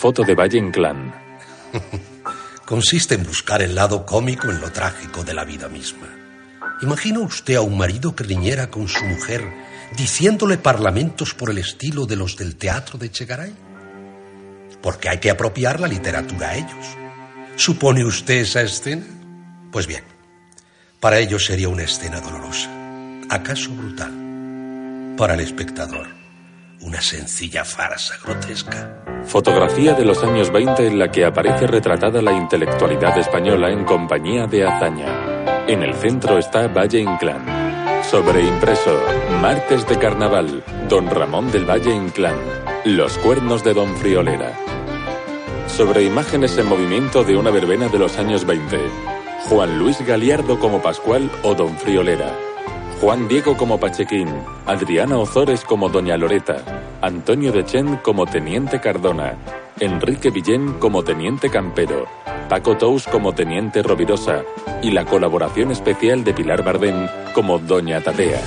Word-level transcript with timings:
Foto 0.00 0.24
de 0.24 0.34
Valle 0.34 0.56
Inclán. 0.56 1.12
Consiste 2.64 3.16
en 3.16 3.22
buscar 3.22 3.60
el 3.60 3.74
lado 3.74 4.06
cómico 4.06 4.48
en 4.48 4.58
lo 4.58 4.72
trágico 4.72 5.24
de 5.24 5.34
la 5.34 5.44
vida 5.44 5.68
misma. 5.68 6.08
¿Imagina 6.80 7.18
usted 7.18 7.56
a 7.56 7.60
un 7.60 7.76
marido 7.76 8.16
que 8.16 8.24
riñera 8.24 8.70
con 8.70 8.88
su 8.88 9.04
mujer 9.04 9.46
diciéndole 9.98 10.56
parlamentos 10.56 11.34
por 11.34 11.50
el 11.50 11.58
estilo 11.58 12.06
de 12.06 12.16
los 12.16 12.38
del 12.38 12.56
teatro 12.56 12.98
de 12.98 13.10
Chegaray? 13.10 13.54
Porque 14.80 15.10
hay 15.10 15.18
que 15.18 15.28
apropiar 15.28 15.80
la 15.80 15.86
literatura 15.86 16.48
a 16.48 16.56
ellos. 16.56 16.96
¿Supone 17.56 18.02
usted 18.02 18.38
esa 18.38 18.62
escena? 18.62 19.04
Pues 19.70 19.86
bien, 19.86 20.04
para 20.98 21.18
ellos 21.18 21.44
sería 21.44 21.68
una 21.68 21.82
escena 21.82 22.22
dolorosa, 22.22 22.70
acaso 23.28 23.70
brutal. 23.72 25.14
Para 25.18 25.34
el 25.34 25.40
espectador, 25.40 26.19
una 26.82 27.00
sencilla 27.00 27.64
farsa 27.64 28.16
grotesca. 28.22 29.02
Fotografía 29.24 29.92
de 29.94 30.04
los 30.04 30.22
años 30.24 30.50
20 30.50 30.86
en 30.86 30.98
la 30.98 31.10
que 31.10 31.24
aparece 31.24 31.66
retratada 31.66 32.22
la 32.22 32.32
intelectualidad 32.32 33.18
española 33.18 33.70
en 33.70 33.84
compañía 33.84 34.46
de 34.46 34.66
hazaña. 34.66 35.66
En 35.66 35.82
el 35.82 35.94
centro 35.94 36.38
está 36.38 36.68
Valle 36.68 37.00
Inclán. 37.00 37.44
Sobreimpreso, 38.10 38.98
Martes 39.42 39.86
de 39.86 39.98
Carnaval, 39.98 40.64
Don 40.88 41.08
Ramón 41.08 41.52
del 41.52 41.68
Valle 41.68 41.94
Inclán, 41.94 42.36
Los 42.84 43.18
Cuernos 43.18 43.62
de 43.62 43.74
Don 43.74 43.94
Friolera. 43.96 44.52
Sobre 45.66 46.02
imágenes 46.02 46.56
en 46.58 46.66
movimiento 46.66 47.24
de 47.24 47.36
una 47.36 47.50
verbena 47.50 47.88
de 47.88 47.98
los 47.98 48.18
años 48.18 48.44
20. 48.46 48.78
Juan 49.48 49.78
Luis 49.78 50.04
Galiardo 50.04 50.58
como 50.58 50.82
Pascual 50.82 51.30
o 51.42 51.54
Don 51.54 51.76
Friolera. 51.76 52.34
Juan 53.00 53.28
Diego 53.28 53.56
como 53.56 53.80
Pachequín, 53.80 54.28
Adriana 54.66 55.16
Ozores 55.16 55.64
como 55.64 55.88
Doña 55.88 56.18
Loreta, 56.18 56.58
Antonio 57.00 57.50
de 57.50 57.64
Chen 57.64 57.96
como 57.96 58.26
Teniente 58.26 58.78
Cardona, 58.78 59.36
Enrique 59.78 60.28
Villén 60.28 60.74
como 60.74 61.02
Teniente 61.02 61.48
Campero, 61.48 62.04
Paco 62.50 62.76
Tous 62.76 63.06
como 63.06 63.32
Teniente 63.32 63.82
Rovirosa 63.82 64.42
y 64.82 64.90
la 64.90 65.06
colaboración 65.06 65.70
especial 65.70 66.24
de 66.24 66.34
Pilar 66.34 66.62
Bardén 66.62 67.08
como 67.32 67.58
Doña 67.58 68.02
Tadea. 68.02 68.42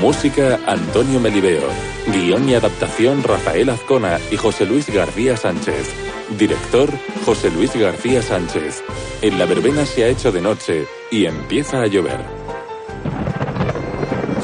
Música 0.00 0.58
Antonio 0.66 1.20
Melibeo. 1.20 1.68
Guión 2.06 2.48
y 2.48 2.54
adaptación 2.54 3.22
Rafael 3.22 3.70
Azcona 3.70 4.18
y 4.30 4.36
José 4.36 4.66
Luis 4.66 4.88
García 4.88 5.36
Sánchez. 5.36 5.92
Director 6.38 6.90
José 7.24 7.50
Luis 7.50 7.74
García 7.74 8.22
Sánchez. 8.22 8.82
En 9.20 9.38
la 9.38 9.46
verbena 9.46 9.86
se 9.86 10.04
ha 10.04 10.08
hecho 10.08 10.32
de 10.32 10.40
noche 10.40 10.86
y 11.10 11.26
empieza 11.26 11.82
a 11.82 11.86
llover. 11.86 12.20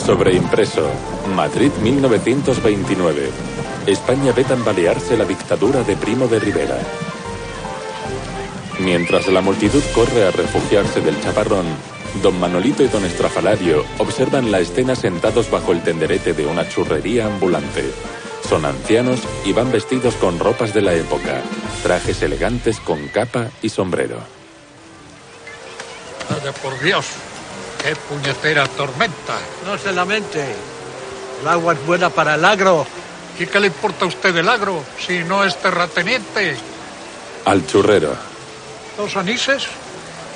Sobreimpreso. 0.04 0.88
Madrid 1.34 1.72
1929. 1.82 3.30
España 3.86 4.32
ve 4.32 4.44
tambalearse 4.44 5.16
la 5.16 5.24
dictadura 5.24 5.82
de 5.82 5.96
Primo 5.96 6.28
de 6.28 6.38
Rivera. 6.38 6.78
Mientras 8.80 9.26
la 9.28 9.40
multitud 9.40 9.82
corre 9.94 10.26
a 10.26 10.30
refugiarse 10.30 11.00
del 11.00 11.20
chaparrón, 11.20 11.66
don 12.22 12.38
Manolito 12.40 12.82
y 12.82 12.88
don 12.88 13.04
Estrafalario 13.04 13.84
observan 13.98 14.50
la 14.50 14.60
escena 14.60 14.94
sentados 14.96 15.50
bajo 15.50 15.72
el 15.72 15.82
tenderete 15.82 16.32
de 16.32 16.46
una 16.46 16.68
churrería 16.68 17.26
ambulante. 17.26 17.92
Son 18.48 18.64
ancianos 18.64 19.20
y 19.44 19.52
van 19.52 19.70
vestidos 19.70 20.14
con 20.14 20.38
ropas 20.38 20.72
de 20.72 20.82
la 20.82 20.94
época, 20.94 21.42
trajes 21.82 22.22
elegantes 22.22 22.80
con 22.80 23.08
capa 23.08 23.50
y 23.62 23.68
sombrero. 23.68 24.18
Vaya 26.30 26.52
por 26.52 26.78
Dios, 26.80 27.06
qué 27.82 27.94
puñetera 27.94 28.66
tormenta. 28.66 29.38
No 29.64 29.76
se 29.78 29.92
lamente. 29.92 30.44
El 31.42 31.48
agua 31.48 31.74
es 31.74 31.86
buena 31.86 32.10
para 32.10 32.34
el 32.34 32.44
agro. 32.44 32.86
¿Y 33.38 33.46
qué 33.46 33.60
le 33.60 33.68
importa 33.68 34.04
a 34.04 34.08
usted 34.08 34.34
el 34.36 34.48
agro 34.48 34.82
si 34.98 35.22
no 35.24 35.44
es 35.44 35.56
terrateniente? 35.56 36.56
Al 37.44 37.66
churrero. 37.66 38.14
Dos 38.96 39.16
anises 39.16 39.66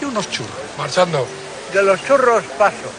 y 0.00 0.04
unos 0.04 0.30
churros. 0.30 0.50
Marchando. 0.78 1.26
De 1.72 1.82
los 1.82 2.04
churros 2.04 2.44
paso. 2.58 2.90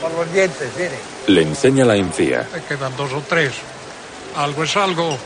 Por 0.00 0.12
los 0.12 0.32
dientes, 0.32 0.70
mire. 0.76 0.98
Le 1.26 1.42
enseña 1.42 1.84
la 1.84 1.96
encía. 1.96 2.48
Me 2.52 2.62
quedan 2.62 2.96
dos 2.96 3.12
o 3.12 3.22
tres. 3.28 3.52
Algo 4.36 4.64
es 4.64 4.76
algo. 4.76 5.16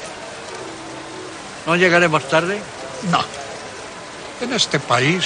¿No 1.67 1.77
llegaremos 1.77 2.29
tarde? 2.29 2.61
No. 3.11 3.21
En 4.41 4.53
este 4.53 4.79
país 4.79 5.25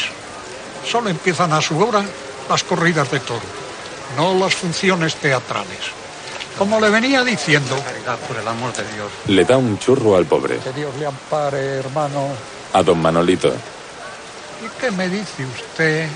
solo 0.91 1.11
empiezan 1.11 1.53
a 1.53 1.61
su 1.61 1.79
hora 1.79 2.05
las 2.49 2.65
corridas 2.65 3.11
de 3.11 3.21
toro, 3.21 3.41
no 4.17 4.35
las 4.39 4.55
funciones 4.55 5.17
teatrales. 5.17 5.79
Como 6.59 6.81
le 6.81 6.91
venía 6.91 7.25
diciendo. 7.25 7.77
Caridad, 7.83 8.19
por 8.27 8.37
el 8.37 8.47
amor 8.47 8.73
de 8.75 8.83
Dios. 8.95 9.11
Le 9.27 9.45
da 9.45 9.57
un 9.57 9.79
churro 9.79 10.17
al 10.17 10.27
pobre. 10.27 10.59
Que 10.59 10.73
Dios 10.73 10.95
le 10.99 11.07
ampare, 11.07 11.79
hermano. 11.79 12.29
A 12.73 12.83
don 12.83 13.01
Manolito. 13.01 13.49
¿Y 13.49 14.81
qué 14.81 14.91
me 14.91 15.09
dice 15.09 15.45
usted 15.47 16.09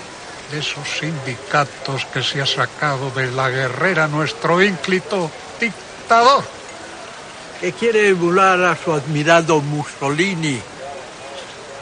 de 0.50 0.58
esos 0.58 0.88
sindicatos 0.88 2.04
que 2.06 2.22
se 2.22 2.40
ha 2.40 2.46
sacado 2.46 3.10
de 3.10 3.30
la 3.30 3.50
guerrera 3.50 4.08
nuestro 4.08 4.62
ínclito 4.62 5.30
dictador? 5.60 6.44
Que 7.60 7.72
quiere 7.72 8.08
emular 8.08 8.62
a 8.62 8.76
su 8.76 8.92
admirado 8.92 9.60
Mussolini. 9.60 10.60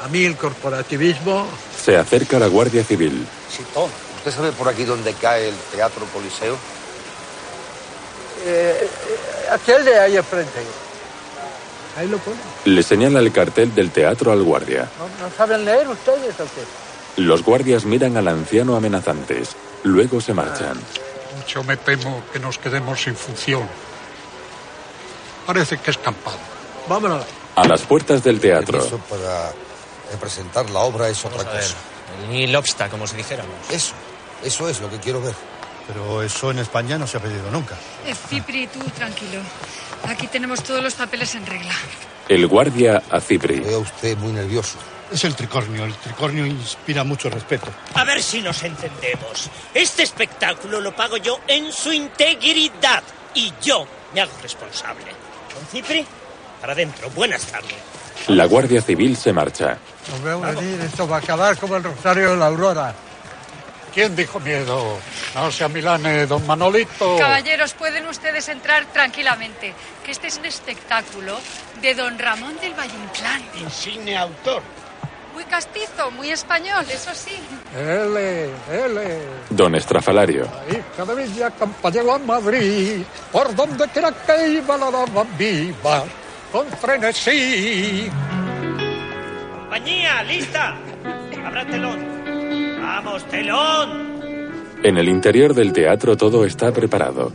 A 0.04 0.08
mí 0.08 0.24
el 0.24 0.36
corporativismo. 0.36 1.46
Se 1.82 1.96
acerca 1.96 2.38
la 2.38 2.46
Guardia 2.46 2.84
Civil. 2.84 3.26
Chitón, 3.50 3.90
¿usted 4.16 4.30
sabe 4.30 4.52
por 4.52 4.68
aquí 4.68 4.84
dónde 4.84 5.14
cae 5.14 5.48
el 5.48 5.56
Teatro 5.72 6.06
Coliseo? 6.12 6.56
Eh, 8.46 8.88
aquel 9.50 9.84
de 9.84 9.98
ahí 9.98 10.16
enfrente. 10.16 10.60
Ahí 11.96 12.08
lo 12.08 12.18
pone. 12.18 12.36
Le 12.64 12.82
señala 12.82 13.20
el 13.20 13.32
cartel 13.32 13.74
del 13.74 13.90
teatro 13.90 14.32
al 14.32 14.42
guardia. 14.42 14.88
¿No, 14.98 15.26
no 15.26 15.34
saben 15.34 15.64
leer 15.64 15.88
ustedes 15.88 16.34
o 16.40 16.44
qué? 16.44 16.83
Los 17.16 17.42
guardias 17.42 17.84
miran 17.84 18.16
al 18.16 18.28
anciano 18.28 18.76
amenazantes. 18.76 19.56
Luego 19.84 20.20
se 20.20 20.34
marchan. 20.34 20.78
Mucho 21.36 21.62
me 21.64 21.76
temo 21.76 22.22
que 22.32 22.38
nos 22.38 22.58
quedemos 22.58 23.00
sin 23.00 23.14
función. 23.14 23.68
Parece 25.46 25.78
que 25.78 25.90
es 25.90 25.98
campado. 25.98 26.38
Vámonos. 26.88 27.24
A 27.56 27.66
las 27.66 27.82
puertas 27.82 28.24
del 28.24 28.40
teatro. 28.40 28.78
Eso 28.78 28.98
para 28.98 29.52
representar 30.10 30.68
la 30.70 30.80
obra 30.80 31.08
es 31.08 31.24
otra 31.24 31.44
cosa. 31.44 31.76
El 32.22 32.30
Nil 32.30 32.56
Obsta, 32.56 32.88
como 32.88 33.06
si 33.06 33.16
dijéramos. 33.16 33.54
Eso, 33.70 33.94
eso 34.42 34.68
es 34.68 34.80
lo 34.80 34.90
que 34.90 34.98
quiero 34.98 35.20
ver. 35.20 35.34
Pero 35.86 36.22
eso 36.22 36.50
en 36.50 36.58
España 36.58 36.98
no 36.98 37.06
se 37.06 37.18
ha 37.18 37.20
pedido 37.20 37.50
nunca. 37.50 37.76
Eh, 38.06 38.14
Cipri, 38.14 38.66
tú 38.66 38.80
tranquilo. 38.96 39.40
Aquí 40.08 40.26
tenemos 40.26 40.62
todos 40.62 40.82
los 40.82 40.94
papeles 40.94 41.34
en 41.34 41.46
regla. 41.46 41.74
El 42.28 42.46
guardia 42.46 43.02
a 43.10 43.20
Cipri. 43.20 43.60
Veo 43.60 43.80
usted 43.80 44.16
muy 44.18 44.32
nervioso. 44.32 44.78
Es 45.12 45.24
el 45.24 45.34
tricornio. 45.34 45.84
El 45.84 45.94
tricornio 45.94 46.46
inspira 46.46 47.04
mucho 47.04 47.30
respeto. 47.30 47.68
A 47.94 48.04
ver 48.04 48.22
si 48.22 48.40
nos 48.40 48.62
entendemos. 48.62 49.50
Este 49.72 50.02
espectáculo 50.02 50.80
lo 50.80 50.94
pago 50.94 51.16
yo 51.16 51.40
en 51.46 51.72
su 51.72 51.92
integridad. 51.92 53.02
Y 53.34 53.52
yo 53.62 53.86
me 54.12 54.20
hago 54.20 54.32
responsable. 54.42 55.06
Don 55.54 55.66
Cipri, 55.66 56.04
para 56.60 56.72
adentro. 56.72 57.10
Buenas 57.10 57.44
tardes. 57.46 57.74
La 58.28 58.46
Guardia 58.46 58.80
Civil 58.80 59.16
se 59.16 59.32
marcha. 59.32 59.76
Nos 60.10 60.22
veo 60.22 60.40
venir. 60.40 60.80
Esto 60.80 61.06
va 61.06 61.16
a 61.16 61.20
acabar 61.20 61.56
como 61.58 61.76
el 61.76 61.84
Rosario 61.84 62.30
de 62.30 62.36
la 62.36 62.46
Aurora. 62.46 62.94
¿Quién 63.92 64.16
dijo 64.16 64.40
miedo? 64.40 64.98
No 65.36 65.52
sea 65.52 65.68
Milane, 65.68 66.26
don 66.26 66.44
Manolito. 66.46 67.16
Caballeros, 67.16 67.74
pueden 67.74 68.06
ustedes 68.08 68.48
entrar 68.48 68.86
tranquilamente, 68.86 69.72
que 70.04 70.10
este 70.10 70.26
es 70.26 70.36
un 70.38 70.46
espectáculo 70.46 71.38
de 71.80 71.94
don 71.94 72.18
Ramón 72.18 72.56
del 72.60 72.74
Valle 72.74 72.94
Inclán. 72.96 73.42
Insigne 73.60 74.16
autor. 74.16 74.62
Muy 75.34 75.44
castizo, 75.44 76.10
muy 76.12 76.30
español, 76.30 76.84
eso 76.88 77.10
sí. 77.12 77.34
L, 77.76 78.44
L. 78.70 79.18
Don 79.50 79.74
Estrafalario. 79.74 80.44
La 80.44 80.78
hija 80.78 81.04
de 81.04 81.24
Villa 81.24 81.50
Campañero 81.50 82.14
a 82.14 82.18
Madrid, 82.18 83.02
por 83.32 83.52
donde 83.54 83.88
quiera 83.88 84.12
que 84.12 84.48
iba 84.48 84.76
la 84.76 84.90
dama 84.92 85.24
viva, 85.36 86.04
con 86.52 86.66
frenesí. 86.68 88.08
Compañía, 89.60 90.22
lista. 90.22 90.76
Habrá 91.44 91.66
telón. 91.66 92.78
Vamos, 92.80 93.24
telón. 93.28 94.14
En 94.84 94.98
el 94.98 95.08
interior 95.08 95.52
del 95.52 95.72
teatro 95.72 96.16
todo 96.16 96.44
está 96.44 96.70
preparado. 96.72 97.32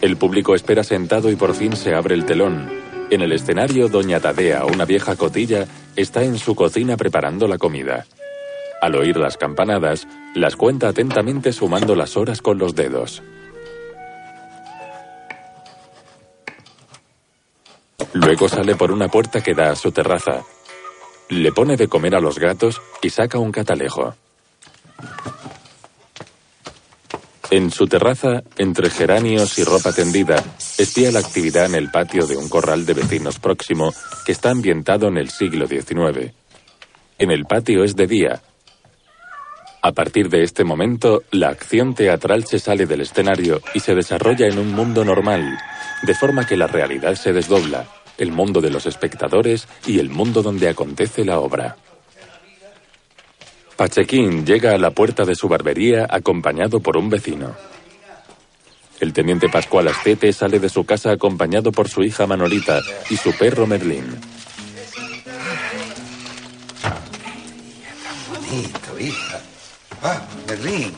El 0.00 0.16
público 0.16 0.54
espera 0.54 0.84
sentado 0.84 1.30
y 1.30 1.36
por 1.36 1.54
fin 1.54 1.74
se 1.76 1.94
abre 1.94 2.14
el 2.14 2.24
telón. 2.24 2.89
En 3.10 3.22
el 3.22 3.32
escenario, 3.32 3.88
Doña 3.88 4.20
Tadea, 4.20 4.64
una 4.64 4.84
vieja 4.84 5.16
cotilla, 5.16 5.66
está 5.96 6.22
en 6.22 6.38
su 6.38 6.54
cocina 6.54 6.96
preparando 6.96 7.48
la 7.48 7.58
comida. 7.58 8.06
Al 8.80 8.94
oír 8.94 9.16
las 9.16 9.36
campanadas, 9.36 10.06
las 10.34 10.54
cuenta 10.54 10.88
atentamente 10.88 11.52
sumando 11.52 11.96
las 11.96 12.16
horas 12.16 12.40
con 12.40 12.58
los 12.58 12.76
dedos. 12.76 13.20
Luego 18.12 18.48
sale 18.48 18.76
por 18.76 18.92
una 18.92 19.08
puerta 19.08 19.42
que 19.42 19.54
da 19.54 19.72
a 19.72 19.76
su 19.76 19.90
terraza. 19.90 20.42
Le 21.28 21.50
pone 21.50 21.76
de 21.76 21.88
comer 21.88 22.14
a 22.14 22.20
los 22.20 22.38
gatos 22.38 22.80
y 23.02 23.10
saca 23.10 23.38
un 23.38 23.50
catalejo. 23.50 24.14
En 27.50 27.72
su 27.72 27.88
terraza, 27.88 28.44
entre 28.56 28.88
geranios 28.88 29.58
y 29.58 29.64
ropa 29.64 29.92
tendida, 29.92 30.44
espía 30.82 31.12
la 31.12 31.20
actividad 31.20 31.66
en 31.66 31.74
el 31.74 31.90
patio 31.90 32.26
de 32.26 32.36
un 32.36 32.48
corral 32.48 32.86
de 32.86 32.94
vecinos 32.94 33.38
próximo 33.38 33.92
que 34.24 34.32
está 34.32 34.50
ambientado 34.50 35.08
en 35.08 35.18
el 35.18 35.28
siglo 35.28 35.66
XIX. 35.66 36.32
En 37.18 37.30
el 37.30 37.44
patio 37.44 37.84
es 37.84 37.94
de 37.96 38.06
día. 38.06 38.40
A 39.82 39.92
partir 39.92 40.30
de 40.30 40.42
este 40.42 40.64
momento, 40.64 41.22
la 41.32 41.48
acción 41.48 41.94
teatral 41.94 42.44
se 42.44 42.58
sale 42.58 42.86
del 42.86 43.02
escenario 43.02 43.60
y 43.74 43.80
se 43.80 43.94
desarrolla 43.94 44.46
en 44.46 44.58
un 44.58 44.72
mundo 44.72 45.04
normal, 45.04 45.58
de 46.02 46.14
forma 46.14 46.46
que 46.46 46.56
la 46.56 46.66
realidad 46.66 47.14
se 47.14 47.32
desdobla, 47.32 47.86
el 48.16 48.32
mundo 48.32 48.60
de 48.60 48.70
los 48.70 48.86
espectadores 48.86 49.68
y 49.86 49.98
el 49.98 50.08
mundo 50.08 50.42
donde 50.42 50.68
acontece 50.68 51.24
la 51.24 51.40
obra. 51.40 51.76
Pachequín 53.76 54.46
llega 54.46 54.74
a 54.74 54.78
la 54.78 54.90
puerta 54.90 55.24
de 55.24 55.34
su 55.34 55.48
barbería 55.48 56.06
acompañado 56.08 56.80
por 56.80 56.96
un 56.96 57.08
vecino. 57.08 57.54
El 59.00 59.14
teniente 59.14 59.48
Pascual 59.48 59.88
Astete 59.88 60.30
sale 60.32 60.60
de 60.60 60.68
su 60.68 60.84
casa 60.84 61.10
acompañado 61.10 61.72
por 61.72 61.88
su 61.88 62.02
hija 62.02 62.26
Manolita 62.26 62.80
y 63.08 63.16
su 63.16 63.32
perro 63.32 63.66
Merlín. 63.66 64.20
Bonito, 68.28 68.98
hija. 68.98 69.40
Ah, 70.02 70.20
Merlín. 70.46 70.94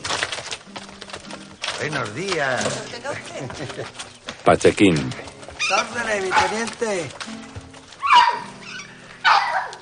Buenos 1.79 2.13
días. 2.15 2.65
Pachequín. 4.43 5.09
¡Órdenes, 5.71 6.23
mi 6.23 6.29
teniente! 6.29 7.09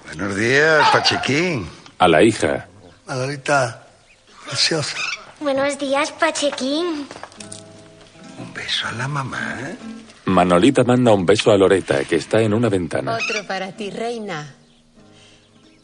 Buenos 0.06 0.36
días, 0.36 0.90
Pachequín. 0.92 1.68
A 1.98 2.08
la 2.08 2.22
hija. 2.22 2.68
Manolita, 3.08 3.88
preciosa. 4.46 4.96
Buenos 5.40 5.80
días, 5.80 6.12
Pachequín. 6.12 7.08
Un 8.42 8.54
beso 8.54 8.88
a 8.88 8.92
la 8.94 9.08
mamá. 9.08 9.58
Manolita 10.26 10.84
manda 10.84 11.14
un 11.14 11.26
beso 11.26 11.52
a 11.52 11.58
Loreta, 11.58 12.04
que 12.06 12.16
está 12.16 12.42
en 12.42 12.54
una 12.54 12.70
ventana. 12.70 13.18
Otro 13.18 13.46
para 13.46 13.72
ti, 13.72 13.90
reina. 13.92 14.56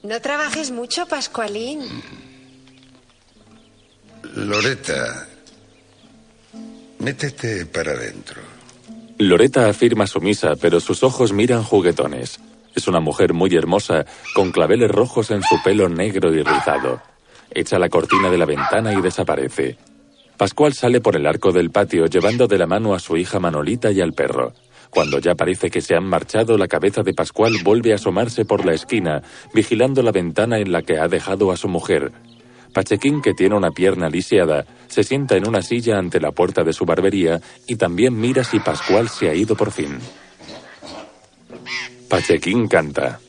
No 0.03 0.19
trabajes 0.21 0.71
mucho, 0.71 1.05
Pascualín. 1.05 1.81
Loreta, 4.35 5.27
métete 6.99 7.65
para 7.65 7.91
adentro. 7.91 8.41
Loreta 9.19 9.67
afirma 9.69 10.07
sumisa, 10.07 10.55
pero 10.55 10.79
sus 10.79 11.03
ojos 11.03 11.33
miran 11.33 11.63
juguetones. 11.63 12.39
Es 12.75 12.87
una 12.87 12.99
mujer 12.99 13.33
muy 13.33 13.55
hermosa, 13.55 14.05
con 14.33 14.51
claveles 14.51 14.91
rojos 14.91 15.31
en 15.31 15.41
su 15.41 15.61
pelo 15.63 15.89
negro 15.89 16.33
y 16.33 16.43
rizado. 16.43 17.01
Echa 17.49 17.79
la 17.79 17.89
cortina 17.89 18.29
de 18.29 18.37
la 18.37 18.45
ventana 18.45 18.93
y 18.93 19.01
desaparece. 19.01 19.77
Pascual 20.37 20.73
sale 20.73 21.01
por 21.01 21.15
el 21.15 21.25
arco 21.25 21.51
del 21.51 21.71
patio 21.71 22.05
llevando 22.05 22.47
de 22.47 22.59
la 22.59 22.67
mano 22.67 22.93
a 22.93 22.99
su 22.99 23.17
hija 23.17 23.39
Manolita 23.39 23.91
y 23.91 24.01
al 24.01 24.13
perro. 24.13 24.53
Cuando 24.91 25.19
ya 25.19 25.35
parece 25.35 25.69
que 25.69 25.81
se 25.81 25.95
han 25.95 26.05
marchado, 26.05 26.57
la 26.57 26.67
cabeza 26.67 27.01
de 27.03 27.13
Pascual 27.13 27.53
vuelve 27.63 27.91
a 27.91 27.95
asomarse 27.95 28.45
por 28.45 28.65
la 28.65 28.73
esquina, 28.73 29.23
vigilando 29.53 30.01
la 30.01 30.11
ventana 30.11 30.59
en 30.59 30.71
la 30.71 30.83
que 30.83 30.99
ha 30.99 31.07
dejado 31.07 31.51
a 31.51 31.57
su 31.57 31.67
mujer. 31.67 32.11
Pachequín, 32.73 33.21
que 33.21 33.33
tiene 33.33 33.55
una 33.55 33.71
pierna 33.71 34.09
lisiada, 34.09 34.65
se 34.87 35.03
sienta 35.03 35.35
en 35.35 35.47
una 35.47 35.63
silla 35.63 35.97
ante 35.97 36.19
la 36.19 36.31
puerta 36.31 36.63
de 36.63 36.73
su 36.73 36.85
barbería 36.85 37.41
y 37.65 37.75
también 37.75 38.19
mira 38.19 38.43
si 38.43 38.59
Pascual 38.59 39.09
se 39.09 39.29
ha 39.29 39.33
ido 39.33 39.55
por 39.55 39.71
fin. 39.71 39.97
Pachequín 42.07 42.67
canta. 42.67 43.19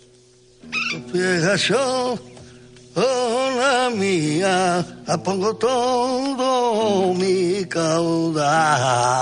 Yo, 2.98 3.06
hola 3.06 3.90
mía, 3.94 4.84
la 5.06 5.16
pongo 5.22 5.54
todo 5.54 7.14
mi 7.14 7.64
caudal 7.66 9.18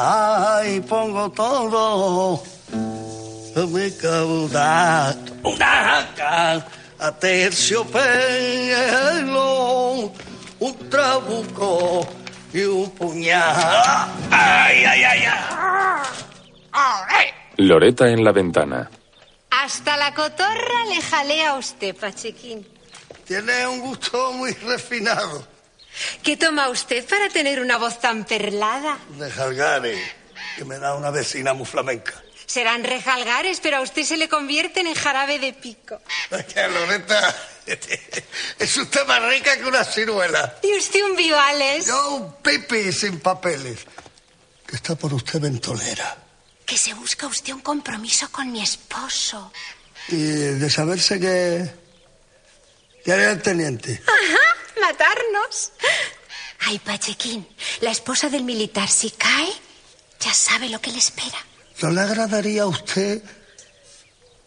y 0.67 0.81
pongo 0.81 1.31
todo 1.31 2.43
mi 3.69 3.91
caudal. 3.91 5.15
A 6.99 7.13
terciopelo, 7.21 7.93
un 10.61 10.89
trabuco 10.89 12.09
y 12.55 12.63
un 12.63 12.91
puñal. 12.93 14.09
Ay, 14.31 14.85
ay, 14.87 15.05
ay, 15.05 15.25
ay. 16.73 17.27
Loreta 17.59 18.09
en 18.09 18.25
la 18.25 18.33
ventana. 18.33 18.91
Hasta 19.51 19.99
la 19.99 20.15
cotorra 20.15 20.87
le 20.89 21.03
jalea 21.03 21.51
a 21.51 21.59
usted, 21.59 21.95
Pachequín. 21.95 22.76
Tiene 23.27 23.67
un 23.67 23.81
gusto 23.81 24.33
muy 24.33 24.53
refinado. 24.53 25.47
¿Qué 26.23 26.37
toma 26.37 26.69
usted 26.69 27.05
para 27.09 27.29
tener 27.29 27.61
una 27.61 27.77
voz 27.77 28.01
tan 28.01 28.25
perlada? 28.25 28.99
De 29.19 29.31
jalgares, 29.31 29.99
que 30.57 30.65
me 30.65 30.79
da 30.79 30.95
una 30.95 31.11
vecina 31.11 31.53
muy 31.55 31.67
flamenca. 31.67 32.23
Serán 32.47 32.85
rejalgares, 32.85 33.59
pero 33.61 33.79
a 33.79 33.81
usted 33.81 34.05
se 34.05 34.17
le 34.17 34.29
convierten 34.29 34.87
en 34.87 34.95
jarabe 34.95 35.41
de 35.41 35.53
pico. 35.53 36.01
Oye, 36.31 36.69
Loreta, 36.69 37.35
es 38.59 38.77
usted 38.77 39.07
más 39.07 39.23
rica 39.29 39.57
que 39.57 39.65
una 39.65 39.85
ciruela. 39.85 40.59
¿Y 40.63 40.77
usted 40.77 41.03
un 41.03 41.17
vivales? 41.17 41.87
Yo 41.87 42.15
un 42.15 42.37
pipi 42.37 42.93
sin 42.93 43.19
papeles. 43.19 43.81
Que 44.65 44.77
está 44.77 44.95
por 44.95 45.13
usted 45.13 45.41
ventolera. 45.41 46.17
Que 46.65 46.79
se 46.79 46.95
busca 46.95 47.27
usted 47.27 47.53
un 47.53 47.61
compromiso 47.61 48.31
con 48.31 48.53
mi 48.53 48.63
esposo. 48.63 49.53
Y 50.09 50.17
de 50.17 50.71
saberse 50.71 51.19
que... 51.19 51.86
¿Qué 53.07 53.13
haría 53.13 53.31
el 53.31 53.41
teniente? 53.41 54.03
Ajá, 54.05 54.81
matarnos. 54.81 55.71
Ay, 56.67 56.81
Pachequín, 56.81 57.47
la 57.81 57.93
esposa 57.93 58.29
del 58.29 58.43
militar, 58.43 58.89
si 58.89 59.13
cae, 59.13 59.49
ya 60.19 60.35
sabe 60.35 60.69
lo 60.69 60.81
que 60.81 60.91
le 60.91 60.99
espera. 60.99 61.39
¿No 61.83 61.91
le 61.93 62.01
agradaría 62.01 62.65
a 62.65 62.67
usted 62.67 63.23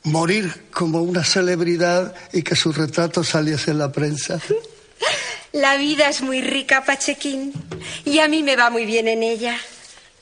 morir 0.04 0.68
como 0.72 1.02
una 1.02 1.24
celebridad 1.24 2.14
y 2.34 2.44
que 2.44 2.58
su 2.58 2.74
retrato 2.74 3.24
saliese 3.24 3.72
en 3.72 3.78
la 3.78 3.94
prensa? 3.94 4.42
La 5.54 5.78
vida 5.78 6.10
es 6.10 6.22
muy 6.22 6.42
rica, 6.42 6.84
Pachequín, 6.84 7.54
y 8.04 8.20
a 8.20 8.28
mí 8.28 8.44
me 8.44 8.58
va 8.58 8.70
muy 8.70 8.86
bien 8.86 9.08
en 9.08 9.24
ella. 9.24 9.58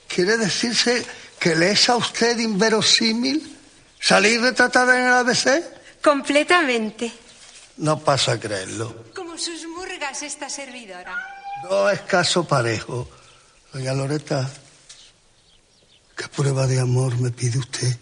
¿Quiere 0.07 0.38
decirse 0.38 1.04
que 1.40 1.56
le 1.56 1.72
es 1.72 1.90
a 1.90 1.95
usted 1.95 2.38
inverosímil 2.38 3.57
salir 4.00 4.42
retratada 4.42 4.95
en 4.95 5.07
el 5.07 5.13
ABC? 5.13 5.63
Completamente. 6.04 7.12
No 7.78 8.00
pasa 8.00 8.34
a 8.34 8.40
creerlo. 8.40 9.06
Como 9.16 9.38
sus 9.38 9.68
murgas 9.68 10.24
esta 10.24 10.50
servidora. 10.50 11.16
No 11.64 11.90
es 11.90 12.02
caso 12.02 12.44
parejo. 12.44 13.08
Doña 13.74 13.94
Loreta, 13.94 14.50
¿qué 16.16 16.28
prueba 16.30 16.66
de 16.66 16.80
amor 16.80 17.20
me 17.20 17.32
pide 17.32 17.60
usted? 17.60 17.96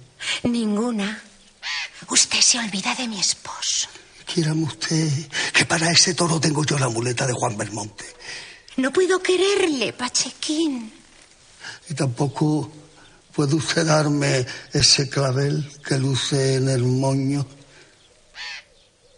Ninguna. 0.44 1.22
Usted 2.10 2.40
se 2.40 2.60
olvida 2.60 2.96
de 2.96 3.08
mi 3.08 3.20
esposo. 3.20 3.90
Quírame 4.26 4.64
usted, 4.64 5.10
que 5.54 5.66
para 5.66 5.92
ese 5.92 6.14
toro 6.14 6.40
tengo 6.40 6.64
yo 6.64 6.78
la 6.80 6.90
muleta 6.90 7.26
de 7.28 7.34
Juan 7.34 7.58
Belmonte. 7.58 8.06
No 8.78 8.92
puedo 8.92 9.22
quererle, 9.22 9.94
Pachequín. 9.94 10.92
Y 11.90 11.94
tampoco 11.94 12.72
puede 13.34 13.56
usted 13.56 13.86
darme 13.86 14.46
ese 14.74 15.10
clavel 15.10 15.72
que 15.86 15.98
luce 15.98 16.56
en 16.56 16.70
el 16.70 16.84
moño. 16.84 17.46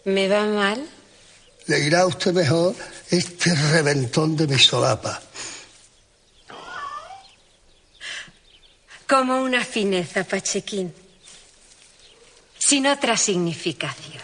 ¿Me 0.08 0.26
va 0.26 0.46
mal? 0.46 0.88
Le 1.66 1.80
irá 1.80 2.00
a 2.00 2.06
usted 2.06 2.32
mejor 2.32 2.74
este 3.10 3.54
reventón 3.54 4.38
de 4.38 4.46
mi 4.46 4.58
solapa. 4.58 5.20
Como 9.06 9.42
una 9.42 9.62
fineza, 9.62 10.24
Pachequín. 10.24 10.94
Sin 12.58 12.86
otra 12.86 13.18
significación. 13.18 14.22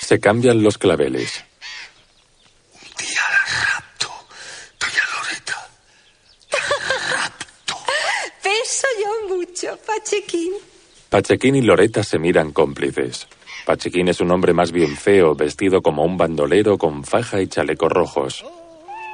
Se 0.00 0.18
cambian 0.18 0.60
los 0.60 0.76
claveles. 0.76 1.44
Un 2.72 2.88
día 2.98 3.26
rapto, 3.62 4.10
doña 4.80 5.04
Loreta. 5.14 5.68
Rapto. 7.12 7.76
Peso 8.42 8.88
yo 9.00 9.36
mucho, 9.36 9.78
Pachequín. 9.86 10.54
Pachequín 11.10 11.54
y 11.54 11.62
Loreta 11.62 12.02
se 12.02 12.18
miran 12.18 12.50
cómplices. 12.50 13.28
Pachequín 13.66 14.06
es 14.06 14.20
un 14.20 14.30
hombre 14.30 14.52
más 14.52 14.70
bien 14.70 14.96
feo, 14.96 15.34
vestido 15.34 15.82
como 15.82 16.04
un 16.04 16.16
bandolero 16.16 16.78
con 16.78 17.02
faja 17.02 17.40
y 17.40 17.48
chalecos 17.48 17.90
rojos. 17.90 18.44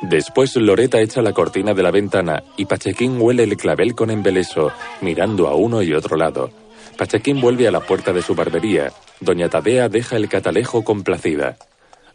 Después 0.02 0.54
Loreta 0.56 1.00
echa 1.00 1.22
la 1.22 1.32
cortina 1.32 1.72
de 1.72 1.82
la 1.82 1.90
ventana 1.90 2.42
y 2.58 2.66
Pachequín 2.66 3.18
huele 3.18 3.44
el 3.44 3.56
clavel 3.56 3.94
con 3.94 4.10
embeleso, 4.10 4.70
mirando 5.00 5.48
a 5.48 5.54
uno 5.54 5.80
y 5.80 5.94
otro 5.94 6.18
lado. 6.18 6.50
Pachequín 6.98 7.40
vuelve 7.40 7.66
a 7.66 7.70
la 7.70 7.80
puerta 7.80 8.12
de 8.12 8.20
su 8.20 8.34
barbería. 8.34 8.92
Doña 9.20 9.48
Tadea 9.48 9.88
deja 9.88 10.16
el 10.16 10.28
catalejo 10.28 10.84
complacida. 10.84 11.56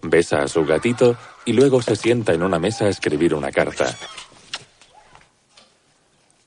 Besa 0.03 0.43
a 0.43 0.47
su 0.47 0.63
gatito 0.63 1.17
y 1.43 1.53
luego 1.53 1.81
se 1.81 1.95
sienta 1.95 2.33
en 2.33 2.43
una 2.43 2.59
mesa 2.59 2.85
a 2.85 2.89
escribir 2.89 3.33
una 3.33 3.51
carta. 3.51 3.97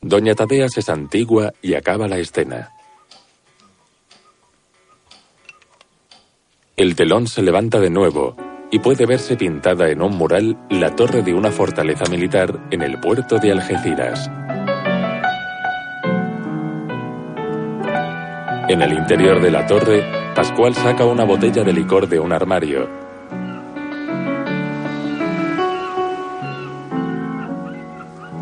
Doña 0.00 0.36
Tadea 0.36 0.68
se 0.68 0.82
santigua 0.82 1.52
y 1.60 1.74
acaba 1.74 2.06
la 2.06 2.18
escena. 2.18 2.70
El 6.80 6.96
telón 6.96 7.26
se 7.26 7.42
levanta 7.42 7.78
de 7.78 7.90
nuevo 7.90 8.34
y 8.70 8.78
puede 8.78 9.04
verse 9.04 9.36
pintada 9.36 9.90
en 9.90 10.00
un 10.00 10.16
mural 10.16 10.56
la 10.70 10.96
torre 10.96 11.20
de 11.20 11.34
una 11.34 11.50
fortaleza 11.50 12.04
militar 12.10 12.58
en 12.70 12.80
el 12.80 12.98
puerto 12.98 13.36
de 13.36 13.52
Algeciras. 13.52 14.30
En 18.70 18.80
el 18.80 18.94
interior 18.94 19.42
de 19.42 19.50
la 19.50 19.66
torre, 19.66 20.02
Pascual 20.34 20.74
saca 20.74 21.04
una 21.04 21.24
botella 21.24 21.64
de 21.64 21.74
licor 21.74 22.08
de 22.08 22.18
un 22.18 22.32
armario. 22.32 22.88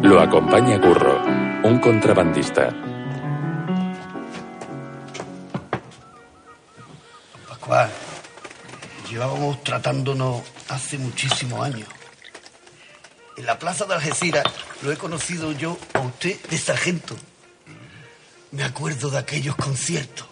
Lo 0.01 0.21
acompaña 0.21 0.81
Curro, 0.81 1.21
un 1.65 1.81
contrabandista. 1.81 2.69
Pascual, 7.49 7.91
llevábamos 9.09 9.63
tratándonos 9.65 10.43
hace 10.69 10.99
muchísimos 10.99 11.65
años. 11.65 11.89
En 13.37 13.47
la 13.47 13.59
plaza 13.59 13.85
de 13.85 13.95
Algeciras 13.95 14.45
lo 14.83 14.93
he 14.93 14.97
conocido 14.97 15.53
yo 15.53 15.79
a 15.95 16.01
usted 16.01 16.39
de 16.49 16.59
sargento. 16.59 17.17
Me 18.51 18.65
acuerdo 18.65 19.11
de 19.11 19.19
aquellos 19.19 19.57
conciertos. 19.57 20.27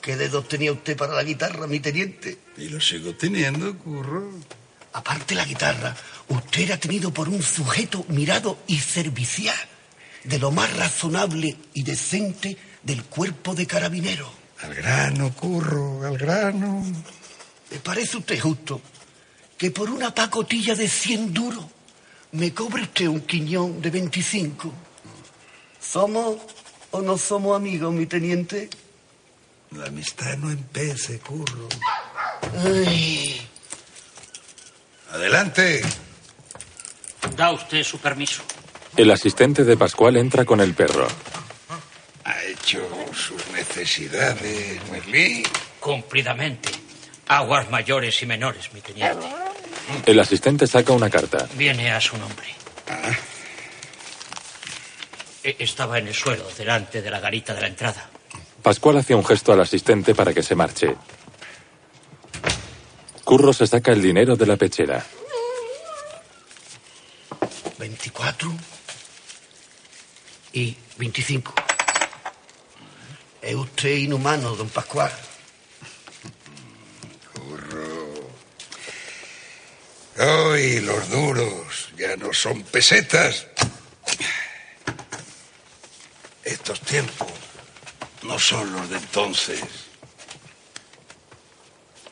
¿Qué 0.00 0.16
dedos 0.16 0.46
tenía 0.46 0.70
usted 0.70 0.96
para 0.96 1.14
la 1.14 1.24
guitarra, 1.24 1.66
mi 1.66 1.80
teniente? 1.80 2.38
Y 2.56 2.68
lo 2.68 2.80
sigo 2.80 3.14
teniendo, 3.14 3.76
curro. 3.78 4.30
Aparte 4.92 5.34
la 5.34 5.44
guitarra, 5.44 5.96
usted 6.28 6.62
era 6.62 6.76
tenido 6.78 7.12
por 7.12 7.28
un 7.28 7.42
sujeto 7.42 8.04
mirado 8.08 8.58
y 8.68 8.78
servicial, 8.78 9.56
de 10.22 10.38
lo 10.38 10.52
más 10.52 10.74
razonable 10.76 11.56
y 11.74 11.82
decente 11.82 12.56
del 12.82 13.02
cuerpo 13.04 13.54
de 13.54 13.66
carabinero. 13.66 14.30
Al 14.62 14.74
grano, 14.74 15.32
curro, 15.34 16.06
al 16.06 16.16
grano. 16.16 16.84
¿Le 17.70 17.78
parece 17.78 18.18
usted 18.18 18.40
justo 18.40 18.80
que 19.58 19.70
por 19.70 19.90
una 19.90 20.14
pacotilla 20.14 20.74
de 20.74 20.88
100 20.88 21.34
duros 21.34 21.64
me 22.32 22.52
cobre 22.52 22.82
usted 22.82 23.06
un 23.06 23.20
quiñón 23.20 23.80
de 23.80 23.90
25? 23.90 24.72
¿Somos 25.80 26.36
o 26.90 27.00
no 27.00 27.18
somos 27.18 27.56
amigos, 27.56 27.92
mi 27.92 28.06
teniente? 28.06 28.68
La 29.72 29.86
amistad 29.86 30.36
no 30.38 30.50
empece, 30.50 31.18
curro. 31.18 31.68
Ay. 32.64 33.40
Adelante. 35.10 35.82
Da 37.36 37.50
usted 37.50 37.82
su 37.82 37.98
permiso. 37.98 38.42
El 38.96 39.10
asistente 39.10 39.64
de 39.64 39.76
Pascual 39.76 40.16
entra 40.16 40.44
con 40.44 40.60
el 40.60 40.74
perro. 40.74 41.06
Ha 42.24 42.44
hecho 42.44 42.80
sus 43.12 43.46
necesidades, 43.52 44.80
Merlín. 44.90 45.42
Cumplidamente. 45.80 46.85
Aguas 47.28 47.68
mayores 47.70 48.22
y 48.22 48.26
menores, 48.26 48.72
mi 48.72 48.80
teniente. 48.80 49.26
El 50.04 50.18
asistente 50.20 50.66
saca 50.66 50.92
una 50.92 51.10
carta. 51.10 51.48
Viene 51.54 51.90
a 51.90 52.00
su 52.00 52.16
nombre. 52.16 52.46
E- 55.42 55.56
Estaba 55.58 55.98
en 55.98 56.08
el 56.08 56.14
suelo, 56.14 56.46
delante 56.56 57.02
de 57.02 57.10
la 57.10 57.20
garita 57.20 57.54
de 57.54 57.60
la 57.62 57.66
entrada. 57.68 58.08
Pascual 58.62 58.98
hace 58.98 59.14
un 59.14 59.24
gesto 59.24 59.52
al 59.52 59.60
asistente 59.60 60.14
para 60.14 60.32
que 60.34 60.42
se 60.42 60.54
marche. 60.54 60.96
Curro 63.24 63.52
se 63.52 63.66
saca 63.66 63.92
el 63.92 64.02
dinero 64.02 64.36
de 64.36 64.46
la 64.46 64.56
pechera. 64.56 65.04
24 67.78 68.52
y 70.52 70.76
25. 70.96 71.52
Es 73.42 73.54
usted 73.54 73.90
inhumano, 73.96 74.54
don 74.56 74.68
Pascual. 74.68 75.12
Hoy 80.56 80.80
los 80.80 81.10
duros 81.10 81.90
ya 81.98 82.16
no 82.16 82.32
son 82.32 82.62
pesetas. 82.62 83.46
Estos 86.42 86.80
tiempos 86.80 87.28
no 88.22 88.38
son 88.38 88.72
los 88.72 88.88
de 88.88 88.96
entonces. 88.96 89.60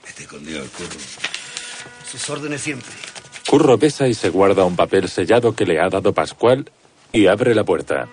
Vete 0.05 0.27
con 0.27 0.45
Dios, 0.45 0.69
curro. 0.77 1.01
Sus 2.07 2.29
órdenes 2.29 2.61
siempre. 2.61 2.93
Curro 3.49 3.79
besa 3.79 4.09
y 4.09 4.13
se 4.13 4.29
guarda 4.29 4.65
un 4.65 4.77
papel 4.77 5.09
sellado 5.09 5.57
que 5.57 5.65
le 5.65 5.81
ha 5.81 5.89
dado 5.89 6.13
Pascual 6.13 6.71
y 7.13 7.29
abre 7.29 7.55
la 7.55 7.65
puerta. 7.65 8.09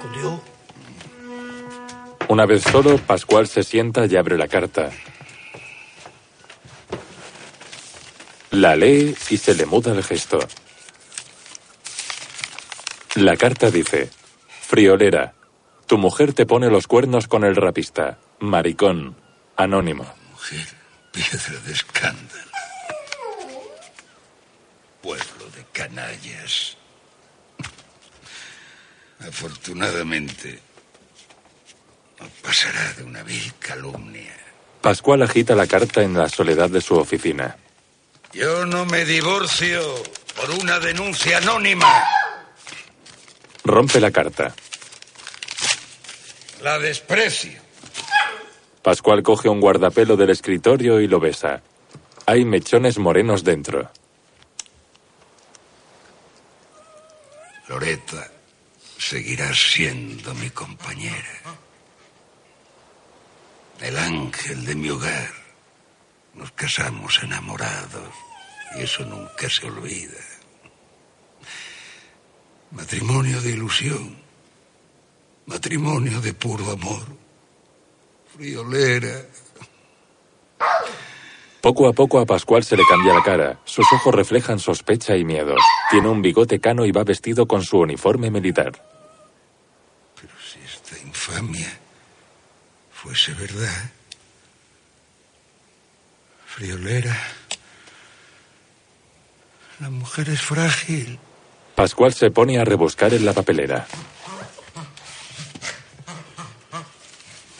Con 0.00 0.12
Dios. 0.14 0.40
Una 2.28 2.46
vez 2.46 2.62
solo, 2.62 2.96
Pascual 2.96 3.48
se 3.48 3.62
sienta 3.64 4.06
y 4.06 4.16
abre 4.16 4.38
la 4.38 4.48
carta. 4.48 4.90
La 8.60 8.76
lee 8.76 9.16
y 9.30 9.38
se 9.38 9.54
le 9.54 9.64
muda 9.64 9.90
el 9.92 10.04
gesto. 10.04 10.38
La 13.14 13.34
carta 13.38 13.70
dice, 13.70 14.10
Friolera, 14.68 15.32
tu 15.86 15.96
mujer 15.96 16.34
te 16.34 16.44
pone 16.44 16.68
los 16.68 16.86
cuernos 16.86 17.26
con 17.26 17.44
el 17.44 17.56
rapista, 17.56 18.18
maricón, 18.38 19.16
anónimo. 19.56 20.04
Mujer, 20.32 20.66
piedra 21.10 21.58
de 21.64 21.72
escándalo. 21.72 22.50
Pueblo 25.00 25.46
de 25.56 25.64
canallas. 25.72 26.76
Afortunadamente, 29.20 30.60
no 32.20 32.28
pasará 32.42 32.92
de 32.92 33.04
una 33.04 33.22
vil 33.22 33.54
calumnia. 33.58 34.36
Pascual 34.82 35.22
agita 35.22 35.54
la 35.54 35.66
carta 35.66 36.02
en 36.02 36.12
la 36.12 36.28
soledad 36.28 36.68
de 36.68 36.82
su 36.82 36.96
oficina. 36.96 37.56
Yo 38.32 38.64
no 38.64 38.86
me 38.86 39.04
divorcio 39.04 39.80
por 40.36 40.50
una 40.50 40.78
denuncia 40.78 41.38
anónima. 41.38 42.04
Rompe 43.64 44.00
la 44.00 44.10
carta. 44.12 44.54
La 46.62 46.78
desprecio. 46.78 47.60
Pascual 48.82 49.22
coge 49.22 49.48
un 49.48 49.60
guardapelo 49.60 50.16
del 50.16 50.30
escritorio 50.30 51.00
y 51.00 51.08
lo 51.08 51.18
besa. 51.18 51.60
Hay 52.26 52.44
mechones 52.44 52.98
morenos 52.98 53.42
dentro. 53.42 53.90
Loreta, 57.68 58.30
seguirás 58.96 59.58
siendo 59.58 60.34
mi 60.34 60.50
compañera. 60.50 61.40
El 63.80 63.96
ángel 63.98 64.64
de 64.64 64.74
mi 64.76 64.90
hogar. 64.90 65.39
Nos 66.40 66.52
casamos 66.52 67.22
enamorados 67.22 68.08
y 68.74 68.82
eso 68.82 69.04
nunca 69.04 69.48
se 69.50 69.66
olvida. 69.66 70.20
Matrimonio 72.70 73.42
de 73.42 73.50
ilusión. 73.50 74.16
Matrimonio 75.44 76.18
de 76.22 76.32
puro 76.32 76.70
amor. 76.70 77.02
Friolera. 78.34 79.26
Poco 81.60 81.88
a 81.88 81.92
poco 81.92 82.18
a 82.18 82.24
Pascual 82.24 82.64
se 82.64 82.76
le 82.76 82.84
cambia 82.88 83.12
la 83.12 83.22
cara. 83.22 83.60
Sus 83.64 83.86
ojos 83.92 84.14
reflejan 84.14 84.58
sospecha 84.58 85.14
y 85.16 85.26
miedo. 85.26 85.56
Tiene 85.90 86.08
un 86.08 86.22
bigote 86.22 86.58
cano 86.58 86.86
y 86.86 86.90
va 86.90 87.04
vestido 87.04 87.46
con 87.46 87.62
su 87.62 87.80
uniforme 87.80 88.30
militar. 88.30 88.72
Esta 90.64 90.98
infamia 91.06 91.68
fuese 92.90 93.34
verdad. 93.34 93.99
Friolera. 96.60 97.16
La 99.78 99.88
mujer 99.88 100.28
es 100.28 100.42
frágil. 100.42 101.18
Pascual 101.74 102.12
se 102.12 102.30
pone 102.30 102.58
a 102.58 102.66
rebuscar 102.66 103.14
en 103.14 103.24
la 103.24 103.32
papelera. 103.32 103.86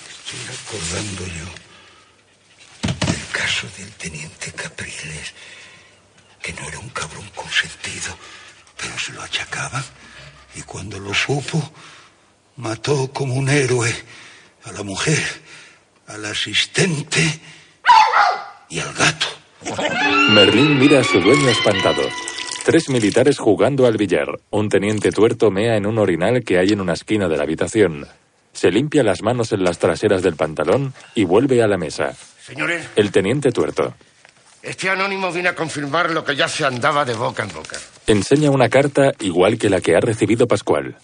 Estoy 0.07 0.40
acordando 0.54 1.25
yo 1.25 3.07
del 3.07 3.26
caso 3.33 3.66
del 3.78 3.90
teniente 3.92 4.52
Capriles, 4.52 5.33
que 6.42 6.52
no 6.52 6.69
era 6.69 6.78
un 6.78 6.90
cabrón 6.90 7.26
consentido, 7.35 8.14
pero 8.76 8.99
se 8.99 9.14
lo 9.14 9.23
achacaba. 9.23 9.83
Y 10.57 10.61
cuando 10.61 10.99
lo 10.99 11.14
supo, 11.14 11.73
mató 12.57 13.11
como 13.14 13.33
un 13.33 13.49
héroe 13.49 13.95
a 14.64 14.73
la 14.73 14.83
mujer, 14.83 15.25
al 16.07 16.23
asistente 16.26 17.40
y 18.70 18.78
al 18.78 18.92
gato. 18.94 19.26
Merlín 20.30 20.78
mira 20.78 21.00
a 21.00 21.04
su 21.04 21.20
dueño 21.20 21.48
espantado. 21.48 22.02
Tres 22.64 22.88
militares 22.88 23.38
jugando 23.38 23.86
al 23.86 23.96
billar. 23.96 24.28
Un 24.50 24.68
teniente 24.68 25.10
tuerto 25.12 25.50
mea 25.50 25.76
en 25.76 25.86
un 25.86 25.98
orinal 25.98 26.44
que 26.44 26.58
hay 26.58 26.68
en 26.68 26.80
una 26.80 26.94
esquina 26.94 27.28
de 27.28 27.36
la 27.36 27.42
habitación. 27.42 28.06
Se 28.52 28.70
limpia 28.70 29.02
las 29.02 29.22
manos 29.22 29.52
en 29.52 29.64
las 29.64 29.78
traseras 29.78 30.22
del 30.22 30.36
pantalón 30.36 30.94
y 31.14 31.24
vuelve 31.24 31.62
a 31.62 31.68
la 31.68 31.76
mesa. 31.76 32.14
Señores, 32.42 32.86
El 32.96 33.10
teniente 33.10 33.52
tuerto 33.52 33.94
este 34.62 34.90
anónimo 34.90 35.32
viene 35.32 35.48
a 35.48 35.54
confirmar 35.54 36.10
lo 36.10 36.22
que 36.22 36.36
ya 36.36 36.46
se 36.46 36.66
andaba 36.66 37.04
de 37.04 37.14
boca 37.14 37.42
en 37.42 37.48
boca. 37.52 37.78
enseña 38.06 38.50
una 38.50 38.68
carta 38.68 39.12
igual 39.20 39.56
que 39.56 39.70
la 39.70 39.80
que 39.80 39.96
ha 39.96 40.00
recibido 40.00 40.46
Pascual. 40.46 40.96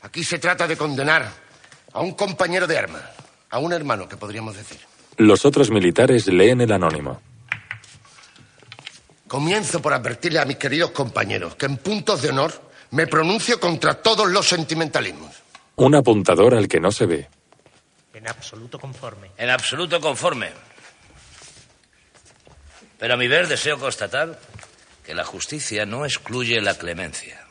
Aquí 0.00 0.24
se 0.24 0.38
trata 0.38 0.66
de 0.66 0.76
condenar 0.76 1.30
a 1.92 2.00
un 2.00 2.14
compañero 2.14 2.66
de 2.66 2.78
armas, 2.78 3.02
a 3.50 3.58
un 3.58 3.72
hermano, 3.74 4.08
que 4.08 4.16
podríamos 4.16 4.56
decir. 4.56 4.78
Los 5.16 5.44
otros 5.44 5.70
militares 5.70 6.26
leen 6.26 6.60
el 6.60 6.72
anónimo. 6.72 7.20
Comienzo 9.28 9.80
por 9.80 9.92
advertirle 9.92 10.40
a 10.40 10.44
mis 10.44 10.56
queridos 10.56 10.90
compañeros 10.90 11.54
que 11.56 11.66
en 11.66 11.76
puntos 11.76 12.22
de 12.22 12.30
honor 12.30 12.52
me 12.90 13.06
pronuncio 13.06 13.58
contra 13.58 13.94
todos 13.94 14.30
los 14.30 14.48
sentimentalismos. 14.48 15.42
Un 15.76 15.94
apuntador 15.94 16.54
al 16.54 16.68
que 16.68 16.80
no 16.80 16.92
se 16.92 17.06
ve. 17.06 17.28
En 18.12 18.28
absoluto 18.28 18.78
conforme. 18.78 19.30
En 19.36 19.50
absoluto 19.50 20.00
conforme. 20.00 20.52
Pero 22.98 23.14
a 23.14 23.16
mi 23.16 23.26
ver 23.26 23.48
deseo 23.48 23.78
constatar 23.78 24.38
que 25.04 25.14
la 25.14 25.24
justicia 25.24 25.84
no 25.84 26.04
excluye 26.04 26.60
la 26.60 26.78
clemencia. 26.78 27.44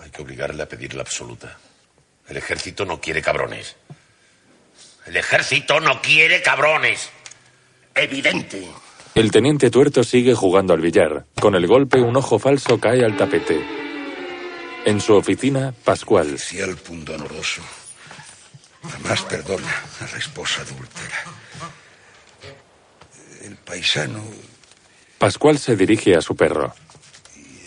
Hay 0.00 0.10
que 0.10 0.22
obligarle 0.22 0.62
a 0.62 0.68
pedir 0.68 0.94
la 0.94 1.02
absoluta. 1.02 1.56
El 2.28 2.36
ejército 2.36 2.84
no 2.84 3.00
quiere 3.00 3.22
cabrones. 3.22 3.76
El 5.06 5.16
ejército 5.16 5.80
no 5.80 6.00
quiere 6.02 6.42
cabrones. 6.42 7.10
Evidente. 7.94 8.66
El 9.14 9.30
teniente 9.30 9.70
tuerto 9.70 10.04
sigue 10.04 10.34
jugando 10.34 10.74
al 10.74 10.80
billar. 10.80 11.24
Con 11.40 11.54
el 11.54 11.66
golpe, 11.66 12.00
un 12.00 12.16
ojo 12.16 12.38
falso 12.38 12.78
cae 12.78 13.04
al 13.04 13.16
tapete. 13.16 13.64
En 14.84 15.00
su 15.00 15.14
oficina, 15.14 15.72
Pascual. 15.84 16.34
Oficial 16.34 16.76
pundonoroso. 16.76 17.62
Jamás 18.90 19.22
perdona 19.22 19.82
a 20.00 20.12
la 20.12 20.18
esposa 20.18 20.62
adúltera. 20.62 21.24
El 23.42 23.56
paisano, 23.56 24.22
Pascual 25.18 25.58
se 25.58 25.76
dirige 25.76 26.14
a 26.14 26.20
su 26.20 26.36
perro. 26.36 26.74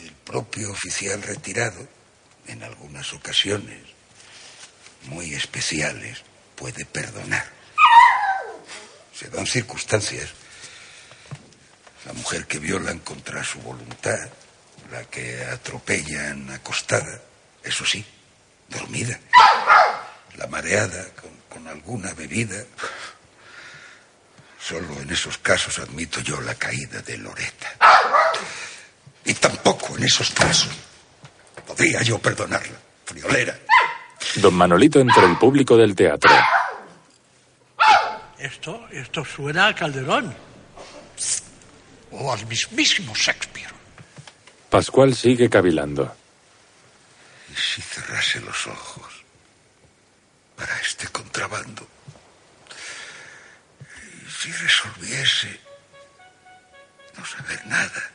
el 0.03 0.11
propio 0.23 0.71
oficial 0.71 1.21
retirado, 1.23 1.87
en 2.47 2.63
algunas 2.63 3.11
ocasiones 3.13 3.79
muy 5.07 5.33
especiales, 5.33 6.23
puede 6.59 6.83
perdonar. 6.85 7.45
Se 9.17 9.29
dan 9.29 9.47
circunstancias. 9.47 10.29
La 12.05 12.13
mujer 12.13 12.45
que 12.47 12.59
violan 12.59 12.99
contra 12.99 13.43
su 13.43 13.59
voluntad, 13.59 14.27
la 14.91 15.03
que 15.05 15.45
atropellan 15.45 16.49
acostada, 16.51 17.21
eso 17.63 17.85
sí, 17.85 18.05
dormida. 18.67 19.17
La 20.35 20.47
mareada 20.47 21.05
con, 21.49 21.67
alguna 21.67 22.13
bebida. 22.13 22.63
Solo 24.59 24.99
en 25.01 25.09
esos 25.11 25.37
casos 25.37 25.79
admito 25.79 26.19
yo 26.21 26.41
la 26.41 26.55
caída 26.55 27.01
de 27.01 27.17
Loreta. 27.17 27.75
Y 29.23 29.33
tampoco 29.35 29.95
en 29.97 30.03
esos 30.03 30.31
casos 30.31 30.71
podría 31.65 32.01
yo 32.01 32.19
perdonarla, 32.19 32.77
friolera. 33.05 33.57
Don 34.35 34.53
Manolito 34.53 34.99
entre 34.99 35.25
el 35.25 35.37
público 35.37 35.75
del 35.77 35.95
teatro. 35.95 36.31
Esto, 38.37 38.87
esto 38.91 39.25
suena 39.25 39.67
a 39.67 39.75
Calderón. 39.75 40.33
O 42.11 42.31
al 42.31 42.45
mismísimo 42.47 43.13
Shakespeare. 43.13 43.73
Pascual 44.69 45.15
sigue 45.15 45.49
cavilando. 45.49 46.15
Y 47.51 47.55
si 47.55 47.81
cerrase 47.81 48.39
los 48.41 48.67
ojos 48.67 49.25
para 50.55 50.77
este 50.79 51.07
contrabando, 51.07 51.87
y 53.81 54.29
si 54.29 54.51
resolviese 54.51 55.59
no 57.17 57.25
saber 57.25 57.65
nada, 57.67 58.11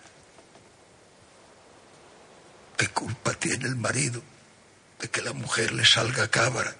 ¿qué 2.76 2.88
culpa 2.88 3.32
tiene 3.34 3.66
el 3.66 3.76
marido 3.76 4.22
de 5.04 5.10
que 5.10 5.20
la 5.20 5.34
mujer 5.34 5.70
le 5.72 5.84
salga 5.84 6.28
cámara? 6.28 6.74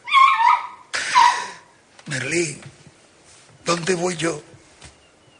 Merlín, 2.06 2.58
¿dónde 3.66 3.94
voy 3.94 4.16
yo 4.16 4.42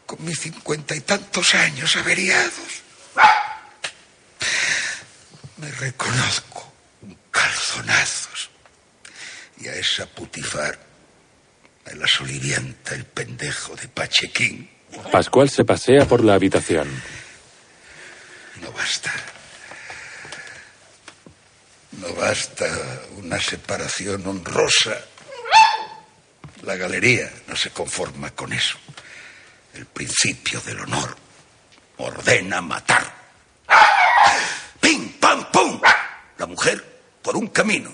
con 0.05 0.23
mis 0.23 0.39
cincuenta 0.39 0.95
y 0.95 1.01
tantos 1.01 1.55
años 1.55 1.95
averiados? 1.95 2.83
Me 5.57 5.71
reconozco 5.71 6.71
un 7.01 7.17
calzonazos. 7.31 8.51
Y 9.57 9.67
a 9.67 9.73
esa 9.73 10.05
putifar 10.05 10.77
me 11.87 11.95
la 11.95 12.07
solivianta 12.07 12.93
el 12.93 13.05
pendejo 13.05 13.75
de 13.75 13.87
Pachequín. 13.87 14.69
Pascual 15.11 15.49
se 15.49 15.65
pasea 15.65 16.05
por 16.05 16.23
la 16.23 16.35
habitación. 16.35 16.87
No 18.61 18.71
basta. 18.73 19.11
No 21.99 22.13
basta 22.13 22.65
una 23.17 23.39
separación 23.39 24.25
honrosa. 24.27 24.97
La 26.63 26.75
galería 26.75 27.31
no 27.47 27.55
se 27.55 27.71
conforma 27.71 28.31
con 28.31 28.51
eso. 28.53 28.77
El 29.73 29.85
principio 29.85 30.59
del 30.61 30.79
honor 30.81 31.15
ordena 31.97 32.61
matar. 32.61 33.13
¡Pim, 34.79 35.13
pam, 35.19 35.51
pum! 35.51 35.81
La 36.37 36.45
mujer 36.45 36.83
por 37.21 37.35
un 37.35 37.47
camino, 37.47 37.93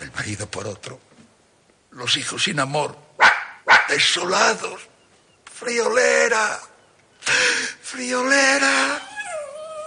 el 0.00 0.10
marido 0.12 0.50
por 0.50 0.66
otro. 0.66 1.00
Los 1.90 2.16
hijos 2.16 2.44
sin 2.44 2.58
amor, 2.60 2.96
desolados. 3.88 4.88
Friolera, 5.52 6.58
friolera. 7.82 9.00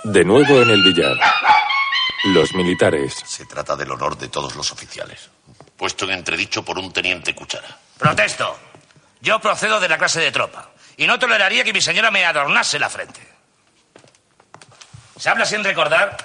De 0.03 0.23
nuevo 0.23 0.61
en 0.61 0.69
el 0.69 0.83
billar. 0.83 1.17
Los 2.25 2.55
militares. 2.55 3.21
Se 3.23 3.45
trata 3.45 3.75
del 3.75 3.91
honor 3.91 4.17
de 4.17 4.29
todos 4.29 4.55
los 4.55 4.71
oficiales, 4.71 5.29
puesto 5.77 6.05
en 6.05 6.11
entredicho 6.11 6.65
por 6.65 6.79
un 6.79 6.91
teniente 6.91 7.35
cuchara. 7.35 7.77
Protesto. 7.99 8.57
Yo 9.21 9.39
procedo 9.39 9.79
de 9.79 9.87
la 9.87 9.99
clase 9.99 10.21
de 10.21 10.31
tropa 10.31 10.71
y 10.97 11.05
no 11.05 11.19
toleraría 11.19 11.63
que 11.63 11.71
mi 11.71 11.81
señora 11.81 12.09
me 12.09 12.25
adornase 12.25 12.79
la 12.79 12.89
frente. 12.89 13.21
Se 15.19 15.29
habla 15.29 15.45
sin 15.45 15.63
recordar 15.63 16.17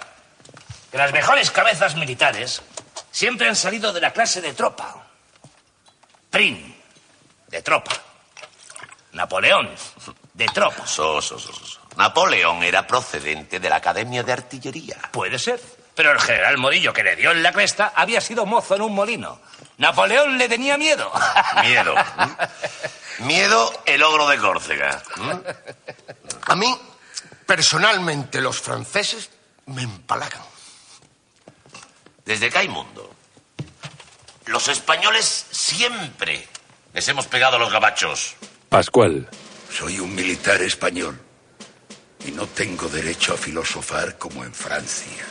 que 0.90 0.96
las 0.96 1.12
mejores 1.12 1.50
cabezas 1.50 1.94
militares 1.96 2.62
siempre 3.10 3.48
han 3.48 3.56
salido 3.56 3.92
de 3.92 4.00
la 4.00 4.14
clase 4.14 4.40
de 4.40 4.54
tropa. 4.54 5.06
Prim, 6.30 6.74
de 7.48 7.60
tropa. 7.60 7.92
Napoleón, 9.12 9.68
de 10.32 10.46
tropa. 10.46 10.86
So, 10.86 11.20
so, 11.20 11.38
so, 11.38 11.52
so. 11.52 11.80
Napoleón 11.98 12.62
era 12.62 12.86
procedente 12.86 13.60
de 13.60 13.68
la 13.68 13.76
Academia 13.76 14.22
de 14.22 14.32
Artillería. 14.32 14.96
Puede 15.12 15.38
ser. 15.38 15.60
Pero 16.00 16.12
el 16.12 16.20
general 16.20 16.56
Morillo 16.56 16.94
que 16.94 17.02
le 17.02 17.14
dio 17.14 17.30
en 17.30 17.42
la 17.42 17.52
cresta 17.52 17.92
había 17.94 18.22
sido 18.22 18.46
mozo 18.46 18.74
en 18.74 18.80
un 18.80 18.94
molino. 18.94 19.38
Napoleón 19.76 20.38
le 20.38 20.48
tenía 20.48 20.78
miedo. 20.78 21.12
Miedo. 21.62 21.94
Miedo, 23.18 23.82
el 23.84 24.02
ogro 24.02 24.26
de 24.26 24.38
Córcega. 24.38 25.02
A 26.46 26.56
mí, 26.56 26.74
personalmente, 27.44 28.40
los 28.40 28.62
franceses 28.62 29.28
me 29.66 29.82
empalagan. 29.82 30.40
Desde 32.24 32.48
que 32.48 32.56
hay 32.56 32.68
mundo, 32.68 33.14
los 34.46 34.68
españoles 34.68 35.48
siempre 35.50 36.48
les 36.94 37.06
hemos 37.08 37.26
pegado 37.26 37.56
a 37.56 37.58
los 37.58 37.70
gabachos. 37.70 38.36
Pascual. 38.70 39.28
Soy 39.70 40.00
un 40.00 40.14
militar 40.14 40.62
español 40.62 41.20
y 42.26 42.30
no 42.30 42.46
tengo 42.46 42.88
derecho 42.88 43.34
a 43.34 43.36
filosofar 43.36 44.16
como 44.16 44.44
en 44.44 44.54
Francia. 44.54 45.26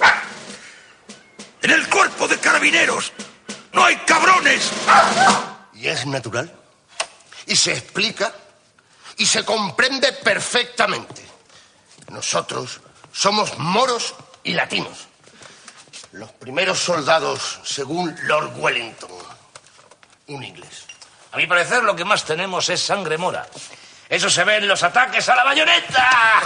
En 1.62 1.72
el 1.72 1.90
cuerpo 1.90 2.28
de 2.28 2.38
carabineros 2.38 3.12
no 3.74 3.84
hay 3.84 3.98
cabrones. 3.98 4.72
Y 5.74 5.88
es 5.88 6.06
natural. 6.06 6.54
Y 7.46 7.56
se 7.56 7.74
explica 7.74 8.34
y 9.18 9.26
se 9.26 9.44
comprende 9.44 10.14
perfectamente. 10.14 11.26
Nosotros 12.10 12.80
somos 13.12 13.58
moros 13.58 14.16
y 14.44 14.54
latinos. 14.54 15.08
Los 16.14 16.32
primeros 16.32 16.80
soldados, 16.80 17.60
según 17.64 18.16
Lord 18.24 18.54
Wellington, 18.58 19.12
un 20.28 20.44
inglés. 20.44 20.86
A 21.32 21.38
mi 21.38 21.46
parecer, 21.46 21.84
lo 21.84 21.96
que 21.96 22.06
más 22.06 22.24
tenemos 22.24 22.68
es 22.70 22.82
sangre 22.82 23.18
mora. 23.18 23.48
Eso 24.08 24.30
se 24.30 24.44
ve 24.44 24.58
en 24.58 24.68
los 24.68 24.82
ataques 24.82 25.30
a 25.30 25.36
la 25.36 25.44
bayoneta. 25.44 26.42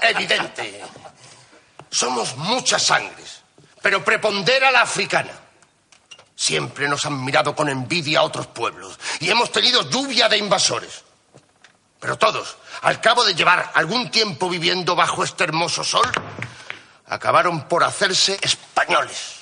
Evidente. 0.02 0.84
Somos 1.96 2.36
muchas 2.36 2.82
sangres, 2.82 3.40
pero 3.80 4.04
prepondera 4.04 4.70
la 4.70 4.82
africana. 4.82 5.32
Siempre 6.34 6.88
nos 6.88 7.06
han 7.06 7.24
mirado 7.24 7.56
con 7.56 7.70
envidia 7.70 8.18
a 8.18 8.22
otros 8.24 8.48
pueblos 8.48 9.00
y 9.18 9.30
hemos 9.30 9.50
tenido 9.50 9.88
lluvia 9.88 10.28
de 10.28 10.36
invasores. 10.36 11.04
Pero 11.98 12.18
todos, 12.18 12.58
al 12.82 13.00
cabo 13.00 13.24
de 13.24 13.34
llevar 13.34 13.72
algún 13.72 14.10
tiempo 14.10 14.50
viviendo 14.50 14.94
bajo 14.94 15.24
este 15.24 15.44
hermoso 15.44 15.84
sol, 15.84 16.06
acabaron 17.06 17.66
por 17.66 17.82
hacerse 17.82 18.38
españoles. 18.42 19.36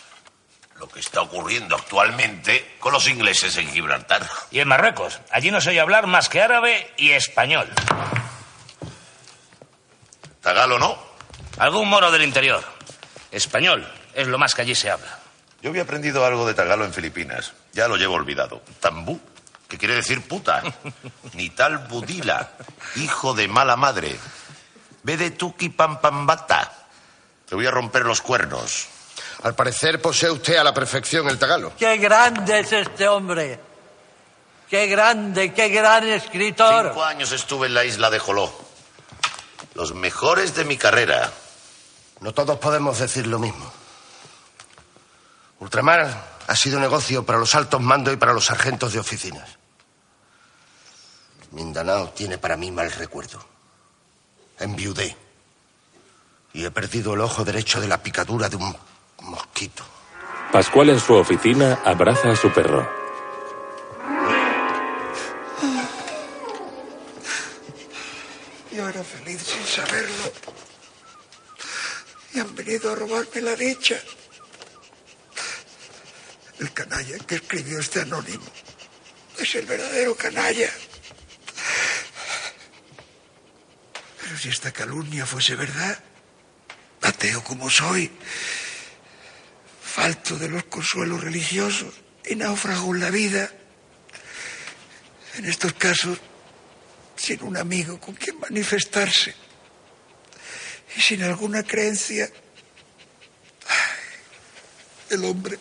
Lo 0.77 0.89
que 0.89 1.01
está 1.01 1.23
ocurriendo 1.23 1.75
actualmente 1.75 2.77
con 2.79 2.93
los 2.93 3.09
ingleses 3.09 3.57
en 3.57 3.69
Gibraltar. 3.73 4.31
Y 4.53 4.61
en 4.61 4.69
Marruecos. 4.69 5.19
Allí 5.33 5.51
no 5.51 5.61
se 5.61 5.71
oye 5.71 5.81
hablar 5.81 6.07
más 6.07 6.29
que 6.29 6.41
árabe 6.41 6.95
y 6.99 7.11
español. 7.11 7.69
Tagalo 10.41 10.79
no. 10.79 11.04
Algún 11.59 11.89
moro 11.89 12.11
del 12.11 12.23
interior. 12.23 12.63
Español 13.31 13.87
es 14.15 14.27
lo 14.27 14.39
más 14.39 14.55
que 14.55 14.63
allí 14.63 14.75
se 14.75 14.91
habla. 14.91 15.19
Yo 15.63 15.71
había 15.71 15.83
aprendido 15.83 16.25
algo 16.27 16.47
de 16.47 16.55
tagalo 16.55 16.85
en 16.85 16.93
Filipinas. 16.93 17.53
Ya 17.73 17.89
lo 17.89 17.97
llevo 17.97 18.15
olvidado. 18.15 18.63
Tambú, 18.81 19.21
que 19.69 19.79
quiere 19.79 19.95
decir 19.95 20.27
puta. 20.27 20.63
Ni 21.35 21.51
tal 21.51 21.79
budila, 21.79 22.51
hijo 22.97 23.35
de 23.35 23.49
mala 23.49 23.77
madre. 23.77 24.17
Ve 25.03 25.17
de 25.17 25.31
tuki 25.31 25.71
pampambata. 25.71 26.71
Te 27.49 27.55
voy 27.55 27.67
a 27.67 27.71
romper 27.71 28.05
los 28.05 28.21
cuernos. 28.21 28.89
Al 29.43 29.55
parecer 29.55 30.01
posee 30.01 30.31
usted 30.31 30.57
a 30.57 30.65
la 30.65 30.75
perfección 30.75 31.29
el 31.29 31.39
tagalo. 31.39 31.73
¡Qué 31.79 31.99
grande 31.99 32.61
es 32.61 32.73
este 32.73 33.07
hombre! 33.09 33.61
¡Qué 34.69 34.87
grande, 34.87 35.53
qué 35.53 35.69
gran 35.69 36.09
escritor! 36.09 36.89
Cinco 36.89 37.05
años 37.05 37.33
estuve 37.33 37.67
en 37.67 37.75
la 37.75 37.85
isla 37.85 38.11
de 38.11 38.19
Joló. 38.19 38.53
Los 39.75 39.95
mejores 39.95 40.55
de 40.55 40.65
mi 40.65 40.77
carrera. 40.77 41.31
No 42.21 42.33
todos 42.33 42.59
podemos 42.59 42.99
decir 42.99 43.27
lo 43.27 43.39
mismo. 43.39 43.71
Ultramar 45.61 46.35
ha 46.47 46.57
sido 46.57 46.81
negocio 46.81 47.25
para 47.25 47.39
los 47.39 47.55
altos 47.55 47.81
mandos 47.81 48.15
y 48.15 48.17
para 48.17 48.33
los 48.33 48.47
sargentos 48.47 48.93
de 48.93 49.01
oficinas. 49.01 49.59
Mindanao 51.53 52.11
tiene 52.11 52.39
para 52.39 52.57
mí 52.57 52.71
mal 52.71 52.91
recuerdo. 52.93 53.45
Enviudé. 54.59 55.17
Y 56.53 56.65
he 56.65 56.71
perdido 56.71 57.15
el 57.15 57.21
ojo 57.21 57.45
derecho 57.45 57.81
de 57.81 57.89
la 57.89 58.03
picadura 58.03 58.49
de 58.49 58.57
un 58.57 58.77
mosquito. 59.23 59.85
Pascual 60.53 60.91
en 60.91 61.01
su 61.01 61.15
oficina 61.15 61.81
abraza 61.85 62.31
a 62.31 62.37
su 62.37 62.53
perro. 62.53 62.89
Yo 68.71 68.89
era 68.89 69.03
feliz 69.05 69.41
sin 69.43 69.65
saberlo. 69.65 70.64
Y 72.35 72.41
han 72.41 72.55
venido 72.55 72.93
a 72.93 72.97
robarme 72.97 73.41
la 73.41 73.55
dicha. 73.55 74.01
El 76.59 76.73
canalla 76.73 77.19
que 77.19 77.37
escribió 77.37 77.79
este 77.79 78.01
anónimo 78.01 78.45
es 79.39 79.55
el 79.55 79.67
verdadero 79.67 80.17
canalla. 80.17 80.71
Pero 84.21 84.39
si 84.39 84.49
esta 84.49 84.73
calumnia 84.73 85.27
fuese 85.27 85.55
verdad, 85.55 86.03
ateo 87.03 87.45
como 87.45 87.71
soy, 87.71 88.11
falto 89.83 90.37
de 90.37 90.49
los 90.49 90.65
consuelos 90.65 91.23
religiosos 91.23 91.95
y 92.25 92.35
náufrago 92.35 92.95
en 92.95 93.01
la 93.01 93.11
vida, 93.11 93.51
en 95.37 95.45
estos 95.45 95.73
casos, 95.75 96.19
sin 97.17 97.43
un 97.43 97.57
amigo 97.57 98.01
con 98.01 98.15
quien 98.15 98.41
manifestarse 98.41 99.44
y 100.97 101.01
sin 101.01 101.23
alguna 101.23 101.63
creencia, 101.63 102.29
el 105.11 105.25
hombre, 105.25 105.59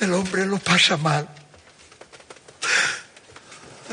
el 0.00 0.12
hombre 0.12 0.46
lo 0.46 0.58
pasa 0.58 0.96
mal. 0.96 1.28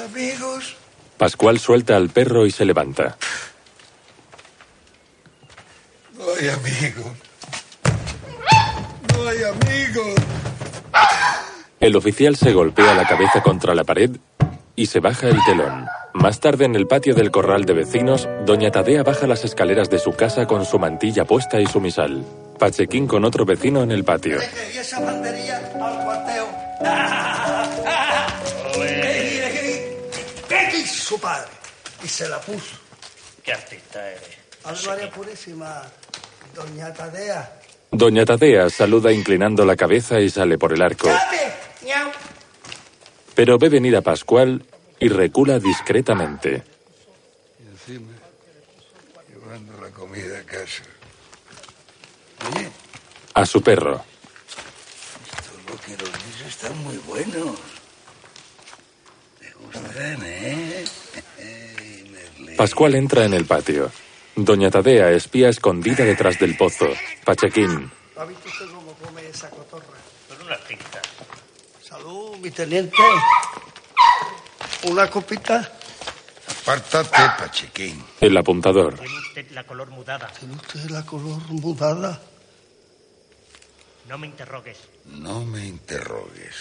Amigos, 0.04 0.76
Pascual 1.18 1.60
suelta 1.60 1.96
al 1.98 2.10
perro 2.10 2.46
y 2.48 2.52
se 2.52 2.66
levanta. 2.66 3.16
no 6.18 6.26
hay 6.40 6.50
amigos. 6.50 7.12
No 9.14 9.28
hay 9.30 9.44
amigos. 9.44 10.16
El 11.80 11.96
oficial 11.96 12.36
se 12.36 12.54
golpea 12.54 12.94
la 12.96 13.08
cabeza 13.08 13.42
contra 13.44 13.76
la 13.76 13.84
pared 13.84 14.12
y 14.76 14.88
se 14.88 15.00
baja 15.00 15.28
el 15.28 15.38
telón. 15.46 15.88
Más 16.14 16.40
tarde, 16.40 16.66
en 16.66 16.76
el 16.76 16.88
patio 16.88 17.16
del 17.16 17.32
corral 17.32 17.66
de 17.66 17.74
vecinos, 17.74 18.28
doña 18.46 18.70
Tadea 18.70 19.04
baja 19.04 19.28
las 19.28 19.46
escaleras 19.46 19.90
de 19.90 19.98
su 19.98 20.12
casa 20.14 20.46
con 20.46 20.66
su 20.66 20.78
mantilla 20.78 21.26
puesta 21.26 21.60
y 21.60 21.66
su 21.66 21.80
misal. 21.80 22.26
Pachequín 22.60 23.08
con 23.08 23.24
otro 23.26 23.46
vecino 23.46 23.82
en 23.82 23.92
el 23.92 24.04
patio. 24.04 24.38
Y 24.74 24.78
esa 24.78 25.00
banderilla 25.00 25.58
al 25.58 26.04
cuarteo. 26.04 26.48
¿Qué 30.48 30.70
quiso 30.72 31.16
su 31.16 31.20
padre? 31.20 31.50
Y 32.04 32.08
se 32.08 32.28
la 32.28 32.40
puso. 32.40 32.76
Qué 33.44 33.54
artista 33.54 34.08
eres. 34.08 35.12
Purísima, 35.16 35.82
doña 36.54 36.94
Tadea. 36.94 37.52
Doña 37.90 38.26
Tadea 38.26 38.70
saluda 38.70 39.12
inclinando 39.12 39.66
la 39.66 39.76
cabeza 39.76 40.20
y 40.20 40.30
sale 40.30 40.58
por 40.58 40.74
el 40.74 40.82
arco. 40.82 41.10
Pero 43.34 43.58
ve 43.58 43.70
venir 43.70 43.96
a 43.96 44.02
Pascual 44.02 44.64
y 45.02 45.10
recula 45.10 45.60
discretamente. 45.60 46.64
Y 47.60 47.68
encima, 47.68 48.12
llevando 49.28 49.82
la 49.82 49.90
comida 49.90 50.40
a 50.40 50.44
casa. 50.44 50.84
Oye, 52.56 52.70
A 53.34 53.46
su 53.46 53.62
perro. 53.62 54.04
los 55.68 55.88
niños 55.88 56.42
están 56.48 56.78
muy 56.84 56.98
buenos. 57.00 57.58
Me 59.42 59.52
gustan, 59.66 60.20
¿eh? 60.24 60.86
Pascual 62.58 62.96
entra 62.96 63.26
en 63.26 63.34
el 63.34 63.46
patio. 63.46 63.92
Doña 64.36 64.70
Tadea 64.70 65.10
espía 65.12 65.50
escondida 65.50 66.06
detrás 66.06 66.40
del 66.40 66.56
pozo. 66.56 66.88
Pachequín. 67.26 67.92
¿Ha 68.18 68.26
visto 68.26 68.48
usted 68.48 68.66
cómo 68.68 68.94
come 68.94 69.28
esa 69.28 69.50
cotorra? 69.50 69.86
Con 70.30 70.46
una 70.46 70.58
tinta. 70.66 71.02
Salud, 71.84 72.38
mi 72.38 72.52
teniente. 72.52 72.96
Una 74.84 75.10
copita. 75.10 75.72
Apártate, 76.62 77.18
Pachequín. 77.38 78.04
El 78.20 78.38
apuntador. 78.38 78.96
Tiene 78.98 79.18
usted 79.20 79.52
la 79.52 79.64
color 79.64 79.90
mudada. 79.90 80.28
¿Tiene 80.28 80.56
usted 80.56 80.90
la 80.90 81.06
color 81.06 81.42
mudada? 81.50 82.20
No 84.08 84.18
me 84.18 84.28
interrogues. 84.28 84.78
No 85.06 85.46
me 85.46 85.66
interrogues. 85.66 86.56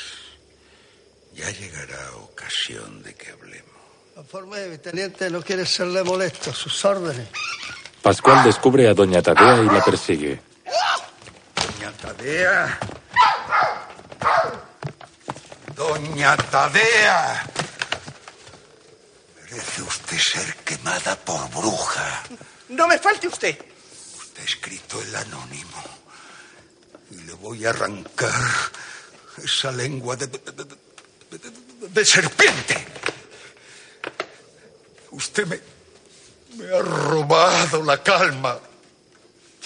Ya 1.35 1.51
llegará 1.51 2.17
ocasión 2.17 3.03
de 3.03 3.15
que 3.15 3.31
hablemos. 3.31 3.71
Conforme, 4.15 4.69
mi 4.69 4.79
teniente, 4.79 5.31
no 5.31 5.41
quiere 5.43 5.65
serle 5.65 6.03
molesto. 6.03 6.53
Sus 6.53 6.85
órdenes. 6.85 7.29
Pascual 8.03 8.45
descubre 8.45 8.89
a 8.89 8.95
Doña 8.95 9.23
Tadea 9.23 9.63
y 9.63 9.67
la 9.67 9.85
persigue. 9.85 10.41
Doña 11.57 11.93
Tadea. 11.93 12.79
Doña 15.75 16.37
Tadea. 16.37 17.47
Merece 19.51 19.83
usted 19.83 20.17
ser 20.19 20.55
quemada 20.65 21.17
por 21.17 21.49
bruja. 21.51 22.23
No 22.69 22.87
me 22.87 22.99
falte 22.99 23.27
usted. 23.27 23.59
Está 24.23 24.43
escrito 24.43 25.01
el 25.03 25.15
anónimo. 25.17 25.83
Y 27.11 27.17
le 27.23 27.33
voy 27.35 27.67
a 27.67 27.71
arrancar 27.71 28.33
esa 29.43 29.73
lengua 29.73 30.15
de, 30.17 30.29
de- 30.29 30.39
de- 30.39 30.65
de- 30.65 31.89
de 31.89 32.05
serpiente. 32.05 32.87
Usted 35.11 35.47
me, 35.47 35.61
me 36.57 36.77
ha 36.77 36.81
robado 36.83 37.83
la 37.83 38.01
calma. 38.03 38.61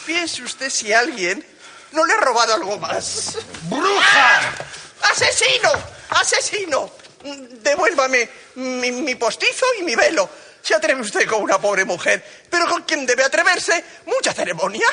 Piense 0.07 0.42
usted 0.42 0.70
si 0.70 0.92
alguien 0.94 1.44
no 1.92 2.07
le 2.07 2.12
ha 2.14 2.16
robado 2.20 2.55
algo 2.55 2.79
más. 2.79 3.37
¡Bruja! 3.64 4.55
¡Asesino! 5.03 5.70
¡Asesino! 6.09 6.90
Devuélvame 7.25 8.29
mi, 8.57 8.93
mi 8.93 9.15
postizo 9.15 9.65
y 9.81 9.83
mi 9.83 9.95
velo. 9.95 10.29
Se 10.61 10.75
atreve 10.75 11.01
usted 11.01 11.27
con 11.27 11.43
una 11.43 11.59
pobre 11.59 11.85
mujer, 11.85 12.25
pero 12.51 12.69
con 12.69 12.83
quien 12.83 13.07
debe 13.07 13.25
atreverse, 13.25 13.85
mucha 14.07 14.33
ceremonia. 14.33 14.87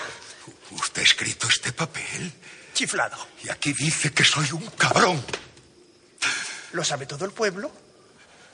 ¿Usted 0.72 1.02
ha 1.02 1.06
escrito 1.06 1.48
este 1.48 1.74
papel? 1.74 2.32
Chiflado. 2.74 3.18
Y 3.44 3.50
aquí 3.50 3.74
dice 3.74 4.12
que 4.14 4.24
soy 4.24 4.52
un 4.52 4.66
cabrón. 4.72 5.24
¿Lo 6.72 6.84
sabe 6.84 7.06
todo 7.06 7.26
el 7.26 7.32
pueblo? 7.32 7.72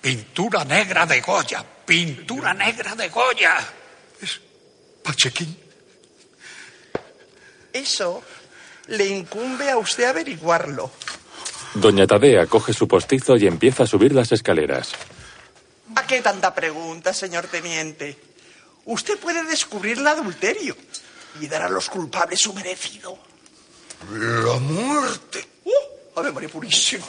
Pintura 0.01 0.63
negra 0.63 1.05
de 1.05 1.21
Goya. 1.21 1.63
Pintura 1.85 2.53
negra 2.53 2.95
de 2.95 3.09
Goya. 3.09 3.57
Pachequín. 5.03 5.57
Eso 7.73 8.23
le 8.87 9.05
incumbe 9.05 9.69
a 9.69 9.77
usted 9.77 10.05
averiguarlo. 10.05 10.91
Doña 11.79 12.07
Tadea 12.07 12.47
coge 12.47 12.73
su 12.73 12.87
postizo 12.87 13.37
y 13.37 13.45
empieza 13.45 13.83
a 13.83 13.87
subir 13.87 14.13
las 14.13 14.31
escaleras. 14.31 14.93
¿A 15.95 16.07
qué 16.07 16.21
tanta 16.21 16.53
pregunta, 16.53 17.13
señor 17.13 17.45
teniente? 17.45 18.17
Usted 18.85 19.19
puede 19.19 19.43
descubrir 19.45 19.99
el 19.99 20.07
adulterio 20.07 20.75
y 21.39 21.47
dar 21.47 21.61
a 21.61 21.69
los 21.69 21.87
culpables 21.89 22.39
su 22.39 22.53
merecido. 22.53 23.17
La 24.11 24.57
muerte. 24.59 25.45
¡Uh! 25.65 26.19
¡Ave 26.19 26.31
María 26.31 26.49
Purísima! 26.49 27.05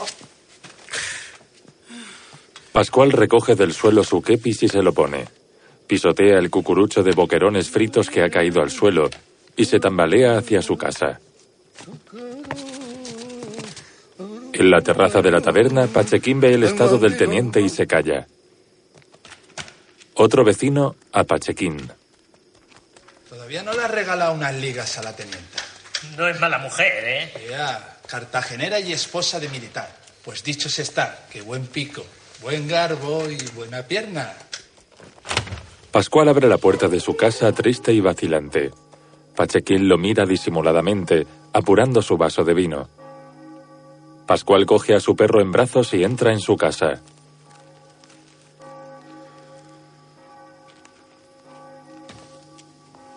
Pascual 2.71 3.11
recoge 3.11 3.55
del 3.55 3.73
suelo 3.73 4.03
su 4.03 4.21
kepis 4.21 4.63
y 4.63 4.69
se 4.69 4.83
lo 4.83 4.93
pone. 4.93 5.27
Pisotea 5.87 6.37
el 6.37 6.51
cucurucho 6.51 7.01
de 7.01 7.11
boquerones 7.13 7.69
fritos 7.69 8.09
que 8.09 8.21
ha 8.21 8.29
caído 8.29 8.61
al 8.61 8.69
suelo 8.69 9.09
y 9.57 9.65
se 9.65 9.79
tambalea 9.79 10.37
hacia 10.37 10.61
su 10.61 10.77
casa. 10.77 11.19
En 14.59 14.69
la 14.69 14.81
terraza 14.81 15.21
de 15.21 15.31
la 15.31 15.39
taberna, 15.39 15.87
Pachequín 15.87 16.41
ve 16.41 16.53
el 16.53 16.65
estado 16.65 16.97
del 16.97 17.15
teniente 17.15 17.61
y 17.61 17.69
se 17.69 17.87
calla. 17.87 18.27
Otro 20.15 20.43
vecino 20.43 20.97
a 21.13 21.23
Pachequín. 21.23 21.89
Todavía 23.29 23.63
no 23.63 23.71
le 23.71 23.83
has 23.83 23.89
regalado 23.89 24.33
unas 24.33 24.53
ligas 24.55 24.97
a 24.97 25.03
la 25.03 25.15
tenienta. 25.15 25.63
No 26.17 26.27
es 26.27 26.41
mala 26.41 26.57
mujer, 26.57 26.91
¿eh? 27.05 27.47
Ya, 27.49 27.99
cartagenera 28.05 28.81
y 28.81 28.91
esposa 28.91 29.39
de 29.39 29.47
militar. 29.47 29.95
Pues 30.25 30.43
dicho 30.43 30.67
se 30.67 30.81
está, 30.81 31.25
que 31.31 31.41
buen 31.41 31.67
pico, 31.67 32.05
buen 32.41 32.67
garbo 32.67 33.29
y 33.29 33.37
buena 33.55 33.83
pierna. 33.83 34.33
Pascual 35.89 36.27
abre 36.27 36.49
la 36.49 36.57
puerta 36.57 36.89
de 36.89 36.99
su 36.99 37.15
casa 37.15 37.53
triste 37.53 37.93
y 37.93 38.01
vacilante. 38.01 38.71
Pachequín 39.37 39.87
lo 39.87 39.97
mira 39.97 40.25
disimuladamente, 40.25 41.25
apurando 41.53 42.01
su 42.01 42.17
vaso 42.17 42.43
de 42.43 42.53
vino. 42.53 42.98
Pascual 44.29 44.67
coge 44.67 44.93
a 44.93 44.99
su 44.99 45.15
perro 45.15 45.41
en 45.41 45.51
brazos 45.51 45.91
y 45.95 46.03
entra 46.03 46.31
en 46.31 46.39
su 46.39 46.55
casa. 46.55 47.01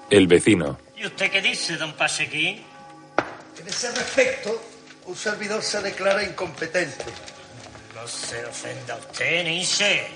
El 0.09 0.27
vecino. 0.27 0.79
¿Y 0.96 1.05
usted 1.05 1.31
qué 1.31 1.42
dice, 1.42 1.77
don 1.77 1.92
Pachequín? 1.92 2.64
En 3.61 3.68
ese 3.68 3.92
respecto, 3.92 4.59
un 5.05 5.14
servidor 5.14 5.62
se 5.62 5.83
declara 5.83 6.25
incompetente. 6.25 7.05
No 7.94 8.09
se 8.09 8.46
ofenda 8.46 8.96
usted, 8.96 9.44
ni 9.44 9.66
se. 9.66 10.07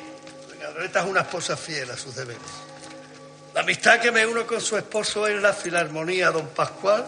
Doña 0.48 0.70
Loreta 0.70 1.00
es 1.00 1.10
una 1.10 1.20
esposa 1.20 1.58
fiel 1.58 1.90
a 1.90 1.96
sus 1.98 2.14
deberes. 2.14 2.40
La 3.52 3.60
amistad 3.60 4.00
que 4.00 4.10
me 4.10 4.24
uno 4.24 4.46
con 4.46 4.62
su 4.62 4.78
esposo 4.78 5.28
en 5.28 5.42
la 5.42 5.52
Filarmonía, 5.52 6.30
don 6.30 6.48
Pascual, 6.48 7.04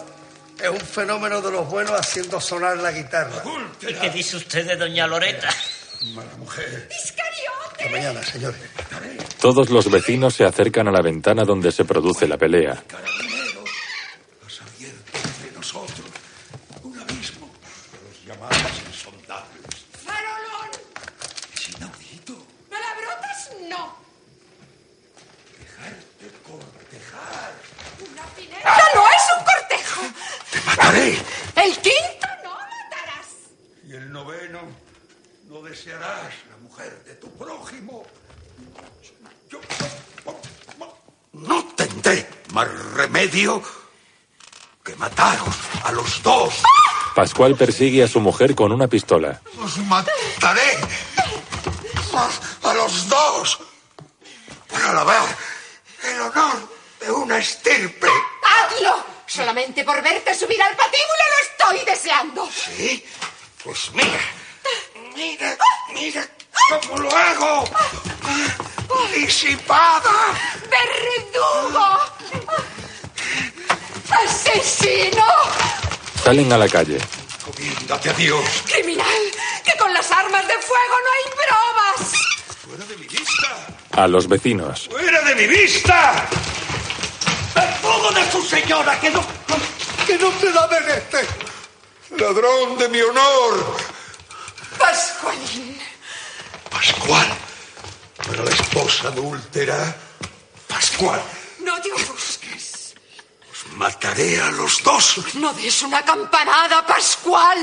es 0.62 0.68
un 0.68 0.80
fenómeno 0.80 1.40
de 1.40 1.50
los 1.50 1.68
buenos 1.68 1.92
haciendo 1.98 2.40
sonar 2.40 2.76
la 2.78 2.92
guitarra. 2.92 3.42
¿Y 3.80 3.94
qué 3.94 4.10
dice 4.10 4.36
usted 4.36 4.66
de 4.66 4.76
doña 4.76 5.06
Loreta? 5.06 5.48
Mala 6.14 6.36
mujer. 6.36 6.88
Hasta 6.90 7.88
mañana, 7.90 8.22
señores. 8.22 8.60
Todos 9.40 9.70
los 9.70 9.90
vecinos 9.90 10.34
se 10.34 10.44
acercan 10.44 10.88
a 10.88 10.92
la 10.92 11.00
ventana 11.02 11.44
donde 11.44 11.70
se 11.72 11.84
produce 11.84 12.26
la 12.26 12.36
pelea. 12.36 12.72
Has 12.72 14.60
abierto 14.60 15.12
entre 15.14 15.50
nosotros 15.56 16.06
un 16.82 16.98
abismo 16.98 17.50
que 17.90 17.98
los 18.08 18.24
llamabas 18.26 18.78
insondables. 18.88 19.86
¡Farolón! 20.04 20.70
Es 21.54 21.68
inaudito 21.68 22.46
¡Palabrotas 22.68 23.50
no! 23.68 23.96
dejarte 25.58 26.26
cortejar. 26.42 27.52
¡Una 28.12 28.24
fineza 28.34 28.82
no 28.94 29.02
es 29.08 29.24
un 29.38 29.44
cortejo! 29.44 30.02
¡Te 30.50 30.60
mataré! 30.62 31.08
¡El 31.64 31.72
quinto 31.78 32.28
no 32.44 32.54
matarás! 32.54 33.30
Y 33.86 33.92
no 35.48 35.62
desearás 35.62 36.32
la 36.50 36.56
mujer 36.58 37.02
de 37.04 37.14
tu 37.14 37.30
prójimo. 37.36 38.04
Yo 39.48 39.60
no 41.32 41.64
tendré 41.76 42.28
más 42.52 42.68
remedio 42.94 43.62
que 44.84 44.94
mataros 44.96 45.54
a 45.84 45.92
los 45.92 46.22
dos. 46.22 46.62
Pascual 47.14 47.56
persigue 47.56 48.02
a 48.04 48.08
su 48.08 48.20
mujer 48.20 48.54
con 48.54 48.72
una 48.72 48.88
pistola. 48.88 49.40
Os 49.60 49.78
mataré 49.78 50.78
a, 52.14 52.68
a 52.70 52.74
los 52.74 53.08
dos 53.08 53.58
para 54.70 54.92
lavar 54.92 55.36
el 56.04 56.20
honor 56.20 56.68
de 57.00 57.10
una 57.10 57.38
estirpe. 57.38 58.08
¡Hazlo! 58.44 59.04
Solamente 59.26 59.84
por 59.84 60.02
verte 60.02 60.34
subir 60.34 60.60
al 60.62 60.74
patíbulo 60.76 61.24
lo 61.30 61.74
estoy 61.74 61.86
deseando. 61.86 62.48
¿Sí? 62.50 63.04
Pues 63.62 63.90
mira, 63.92 64.20
mira, 65.18 65.58
mira 65.92 66.28
cómo 66.68 66.98
lo 66.98 67.10
hago. 67.10 67.64
Disipada. 69.14 70.10
¡Verdugo! 70.70 71.98
¡Asesino! 74.10 75.26
Salen 76.22 76.52
a 76.52 76.58
la 76.58 76.68
calle. 76.68 76.98
Date 77.86 78.10
a 78.10 78.12
Dios. 78.12 78.44
¡Criminal! 78.70 79.06
¡Que 79.64 79.76
con 79.78 79.92
las 79.92 80.10
armas 80.10 80.46
de 80.46 80.54
fuego 80.58 80.94
no 81.04 81.10
hay 81.16 81.24
bromas! 81.42 82.12
Fuera 82.64 82.84
de 82.84 82.96
mi 82.96 83.06
vista. 83.06 83.66
A 83.92 84.06
los 84.06 84.28
vecinos. 84.28 84.88
¡Fuera 84.90 85.20
de 85.22 85.34
mi 85.34 85.46
vista! 85.46 86.28
¡Todo 87.82 88.12
de 88.12 88.30
su 88.30 88.42
señora! 88.42 89.00
¡Que 89.00 89.10
no, 89.10 89.24
que 90.06 90.18
no 90.18 90.30
te 90.30 90.50
la 90.50 90.66
merece! 90.68 91.26
¡Ladrón 92.10 92.78
de 92.78 92.88
mi 92.88 93.00
honor! 93.00 93.97
Pascualín. 94.78 95.78
Pascual. 96.70 97.28
Pero 98.26 98.44
la 98.44 98.50
esposa 98.50 99.08
adúltera. 99.08 99.96
Pascual. 100.66 101.22
No 101.60 101.80
te 101.80 101.92
ofusques. 101.92 102.94
Os 103.50 103.72
mataré 103.74 104.40
a 104.40 104.50
los 104.50 104.82
dos. 104.82 105.34
No 105.34 105.52
des 105.54 105.82
una 105.82 106.04
campanada, 106.04 106.86
Pascual. 106.86 107.58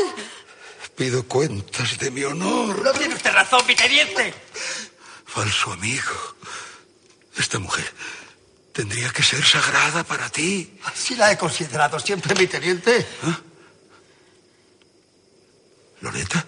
Pido 0.95 1.27
cuentas 1.27 1.97
de 1.97 2.09
mi 2.11 2.23
honor. 2.23 2.81
No 2.81 2.91
tiene 2.93 3.15
usted 3.15 3.33
razón, 3.33 3.65
mi 3.67 3.75
teniente. 3.75 4.33
Falso 5.25 5.73
amigo. 5.73 6.35
Esta 7.37 7.59
mujer 7.59 7.91
tendría 8.71 9.09
que 9.09 9.23
ser 9.23 9.43
sagrada 9.45 10.03
para 10.03 10.29
ti. 10.29 10.79
Así 10.85 11.15
la 11.15 11.31
he 11.31 11.37
considerado 11.37 11.99
siempre, 11.99 12.33
mi 12.35 12.47
teniente. 12.47 13.05
Loreta, 16.01 16.45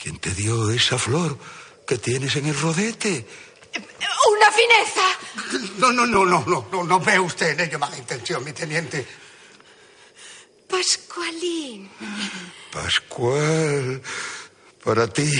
¿quién 0.00 0.18
te 0.18 0.30
dio 0.30 0.70
esa 0.70 0.98
flor 0.98 1.38
que 1.86 1.98
tienes 1.98 2.36
en 2.36 2.46
el 2.46 2.58
rodete? 2.58 3.26
¡Una 4.30 4.50
fineza! 4.52 5.68
No, 5.78 5.92
no, 5.92 6.06
no, 6.06 6.24
no, 6.24 6.44
no, 6.46 6.68
no, 6.72 6.84
no 6.84 7.00
ve 7.00 7.18
usted 7.18 7.50
en 7.50 7.60
ello 7.60 7.78
mala 7.78 7.96
intención, 7.96 8.42
mi 8.44 8.52
teniente. 8.52 9.06
Pascualín. 10.68 11.90
Pascual, 12.72 14.02
para 14.84 15.06
ti. 15.08 15.30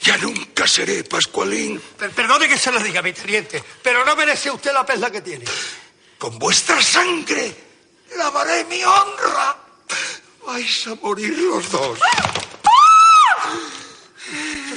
Ya 0.00 0.18
nunca 0.18 0.66
seré 0.66 1.04
Pascualín. 1.04 1.80
Per- 1.98 2.10
perdone 2.10 2.48
que 2.48 2.58
se 2.58 2.70
lo 2.72 2.80
diga, 2.80 3.00
mi 3.02 3.12
teniente, 3.12 3.62
pero 3.82 4.04
no 4.04 4.14
merece 4.16 4.50
usted 4.50 4.72
la 4.72 4.84
perla 4.84 5.10
que 5.10 5.20
tiene. 5.22 5.44
Con 6.18 6.38
vuestra 6.38 6.80
sangre 6.82 7.54
lavaré 8.16 8.64
mi 8.64 8.82
honra. 8.84 9.56
Vais 10.46 10.86
a 10.88 10.94
morir 10.96 11.36
los 11.38 11.70
dos. 11.70 11.98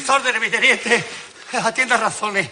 Sus 0.08 0.15
órdenes, 0.15 0.39
mi 0.39 0.50
teniente. 0.50 1.04
Atienda 1.52 1.98
razones. 1.98 2.48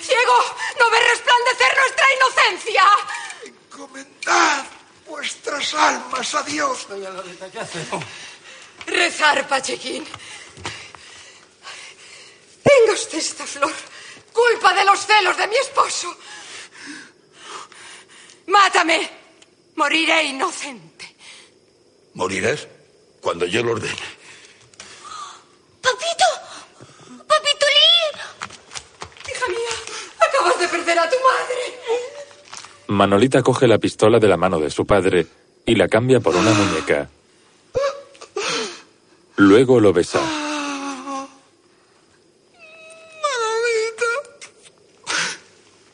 ¡Ciego! 0.00 0.38
¡No 0.78 0.88
ve 0.88 0.98
resplandecer 1.00 1.76
nuestra 1.76 2.06
inocencia! 2.14 2.84
Encomendad 3.44 4.64
vuestras 5.08 5.74
almas 5.74 6.32
a 6.32 6.44
Dios. 6.44 6.86
¿qué 7.52 7.58
hacemos? 7.58 8.04
Rezar, 8.86 9.48
Pachequín. 9.48 10.06
Tenga 12.62 12.92
usted 12.92 13.18
esta 13.18 13.46
flor. 13.46 13.72
Culpa 14.32 14.72
de 14.72 14.84
los 14.84 15.04
celos 15.04 15.36
de 15.36 15.48
mi 15.48 15.56
esposo. 15.56 16.16
Mátame. 18.46 19.10
Moriré 19.74 20.22
inocente. 20.22 21.16
Morirás 22.14 22.68
cuando 23.20 23.44
yo 23.46 23.64
lo 23.64 23.72
ordene. 23.72 24.22
¡Papito! 25.82 26.24
¡Papitulín! 27.32 28.12
Hija 29.30 29.48
mía, 29.48 29.74
a 30.98 31.08
tu 31.08 31.16
madre. 31.16 31.62
Manolita 32.88 33.42
coge 33.42 33.66
la 33.66 33.78
pistola 33.78 34.18
de 34.18 34.28
la 34.28 34.36
mano 34.36 34.58
de 34.58 34.70
su 34.70 34.86
padre 34.86 35.26
y 35.64 35.74
la 35.76 35.88
cambia 35.88 36.20
por 36.20 36.34
una 36.36 36.52
muñeca. 36.52 37.08
Luego 39.36 39.80
lo 39.80 39.92
besa. 39.92 40.20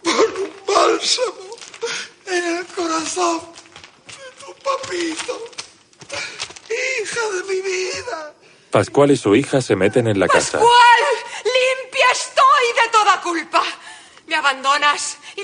Pon 0.02 0.14
un 0.14 0.50
bálsamo 0.66 1.56
en 2.26 2.56
el 2.58 2.66
corazón 2.66 3.40
de 4.06 4.44
tu 4.44 4.52
papito. 4.62 5.38
Hija 6.68 7.20
de 7.34 7.54
mi 7.54 7.61
vida. 7.61 8.34
Pascual 8.70 9.11
y 9.12 9.16
su 9.16 9.34
hija 9.37 9.62
se 9.62 9.76
meten 9.76 10.08
en 10.08 10.18
la 10.18 10.28
casa. 10.28 10.58
¡Pascual! 10.58 10.97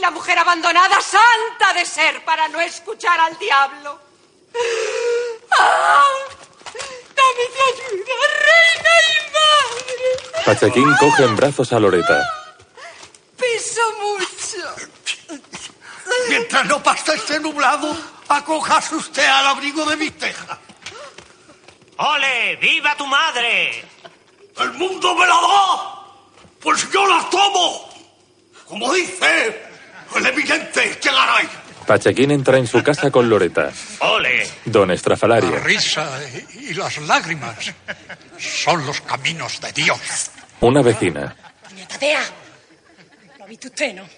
La 0.04 0.10
mujer 0.10 0.38
abandonada 0.38 1.00
santa 1.00 1.72
de 1.72 1.86
ser 1.86 2.22
para 2.26 2.46
no 2.48 2.60
escuchar 2.60 3.18
al 3.18 3.38
diablo. 3.38 3.98
¡Ah! 5.58 6.04
¡Dame 7.16 7.44
tu 7.54 7.60
ayuda, 7.70 8.14
reina 8.44 8.92
y 9.08 9.16
madre! 9.34 10.44
Pachequín 10.44 10.94
coge 11.00 11.24
en 11.24 11.34
brazos 11.36 11.72
a 11.72 11.80
Loreta. 11.80 12.22
Piso 13.34 13.80
mucho. 14.02 15.40
Mientras 16.28 16.66
no 16.66 16.82
pasa 16.82 17.14
este 17.14 17.40
nublado, 17.40 17.96
acojase 18.28 18.96
usted 18.96 19.24
al 19.24 19.46
abrigo 19.46 19.86
de 19.86 19.96
mis 19.96 20.18
tejas. 20.18 20.58
¡Ole! 21.96 22.56
¡Viva 22.56 22.94
tu 22.94 23.06
madre! 23.06 23.86
¡El 24.58 24.72
mundo 24.74 25.14
me 25.14 25.26
la 25.26 25.40
da! 25.40 26.04
Pues 26.60 26.90
yo 26.92 27.06
la 27.06 27.26
tomo. 27.30 27.88
Como 28.68 28.92
dice 28.92 29.63
el 30.16 30.27
eminente 30.27 30.98
Chegaray. 31.00 31.48
Pachequín 31.87 32.31
entra 32.31 32.57
en 32.59 32.66
su 32.66 32.83
casa 32.83 33.11
con 33.11 33.29
Loreta. 33.29 33.70
¡Ole! 34.00 34.48
Don 34.64 34.88
La 34.88 34.94
Estrafalario. 34.94 35.59
risa 35.61 36.18
y 36.33 36.70
y 36.70 36.74
las 36.74 36.96
lágrimas 37.03 37.57
son 38.38 38.87
los 38.87 39.00
caminos 39.03 39.61
de 39.61 39.70
Dios. 39.72 40.31
Una 40.61 40.81
vecina. 40.81 41.37
Doña 41.68 41.87
Tadea, 41.87 42.22
lo 43.38 43.44
ha 43.44 43.46
visto 43.46 43.68
usted, 43.68 43.94
¿no? 43.94 44.09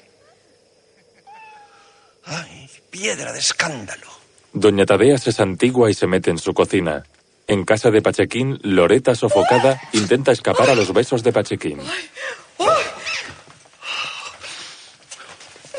Ay, 2.27 2.71
piedra 2.91 3.33
de 3.33 3.39
escándalo. 3.41 4.07
Doña 4.53 4.87
Tadea 4.87 5.19
se 5.19 5.33
santigua 5.33 5.91
y 5.91 5.95
se 5.95 6.07
mete 6.07 6.31
en 6.31 6.39
su 6.39 6.55
cocina. 6.55 7.03
En 7.49 7.65
casa 7.65 7.91
de 7.91 8.01
Pachequín, 8.03 8.59
Loreta, 8.63 9.15
sofocada, 9.15 9.81
intenta 9.93 10.31
escapar 10.33 10.71
a 10.71 10.75
los 10.75 10.93
besos 10.93 11.23
de 11.25 11.33
Pachequín. 11.33 11.79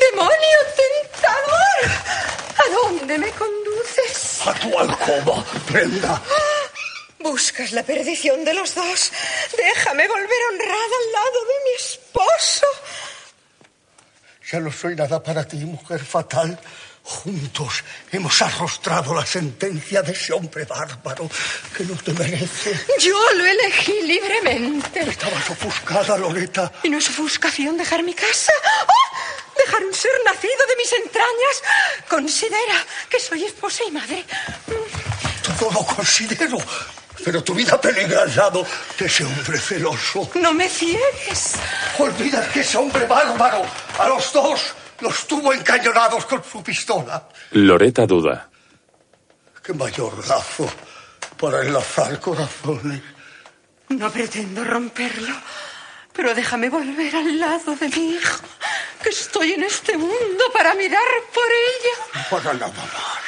¡Demonio 0.00 0.58
tentador! 0.76 1.90
¿A 2.56 2.62
dónde 3.08 3.26
me 3.26 3.32
conduces? 3.32 4.40
A 4.46 4.52
tu 4.54 4.78
alcoba, 4.78 5.42
prenda. 5.66 6.22
Buscas 7.20 7.72
la 7.72 7.82
perdición 7.82 8.44
de 8.44 8.52
los 8.52 8.74
dos. 8.74 9.12
Déjame 9.56 10.06
volver 10.06 10.42
honrada 10.52 10.96
al 11.00 11.12
lado 11.12 11.40
de 11.44 11.54
mi 11.64 11.74
esposo. 11.78 12.66
Ya 14.52 14.60
no 14.60 14.70
soy 14.70 14.94
nada 14.94 15.22
para 15.22 15.44
ti, 15.44 15.56
mujer 15.56 16.04
fatal. 16.04 16.58
Juntos 17.02 17.82
hemos 18.12 18.42
arrostrado 18.42 19.14
la 19.14 19.24
sentencia 19.24 20.02
de 20.02 20.12
ese 20.12 20.34
hombre 20.34 20.66
bárbaro 20.66 21.30
que 21.74 21.84
no 21.84 21.94
te 21.96 22.12
merece. 22.12 22.78
Yo 23.00 23.18
lo 23.36 23.46
elegí 23.46 24.02
libremente. 24.02 25.00
Estabas 25.00 25.48
ofuscada, 25.48 26.18
Loreta. 26.18 26.70
¿Y 26.82 26.90
no 26.90 26.98
es 26.98 27.08
ofuscación 27.08 27.78
dejar 27.78 28.02
mi 28.02 28.12
casa? 28.12 28.52
¡Oh! 28.86 29.47
Dejar 29.58 29.84
un 29.84 29.94
ser 29.94 30.12
nacido 30.24 30.66
de 30.68 30.76
mis 30.76 30.92
entrañas. 30.92 31.62
Considera 32.08 32.84
que 33.08 33.20
soy 33.20 33.44
esposa 33.44 33.82
y 33.86 33.90
madre. 33.90 34.24
Todo 35.42 35.70
lo 35.72 35.84
considero. 35.84 36.58
Pero 37.24 37.42
tu 37.42 37.54
vida 37.54 37.80
peligra 37.80 38.22
al 38.22 38.34
lado 38.34 38.64
de 38.98 39.06
ese 39.06 39.24
hombre 39.24 39.58
celoso. 39.58 40.30
No 40.36 40.52
me 40.54 40.68
ciegues. 40.68 41.54
Olvida 41.98 42.48
que 42.50 42.60
ese 42.60 42.78
hombre 42.78 43.06
bárbaro 43.06 43.62
a 43.98 44.08
los 44.08 44.32
dos 44.32 44.74
los 45.00 45.26
tuvo 45.26 45.52
encañonados 45.52 46.24
con 46.26 46.42
su 46.44 46.62
pistola. 46.62 47.28
Loreta 47.52 48.06
duda. 48.06 48.48
Qué 49.62 49.72
mayor 49.74 50.26
lazo 50.26 50.70
para 51.38 51.62
enlazar 51.62 52.18
corazones. 52.20 53.02
No 53.90 54.10
pretendo 54.10 54.64
romperlo, 54.64 55.34
pero 56.12 56.34
déjame 56.34 56.68
volver 56.68 57.14
al 57.16 57.38
lado 57.38 57.74
de 57.76 57.88
mi 57.88 58.10
hijo, 58.12 58.38
que 59.02 59.10
estoy 59.10 59.52
en 59.52 59.64
este 59.64 59.96
mundo 59.96 60.44
para 60.52 60.74
mirar 60.74 61.02
por 61.32 61.44
ella 61.44 62.26
Para 62.30 62.52
nada 62.54 62.68
más. 62.72 63.22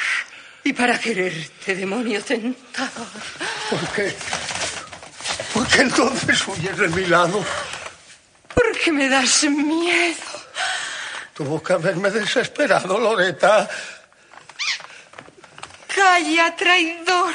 y 0.63 0.73
para 0.73 0.99
quererte, 0.99 1.75
demonio 1.75 2.21
tentador. 2.23 3.07
¿Por 3.69 3.87
qué? 3.95 4.13
¿Por 5.53 5.67
qué 5.67 5.81
entonces 5.81 6.47
huyes 6.47 6.77
de 6.77 6.87
mi 6.89 7.05
lado? 7.05 7.43
Porque 8.53 8.91
me 8.91 9.07
das 9.09 9.43
miedo. 9.45 10.15
Tuvo 11.33 11.61
que 11.63 11.73
haberme 11.73 12.11
desesperado, 12.11 12.99
Loreta. 12.99 13.67
Calla, 15.95 16.55
traidor. 16.55 17.33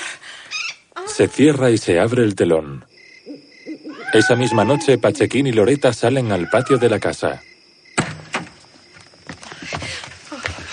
Se 1.07 1.29
cierra 1.29 1.71
y 1.71 1.79
se 1.79 1.99
abre 1.99 2.23
el 2.23 2.35
telón. 2.35 2.85
Esa 4.13 4.35
misma 4.37 4.65
noche, 4.65 4.99
Pachequín 4.99 5.47
y 5.47 5.53
Loreta 5.53 5.93
salen 5.93 6.33
al 6.33 6.49
patio 6.49 6.79
de 6.79 6.89
la 6.89 6.99
casa. 7.01 7.43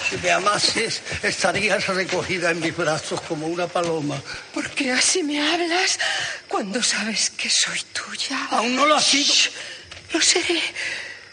Si 0.10 0.13
me 0.24 0.32
amases, 0.32 1.02
estarías 1.22 1.86
recogida 1.88 2.52
en 2.52 2.62
mis 2.62 2.76
brazos 2.76 3.20
como 3.22 3.48
una 3.48 3.68
paloma. 3.68 4.20
¿Por 4.54 4.70
qué 4.72 4.92
así 4.92 5.22
me 5.22 5.40
hablas 5.42 6.00
cuando 6.48 6.82
sabes 6.82 7.30
que 7.32 7.50
soy 7.50 7.80
tuya? 7.92 8.48
Aún 8.52 8.76
no 8.76 8.86
lo 8.86 8.96
has 8.96 9.04
sido. 9.04 9.34
Shh, 9.34 9.50
Lo 10.14 10.22
seré. 10.22 10.62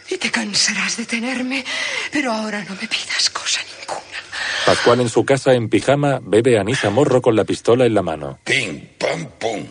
Y 0.09 0.19
te 0.19 0.31
cansarás 0.31 0.97
de 0.97 1.07
tenerme, 1.07 1.65
pero 2.11 2.33
ahora 2.33 2.65
no 2.65 2.75
me 2.75 2.89
pidas 2.89 3.31
cosa 3.31 3.61
ninguna. 3.79 4.19
Pascual 4.67 5.01
en 5.01 5.09
su 5.09 5.25
casa 5.25 5.53
en 5.53 5.69
pijama 5.69 6.19
bebe 6.21 6.59
anís 6.59 6.85
a 6.85 6.91
morro 6.91 7.23
con 7.23 7.37
la 7.37 7.45
pistola 7.45 7.87
en 7.87 7.95
la 7.95 8.03
mano. 8.03 8.41
Pim, 8.45 8.89
pam, 8.99 9.27
pum. 9.39 9.67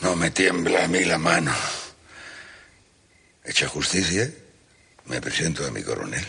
No 0.00 0.14
me 0.14 0.30
tiembla 0.30 0.84
a 0.84 0.88
mí 0.88 1.04
la 1.04 1.18
mano. 1.18 1.52
Hecha 3.44 3.66
justicia, 3.66 4.30
me 5.06 5.20
presento 5.20 5.66
a 5.66 5.70
mi 5.72 5.82
coronel. 5.82 6.24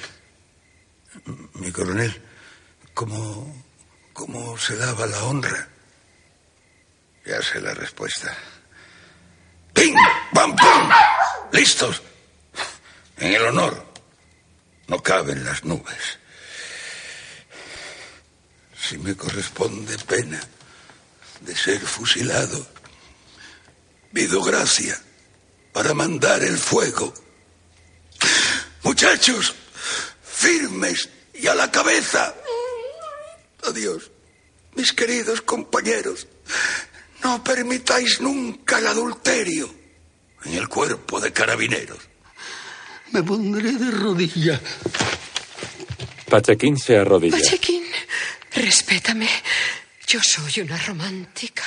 Mi 1.53 1.71
coronel, 1.71 2.21
¿cómo, 2.93 3.63
cómo 4.13 4.57
se 4.57 4.75
daba 4.75 5.05
la 5.07 5.23
honra? 5.23 5.67
Ya 7.25 7.41
sé 7.41 7.59
la 7.59 7.73
respuesta. 7.73 8.35
¡Pim! 9.73 9.95
¡Pam, 10.33 10.55
pam! 10.55 10.91
¡Listos! 11.51 12.01
En 13.17 13.33
el 13.33 13.45
honor 13.45 13.85
no 14.87 15.01
caben 15.01 15.43
las 15.43 15.63
nubes. 15.65 16.19
Si 18.79 18.97
me 18.97 19.15
corresponde 19.15 19.97
pena 19.99 20.39
de 21.41 21.55
ser 21.55 21.79
fusilado, 21.79 22.65
pido 24.13 24.41
gracia 24.41 24.97
para 25.73 25.93
mandar 25.93 26.43
el 26.43 26.57
fuego. 26.57 27.13
Muchachos, 28.83 29.53
firmes 30.37 31.09
y 31.33 31.47
a 31.47 31.55
la 31.55 31.71
cabeza. 31.71 32.35
Adiós, 33.63 34.11
mis 34.75 34.93
queridos 34.93 35.41
compañeros. 35.41 36.27
No 37.23 37.43
permitáis 37.43 38.21
nunca 38.21 38.77
el 38.77 38.87
adulterio 38.87 39.73
en 40.45 40.53
el 40.53 40.67
cuerpo 40.67 41.19
de 41.19 41.33
carabineros. 41.33 41.99
Me 43.11 43.23
pondré 43.23 43.71
de 43.71 43.91
rodillas. 43.91 44.61
Pachequín 46.29 46.77
se 46.77 46.97
arrodilla. 46.97 47.37
Pachequín, 47.37 47.83
respétame. 48.53 49.29
Yo 50.07 50.19
soy 50.21 50.61
una 50.61 50.77
romántica. 50.77 51.65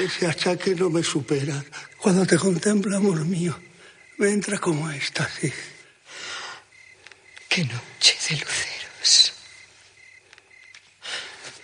Ese 0.00 0.26
achaque 0.26 0.74
no 0.74 0.90
me 0.90 1.02
supera. 1.02 1.64
Cuando 1.98 2.26
te 2.26 2.36
contemplo, 2.36 2.96
amor 2.96 3.24
mío, 3.24 3.56
me 4.18 4.30
entra 4.30 4.58
como 4.58 4.90
éxtasis. 4.90 5.54
Qué 7.54 7.62
noche 7.62 8.16
de 8.28 8.34
luceros. 8.40 9.32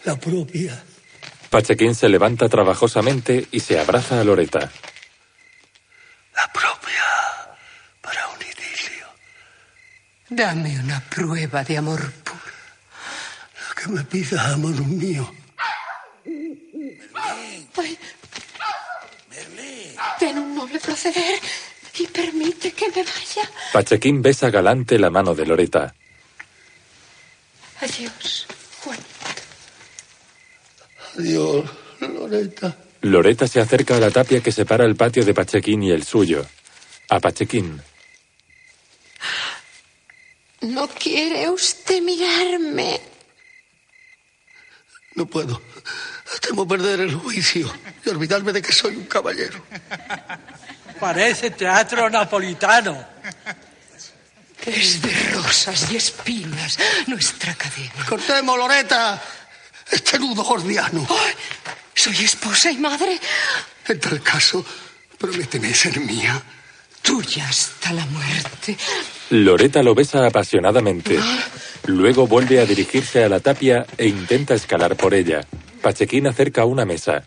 La 0.04 0.14
propia. 0.14 0.84
Pachequín 1.50 1.96
se 1.96 2.08
levanta 2.08 2.48
trabajosamente 2.48 3.48
y 3.50 3.58
se 3.58 3.76
abraza 3.76 4.20
a 4.20 4.22
Loreta. 4.22 4.70
La 6.36 6.52
propia 6.52 7.02
para 8.00 8.28
un 8.28 8.36
idilio. 8.40 9.06
Dame 10.28 10.78
una 10.78 11.00
prueba 11.00 11.64
de 11.64 11.78
amor 11.78 12.12
puro. 12.22 12.38
Lo 13.68 13.74
que 13.74 13.88
me 13.88 14.04
pidas, 14.04 14.46
amor 14.46 14.80
mío. 14.86 15.34
Ay. 17.14 17.68
Ten 20.20 20.38
un 20.38 20.54
noble 20.54 20.78
proceder 20.78 21.40
y 22.00 22.06
permite 22.06 22.72
que 22.72 22.88
me 22.88 23.02
vaya. 23.02 23.50
Pachequín 23.72 24.22
besa 24.22 24.50
galante 24.50 24.98
la 24.98 25.10
mano 25.10 25.34
de 25.34 25.46
Loreta. 25.46 25.94
Adiós, 27.80 28.46
Juan. 28.82 28.98
Adiós, 31.18 31.70
Loreta. 32.00 32.76
Loreta 33.02 33.46
se 33.46 33.60
acerca 33.60 33.96
a 33.96 34.00
la 34.00 34.10
tapia 34.10 34.42
que 34.42 34.52
separa 34.52 34.84
el 34.84 34.96
patio 34.96 35.24
de 35.24 35.34
Pachequín 35.34 35.82
y 35.82 35.90
el 35.90 36.04
suyo. 36.04 36.46
A 37.08 37.20
Pachequín. 37.20 37.80
¿No 40.60 40.88
quiere 40.88 41.48
usted 41.48 42.02
mirarme? 42.02 43.00
No 45.14 45.26
puedo. 45.26 45.60
Temo 46.42 46.68
perder 46.68 47.00
el 47.00 47.14
juicio 47.14 47.72
y 48.04 48.08
olvidarme 48.08 48.52
de 48.52 48.62
que 48.62 48.72
soy 48.72 48.96
un 48.96 49.04
caballero. 49.04 49.62
Parece 51.00 51.50
teatro 51.50 52.10
napolitano. 52.10 53.06
Es 54.66 55.00
de 55.00 55.14
rosas 55.32 55.90
y 55.90 55.96
espinas 55.96 56.78
nuestra 57.06 57.54
cadena. 57.54 58.04
Cortemos, 58.06 58.58
Loreta, 58.58 59.20
este 59.90 60.18
nudo 60.18 60.44
gordiano. 60.44 61.06
Soy 61.94 62.24
esposa 62.24 62.70
y 62.70 62.76
madre. 62.76 63.18
En 63.88 63.98
tal 63.98 64.22
caso, 64.22 64.64
prométeme 65.18 65.72
ser 65.72 65.98
mía. 66.00 66.40
Tuya 67.00 67.48
hasta 67.48 67.92
la 67.92 68.04
muerte. 68.06 68.76
Loreta 69.30 69.82
lo 69.82 69.94
besa 69.94 70.26
apasionadamente. 70.26 71.18
Luego 71.86 72.26
vuelve 72.26 72.60
a 72.60 72.66
dirigirse 72.66 73.24
a 73.24 73.28
la 73.28 73.40
tapia 73.40 73.86
e 73.96 74.06
intenta 74.06 74.54
escalar 74.54 74.96
por 74.96 75.14
ella. 75.14 75.40
Pachequín 75.80 76.26
acerca 76.26 76.66
una 76.66 76.84
mesa. 76.84 77.24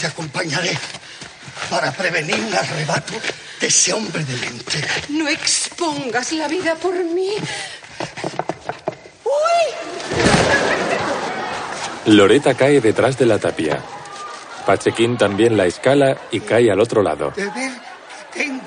Te 0.00 0.06
acompañaré 0.40 0.78
para 1.68 1.92
prevenir 1.92 2.36
un 2.36 2.54
arrebato 2.54 3.12
de 3.60 3.66
ese 3.66 3.92
hombre 3.92 4.24
demente. 4.24 4.82
No 5.10 5.28
expongas 5.28 6.32
la 6.32 6.48
vida 6.48 6.74
por 6.76 6.94
mí. 6.94 7.34
¡Uy! 9.24 9.74
Loreta 12.14 12.54
cae 12.54 12.80
detrás 12.80 13.18
de 13.18 13.26
la 13.26 13.38
tapia. 13.38 13.82
Pachequín 14.66 15.18
también 15.18 15.56
la 15.56 15.66
escala 15.66 16.16
y 16.30 16.40
cae 16.40 16.70
al 16.70 16.80
otro 16.80 17.02
lado. 17.02 17.32
Deber 17.36 17.72
que 18.32 18.44
tengo. 18.44 18.62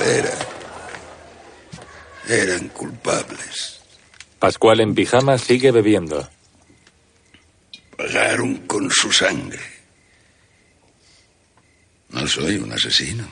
Era. 0.00 0.30
Eran 2.28 2.68
culpables. 2.68 3.80
Pascual 4.38 4.80
en 4.80 4.94
pijama 4.94 5.36
sigue 5.38 5.72
bebiendo. 5.72 6.28
Pagaron 7.98 8.58
con 8.68 8.88
su 8.92 9.10
sangre. 9.10 9.60
No 12.10 12.28
soy 12.28 12.54
un 12.54 12.72
asesino. 12.72 13.28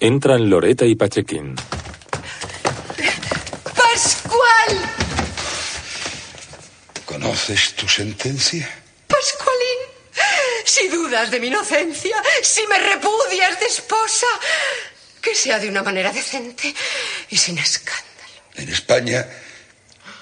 Entran 0.00 0.48
Loreta 0.48 0.86
y 0.86 0.94
Pachequín. 0.94 1.54
¡Pascual! 3.76 4.72
¿Conoces 7.04 7.74
tu 7.74 7.86
sentencia? 7.86 8.66
¡Pascualín! 9.06 9.80
Si 10.64 10.88
dudas 10.88 11.30
de 11.30 11.40
mi 11.40 11.48
inocencia, 11.48 12.16
si 12.42 12.66
me 12.66 12.78
repudias 12.78 13.60
de 13.60 13.66
esposa, 13.66 14.26
que 15.20 15.34
sea 15.34 15.58
de 15.58 15.68
una 15.68 15.82
manera 15.82 16.10
decente 16.10 16.74
y 17.28 17.36
sin 17.36 17.58
escándalo. 17.58 18.04
En 18.54 18.70
España, 18.70 19.28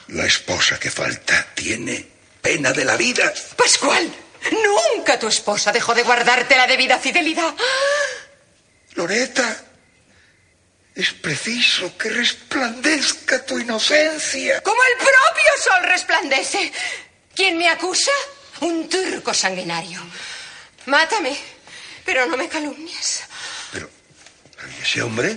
la 0.08 0.26
esposa 0.26 0.80
que 0.80 0.90
falta 0.90 1.46
tiene 1.54 2.10
pena 2.42 2.72
de 2.72 2.84
la 2.84 2.96
vida. 2.96 3.32
¡Pascual! 3.56 4.12
Nunca 4.50 5.18
tu 5.18 5.28
esposa 5.28 5.72
dejó 5.72 5.94
de 5.94 6.02
guardarte 6.02 6.56
la 6.56 6.66
debida 6.66 6.98
fidelidad. 6.98 7.54
Loreta, 8.94 9.64
es 10.94 11.12
preciso 11.14 11.96
que 11.96 12.10
resplandezca 12.10 13.46
tu 13.46 13.58
inocencia. 13.58 14.60
Como 14.62 14.82
el 14.82 14.96
propio 14.96 15.52
sol 15.62 15.82
resplandece. 15.84 16.72
¿Quién 17.34 17.56
me 17.56 17.68
acusa? 17.68 18.10
Un 18.60 18.88
turco 18.88 19.32
sanguinario. 19.32 20.00
Mátame, 20.86 21.38
pero 22.04 22.26
no 22.26 22.36
me 22.36 22.48
calumnies. 22.48 23.22
¿Y 23.74 24.82
ese 24.82 25.02
hombre? 25.02 25.36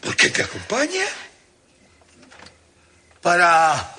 ¿Por 0.00 0.16
qué 0.16 0.30
te 0.30 0.42
acompaña? 0.42 1.04
Para 3.22 3.95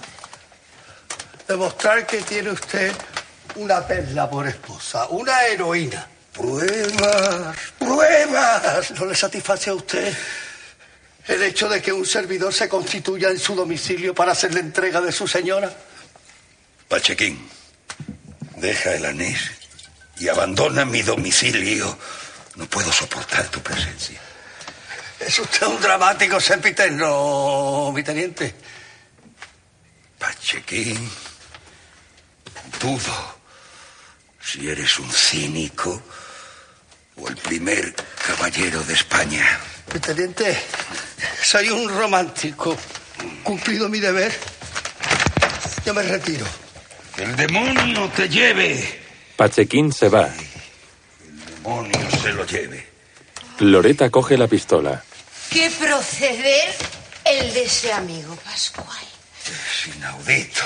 demostrar 1.47 2.05
que 2.05 2.21
tiene 2.21 2.51
usted 2.51 2.91
una 3.55 3.85
perla 3.85 4.29
por 4.29 4.47
esposa, 4.47 5.07
una 5.07 5.45
heroína. 5.45 6.07
Pruebas, 6.33 7.57
pruebas. 7.79 8.91
¿No 8.91 9.05
le 9.05 9.15
satisface 9.15 9.71
a 9.71 9.73
usted 9.73 10.15
el 11.27 11.43
hecho 11.43 11.67
de 11.67 11.81
que 11.81 11.91
un 11.91 12.05
servidor 12.05 12.53
se 12.53 12.69
constituya 12.69 13.29
en 13.29 13.39
su 13.39 13.55
domicilio 13.55 14.13
para 14.13 14.33
hacer 14.33 14.53
la 14.53 14.59
entrega 14.59 15.01
de 15.01 15.11
su 15.11 15.27
señora? 15.27 15.71
Pachequín, 16.87 17.49
deja 18.57 18.93
el 18.93 19.05
anís 19.05 19.51
y 20.19 20.27
abandona 20.27 20.85
mi 20.85 21.01
domicilio. 21.01 21.97
No 22.55 22.65
puedo 22.67 22.91
soportar 22.91 23.47
tu 23.49 23.61
presencia. 23.61 24.19
Es 25.19 25.39
usted 25.39 25.65
un 25.65 25.81
dramático 25.81 26.39
sempiterno, 26.39 27.91
mi 27.93 28.03
teniente. 28.03 28.53
Pachequín, 30.19 31.09
dudo 32.79 33.37
si 34.41 34.69
eres 34.69 34.99
un 34.99 35.11
cínico 35.11 36.01
o 37.17 37.27
el 37.27 37.35
primer 37.37 37.93
caballero 38.25 38.83
de 38.83 38.93
España. 38.93 39.59
Teniente, 40.01 40.57
soy 41.43 41.69
un 41.69 41.89
romántico. 41.89 42.77
Cumplido 43.43 43.89
mi 43.89 43.99
deber, 43.99 44.31
yo 45.85 45.93
me 45.93 46.03
retiro. 46.03 46.45
El 47.17 47.35
demonio 47.35 48.09
te 48.15 48.29
lleve. 48.29 49.01
Pachequín 49.35 49.91
se 49.91 50.07
va. 50.09 50.27
El 50.27 51.45
demonio 51.55 52.07
se 52.21 52.31
lo 52.33 52.45
lleve. 52.45 52.87
Loreta 53.59 54.09
coge 54.11 54.37
la 54.37 54.47
pistola. 54.47 55.03
¿Qué 55.49 55.71
proceder 55.71 56.75
el 57.25 57.53
de 57.53 57.63
ese 57.63 57.91
amigo, 57.91 58.35
Pascual? 58.35 59.05
Es 59.45 59.95
inaudito. 59.95 60.63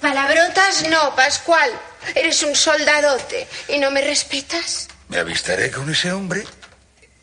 Palabrotas 0.00 0.88
no, 0.88 1.14
Pascual. 1.14 1.70
Eres 2.14 2.42
un 2.42 2.54
soldadote 2.54 3.48
y 3.68 3.78
no 3.78 3.90
me 3.90 4.02
respetas. 4.02 4.88
Me 5.08 5.18
avistaré 5.18 5.70
con 5.70 5.90
ese 5.90 6.12
hombre 6.12 6.44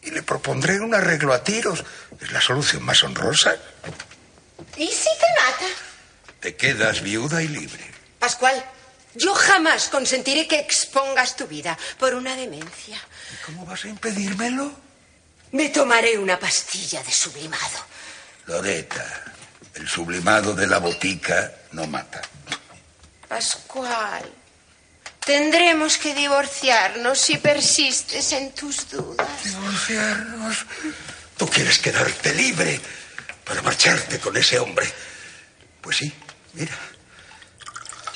y 0.01 0.11
le 0.11 0.23
propondré 0.23 0.79
un 0.79 0.93
arreglo 0.95 1.33
a 1.33 1.43
tiros. 1.43 1.83
Es 2.19 2.31
la 2.31 2.41
solución 2.41 2.83
más 2.83 3.03
honrosa. 3.03 3.55
¿Y 4.77 4.87
si 4.87 5.09
te 5.19 5.43
mata? 5.43 5.65
Te 6.39 6.55
quedas 6.55 7.01
viuda 7.01 7.43
y 7.43 7.47
libre. 7.47 7.85
Pascual, 8.19 8.63
yo 9.15 9.33
jamás 9.33 9.89
consentiré 9.89 10.47
que 10.47 10.59
expongas 10.59 11.35
tu 11.35 11.47
vida 11.47 11.77
por 11.99 12.13
una 12.15 12.35
demencia. 12.35 12.97
¿Y 13.33 13.45
cómo 13.45 13.65
vas 13.65 13.85
a 13.85 13.89
impedírmelo? 13.89 14.71
Me 15.51 15.69
tomaré 15.69 16.17
una 16.17 16.39
pastilla 16.39 17.03
de 17.03 17.11
sublimado. 17.11 17.85
Loreta, 18.45 19.23
el 19.75 19.87
sublimado 19.87 20.53
de 20.53 20.65
la 20.65 20.77
botica 20.79 21.51
no 21.73 21.85
mata. 21.87 22.21
Pascual, 23.31 24.29
tendremos 25.23 25.97
que 25.97 26.13
divorciarnos 26.13 27.17
si 27.17 27.37
persistes 27.37 28.33
en 28.33 28.51
tus 28.51 28.89
dudas. 28.89 29.25
¿Divorciarnos? 29.45 30.65
Tú 31.37 31.47
quieres 31.47 31.79
quedarte 31.79 32.33
libre 32.33 32.81
para 33.45 33.61
marcharte 33.61 34.19
con 34.19 34.35
ese 34.35 34.59
hombre. 34.59 34.85
Pues 35.79 35.95
sí, 35.95 36.13
mira. 36.51 36.77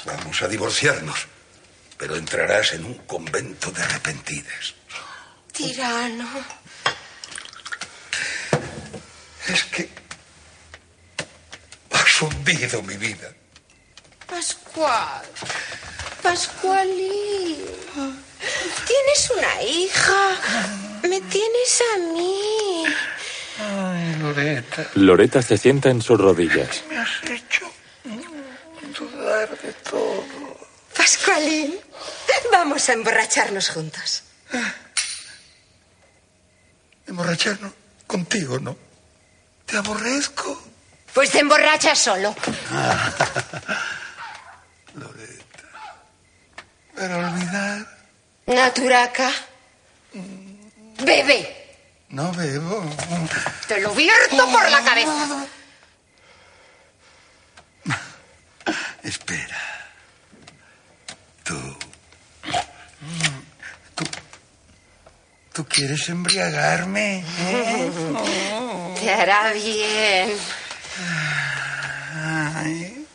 Vamos 0.03 0.41
a 0.41 0.49
divorciarnos, 0.49 1.27
pero 1.97 2.17
entrarás 2.17 2.73
en 2.73 2.83
un 2.83 2.95
convento 3.07 3.71
de 3.71 3.83
arrepentidas. 3.83 4.73
Tirano. 5.53 6.27
Es 9.47 9.63
que 9.63 9.89
has 11.91 12.21
hundido 12.21 12.81
mi 12.83 12.97
vida. 12.97 13.33
Pascual. 14.75 15.21
Pascualín. 16.21 17.57
Tienes 18.85 19.31
una 19.37 19.61
hija. 19.63 20.37
Me 21.03 21.21
tienes 21.21 21.81
a 21.93 21.97
mí. 22.13 22.83
Ay, 23.57 24.15
Loreta. 24.19 24.87
Loreta 24.95 25.41
se 25.41 25.57
sienta 25.57 25.89
en 25.89 26.01
sus 26.01 26.19
rodillas. 26.19 26.83
Me 26.89 26.97
has 26.97 27.23
hecho 27.23 27.71
dudar 28.99 29.57
de 29.61 29.71
todo. 29.89 30.25
Pascualín, 30.97 31.79
vamos 32.51 32.89
a 32.89 32.93
emborracharnos 32.93 33.69
juntos. 33.69 34.23
Emborracharnos 37.07 37.71
contigo, 38.07 38.59
¿no? 38.59 38.75
Te 39.65 39.77
aborrezco. 39.77 40.61
Pues 41.13 41.31
te 41.31 41.39
emborrachas 41.39 41.97
solo. 41.97 42.35
Loreta. 44.95 45.43
Para 46.95 47.17
olvidar, 47.17 47.87
Naturaca. 48.47 49.29
Bebe. 51.03 51.77
no 52.09 52.31
bebo. 52.33 52.83
Te 53.67 53.81
lo 53.81 53.93
vierto 53.93 54.49
por 54.49 54.69
la 54.69 54.81
cabeza. 54.83 55.45
Espera. 59.03 59.57
Tú. 61.43 61.77
Tú. 63.93 64.05
¿Tú 65.53 65.65
quieres 65.67 66.09
embriagarme? 66.09 67.23
eh? 67.39 67.91
Te 68.99 69.13
hará 69.13 69.51
bien. 69.53 70.31
Ay. 72.55 73.05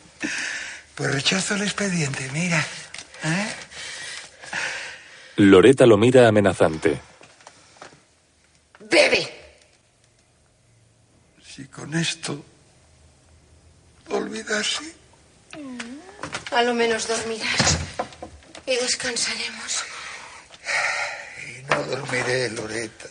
Pues 0.95 1.11
rechazo 1.11 1.55
el 1.55 1.63
expediente, 1.63 2.29
mira. 2.31 2.63
¿eh? 3.23 3.53
Loreta 5.37 5.85
lo 5.85 5.97
mira 5.97 6.27
amenazante. 6.27 6.99
Bebe. 8.79 9.29
Si 11.43 11.65
con 11.65 11.93
esto 11.93 12.43
olvidase. 14.09 14.93
A 16.51 16.61
lo 16.63 16.73
menos 16.73 17.07
dormirás. 17.07 17.77
Y 18.65 18.75
descansaremos. 18.75 19.83
Y 21.47 21.63
no 21.63 21.83
dormiré, 21.83 22.49
Loreta. 22.51 23.07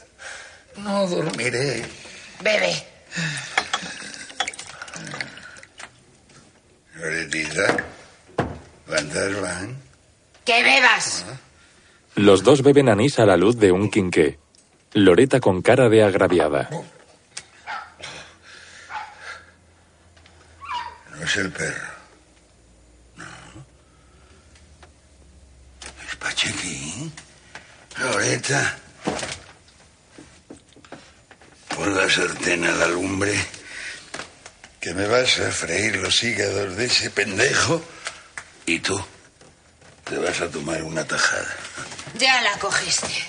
No 0.76 1.06
dormiré. 1.06 1.84
Bebe. 2.42 2.86
Loretita, 6.94 7.84
¿cuántas 8.86 9.40
van? 9.40 9.76
Que 10.44 10.62
bebas. 10.62 11.24
Los 12.16 12.42
dos 12.42 12.62
beben 12.62 12.88
anís 12.88 13.18
a 13.18 13.26
la 13.26 13.36
luz 13.36 13.56
de 13.56 13.72
un 13.72 13.90
quinqué. 13.90 14.38
Loreta 14.92 15.40
con 15.40 15.62
cara 15.62 15.88
de 15.88 16.02
agraviada. 16.02 16.68
No 21.10 21.24
es 21.24 21.36
el 21.36 21.50
perro. 21.52 21.88
No. 23.16 23.24
Es 26.08 26.16
Pachequín. 26.16 27.06
¿eh? 27.06 28.00
Loreta. 28.00 28.78
Pon 31.76 31.94
la 31.94 32.10
sartén 32.10 32.64
a 32.64 32.72
la 32.72 32.88
lumbre. 32.88 33.34
Que 34.80 34.92
me 34.94 35.06
vas 35.06 35.38
a 35.40 35.50
freír 35.52 35.96
los 35.96 36.22
hígados 36.24 36.76
de 36.76 36.86
ese 36.86 37.10
pendejo. 37.10 37.80
Y 38.66 38.80
tú 38.80 39.00
te 40.04 40.18
vas 40.18 40.40
a 40.40 40.50
tomar 40.50 40.82
una 40.82 41.04
tajada. 41.04 41.54
Ya 42.14 42.40
la 42.42 42.58
cogiste. 42.58 43.24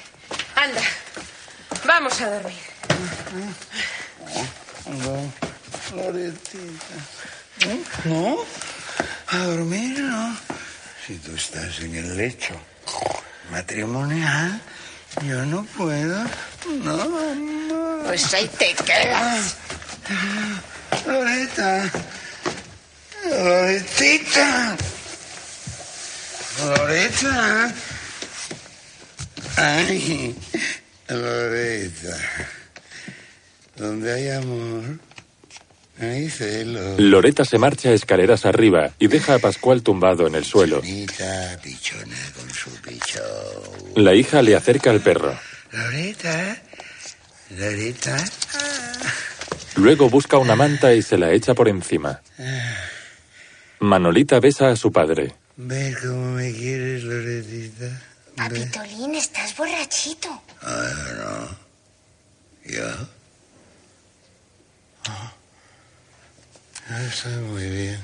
Anda, 0.55 0.81
vamos 1.85 2.19
a 2.21 2.29
dormir. 2.29 2.57
No, 4.85 5.31
Loretita. 5.95 6.95
No, 8.05 8.37
a 9.27 9.37
dormir 9.37 9.99
no. 9.99 10.37
Si 11.05 11.15
tú 11.17 11.35
estás 11.35 11.79
en 11.79 11.95
el 11.95 12.17
lecho 12.17 12.55
matrimonial, 13.51 14.61
yo 15.23 15.45
no 15.45 15.63
puedo. 15.77 16.23
No, 16.83 17.35
no. 17.35 18.03
Pues 18.05 18.33
ahí 18.33 18.47
te 18.57 18.73
quedas. 18.73 19.55
Loreta. 21.05 21.91
Loretita. 23.29 24.77
Loreta. 26.59 27.73
Ay, 29.57 30.35
Loreta. 31.09 32.17
Donde 33.75 34.13
hay 34.13 34.29
amor, 34.29 34.83
hay 35.99 36.29
celos. 36.29 36.99
Loreta 36.99 37.45
se 37.45 37.57
marcha 37.57 37.91
escaleras 37.91 38.45
arriba 38.45 38.91
y 38.99 39.07
deja 39.07 39.35
a 39.35 39.39
Pascual 39.39 39.81
tumbado 39.81 40.27
en 40.27 40.35
el 40.35 40.45
suelo. 40.45 40.77
Loreta, 40.77 41.59
pichona 41.63 42.17
con 42.37 42.49
su 42.49 42.69
pichón. 42.81 43.23
La 43.95 44.13
hija 44.13 44.41
le 44.41 44.55
acerca 44.55 44.89
al 44.91 45.01
perro. 45.01 45.37
Loreta, 45.71 46.61
Loreta. 47.57 48.23
Luego 49.75 50.09
busca 50.09 50.37
una 50.37 50.55
manta 50.55 50.93
y 50.93 51.01
se 51.01 51.17
la 51.17 51.31
echa 51.31 51.53
por 51.53 51.69
encima. 51.69 52.21
Manolita 53.79 54.39
besa 54.39 54.69
a 54.69 54.75
su 54.75 54.91
padre. 54.91 55.33
¿Ves 55.57 55.97
cómo 55.97 56.33
me 56.33 56.51
quieres, 56.53 57.03
Loretita? 57.03 58.01
Papitolín, 58.35 59.15
estás 59.15 59.55
borrachito. 59.55 60.29
Ah, 60.61 60.93
no. 61.17 62.71
¿Yo? 62.71 62.87
Ah. 65.07 65.33
Está 67.07 67.29
muy 67.29 67.69
bien. 67.69 67.99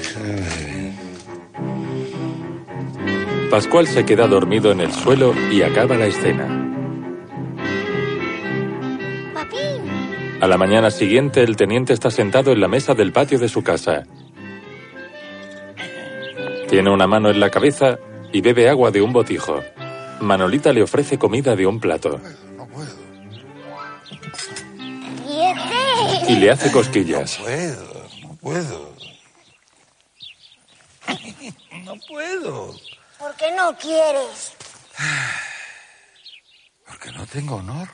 Está 0.00 0.20
muy 0.20 0.64
bien. 0.66 0.98
Pascual 3.50 3.86
se 3.86 4.04
queda 4.04 4.26
dormido 4.26 4.72
en 4.72 4.80
el 4.80 4.92
suelo 4.92 5.34
y 5.50 5.62
acaba 5.62 5.96
la 5.96 6.06
escena. 6.06 6.46
Papín. 9.34 10.38
A 10.40 10.46
la 10.46 10.58
mañana 10.58 10.90
siguiente, 10.90 11.42
el 11.42 11.56
teniente 11.56 11.94
está 11.94 12.10
sentado 12.10 12.52
en 12.52 12.60
la 12.60 12.68
mesa 12.68 12.94
del 12.94 13.12
patio 13.12 13.38
de 13.38 13.48
su 13.48 13.62
casa. 13.62 14.04
Tiene 16.68 16.90
una 16.90 17.06
mano 17.06 17.30
en 17.30 17.40
la 17.40 17.48
cabeza 17.48 17.98
y 18.32 18.40
bebe 18.40 18.68
agua 18.68 18.90
de 18.90 19.02
un 19.02 19.12
botijo. 19.12 19.62
Manolita 20.20 20.72
le 20.72 20.82
ofrece 20.82 21.18
comida 21.18 21.54
de 21.54 21.66
un 21.66 21.80
plato 21.80 22.20
y 26.28 26.36
le 26.36 26.50
hace 26.50 26.70
cosquillas. 26.70 27.38
No 27.38 27.44
puedo, 27.44 28.06
no 28.22 28.36
puedo. 28.36 28.94
No 31.84 31.94
puedo. 32.06 32.74
¿Por 33.18 33.34
qué 33.36 33.54
no 33.56 33.76
quieres? 33.76 34.52
Porque 36.86 37.10
no 37.12 37.26
tengo 37.26 37.56
honor. 37.56 37.88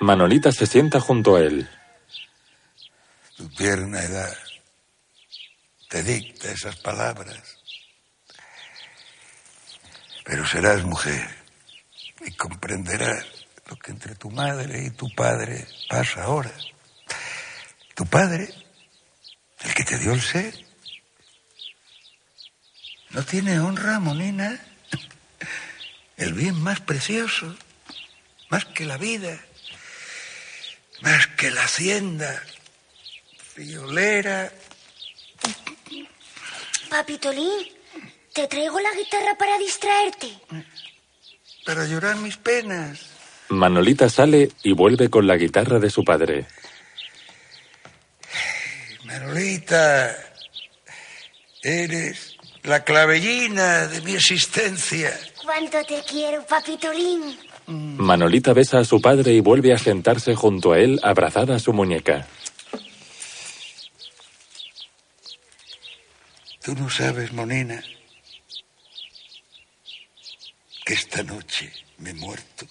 Manolita 0.00 0.52
se 0.52 0.66
sienta 0.66 1.00
junto 1.00 1.36
a 1.36 1.40
él. 1.40 1.68
Tu 3.36 3.48
tierna 3.48 4.02
edad 4.02 4.36
te 5.88 6.02
dicta 6.02 6.50
esas 6.50 6.76
palabras. 6.76 7.53
Pero 10.24 10.46
serás 10.46 10.82
mujer 10.84 11.28
y 12.26 12.32
comprenderás 12.32 13.24
lo 13.66 13.76
que 13.76 13.92
entre 13.92 14.14
tu 14.14 14.30
madre 14.30 14.84
y 14.84 14.90
tu 14.90 15.08
padre 15.14 15.66
pasa 15.88 16.24
ahora. 16.24 16.52
Tu 17.94 18.04
padre, 18.06 18.48
el 19.60 19.74
que 19.74 19.84
te 19.84 19.98
dio 19.98 20.12
el 20.12 20.20
ser, 20.20 20.54
no 23.10 23.22
tiene 23.24 23.60
honra, 23.60 24.00
monina. 24.00 24.60
El 26.16 26.32
bien 26.32 26.60
más 26.60 26.80
precioso, 26.80 27.56
más 28.48 28.64
que 28.64 28.86
la 28.86 28.96
vida, 28.96 29.40
más 31.00 31.26
que 31.28 31.50
la 31.50 31.64
hacienda, 31.64 32.42
friolera. 33.52 34.52
Papitolín, 36.88 37.68
te 38.34 38.48
traigo 38.48 38.80
la 38.80 38.92
guitarra 38.92 39.34
para 39.38 39.56
distraerte. 39.58 40.28
Para 41.64 41.86
llorar 41.86 42.16
mis 42.16 42.36
penas. 42.36 43.06
Manolita 43.48 44.10
sale 44.10 44.50
y 44.62 44.72
vuelve 44.72 45.08
con 45.08 45.26
la 45.26 45.36
guitarra 45.36 45.78
de 45.78 45.88
su 45.88 46.04
padre. 46.04 46.46
Manolita, 49.04 50.16
eres 51.62 52.36
la 52.64 52.82
clavellina 52.82 53.86
de 53.86 54.00
mi 54.00 54.14
existencia. 54.14 55.16
¿Cuánto 55.42 55.78
te 55.84 56.02
quiero, 56.08 56.44
Papitolín? 56.44 57.38
Manolita 57.66 58.52
besa 58.52 58.80
a 58.80 58.84
su 58.84 59.00
padre 59.00 59.32
y 59.32 59.40
vuelve 59.40 59.72
a 59.72 59.78
sentarse 59.78 60.34
junto 60.34 60.72
a 60.72 60.78
él, 60.78 60.98
abrazada 61.02 61.56
a 61.56 61.58
su 61.60 61.72
muñeca. 61.72 62.26
Tú 66.62 66.74
no 66.74 66.88
sabes, 66.88 67.32
Monina, 67.32 67.82
que 70.84 70.94
esta 70.94 71.22
noche 71.22 71.72
me 71.98 72.10
he 72.10 72.14
muerto. 72.14 72.66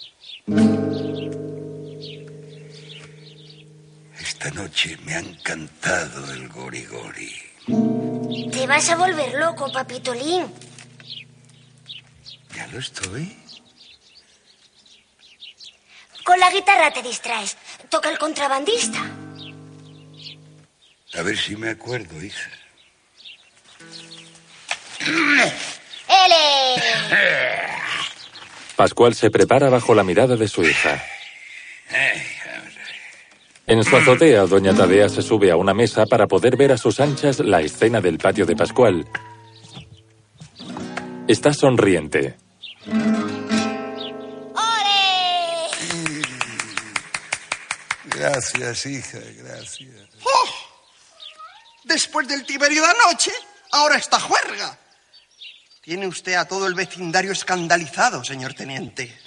Esta 4.20 4.52
noche 4.52 4.98
me 5.04 5.16
ha 5.16 5.20
encantado 5.20 6.32
el 6.34 6.48
gorigori. 6.48 7.34
Te 8.52 8.68
vas 8.68 8.90
a 8.90 8.96
volver 8.96 9.34
loco, 9.34 9.72
Papitolín. 9.72 10.46
Ya 12.56 12.68
lo 12.68 12.80
estoy. 12.80 13.36
Con 16.24 16.40
la 16.40 16.52
guitarra 16.52 16.92
te 16.92 17.02
distraes. 17.02 17.58
Toca 17.90 18.10
el 18.10 18.18
contrabandista. 18.18 19.00
A 21.16 21.22
ver 21.22 21.38
si 21.38 21.56
me 21.56 21.70
acuerdo, 21.70 22.24
hija. 22.24 22.50
¡Ele! 26.08 26.44
Pascual 28.76 29.14
se 29.14 29.30
prepara 29.30 29.70
bajo 29.70 29.94
la 29.94 30.04
mirada 30.04 30.36
de 30.36 30.48
su 30.48 30.64
hija. 30.64 31.04
En 33.66 33.84
su 33.84 33.96
azotea, 33.96 34.46
doña 34.46 34.74
Tadea 34.74 35.08
se 35.10 35.22
sube 35.22 35.52
a 35.52 35.56
una 35.56 35.74
mesa 35.74 36.06
para 36.06 36.28
poder 36.28 36.58
ver 36.58 36.72
a 36.72 36.78
sus 36.78 37.00
anchas 37.00 37.40
la 37.40 37.62
escena 37.62 38.02
del 38.02 38.18
patio 38.18 38.46
de 38.46 38.56
Pascual. 38.56 39.08
Está 41.28 41.54
sonriente. 41.54 42.36
Gracias, 48.06 48.86
hija, 48.86 49.20
gracias. 49.38 50.10
¡Oh! 50.24 50.50
Después 51.84 52.28
del 52.28 52.46
Tiberio 52.46 52.82
de 52.82 52.88
anoche, 52.90 53.32
ahora 53.72 53.98
está 53.98 54.20
juerga. 54.20 54.78
Tiene 55.84 56.08
usted 56.08 56.36
a 56.36 56.46
todo 56.46 56.66
el 56.66 56.76
vecindario 56.76 57.34
escandalizado, 57.34 58.24
señor 58.24 58.54
teniente. 58.54 59.20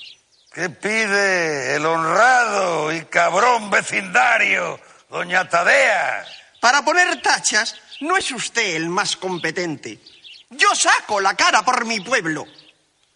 ¿Qué 0.55 0.71
pide 0.71 1.75
el 1.75 1.85
honrado 1.85 2.95
y 2.95 3.05
cabrón 3.05 3.69
vecindario, 3.69 4.81
doña 5.11 5.47
Tadea? 5.47 6.25
Para 6.59 6.83
poner 6.83 7.21
tachas, 7.21 7.75
no 8.01 8.17
es 8.17 8.31
usted 8.31 8.75
el 8.75 8.89
más 8.89 9.19
competente. 9.19 10.01
Yo 10.49 10.75
saco 10.75 11.21
la 11.21 11.35
cara 11.35 11.63
por 11.63 11.85
mi 11.85 12.01
pueblo. 12.01 12.47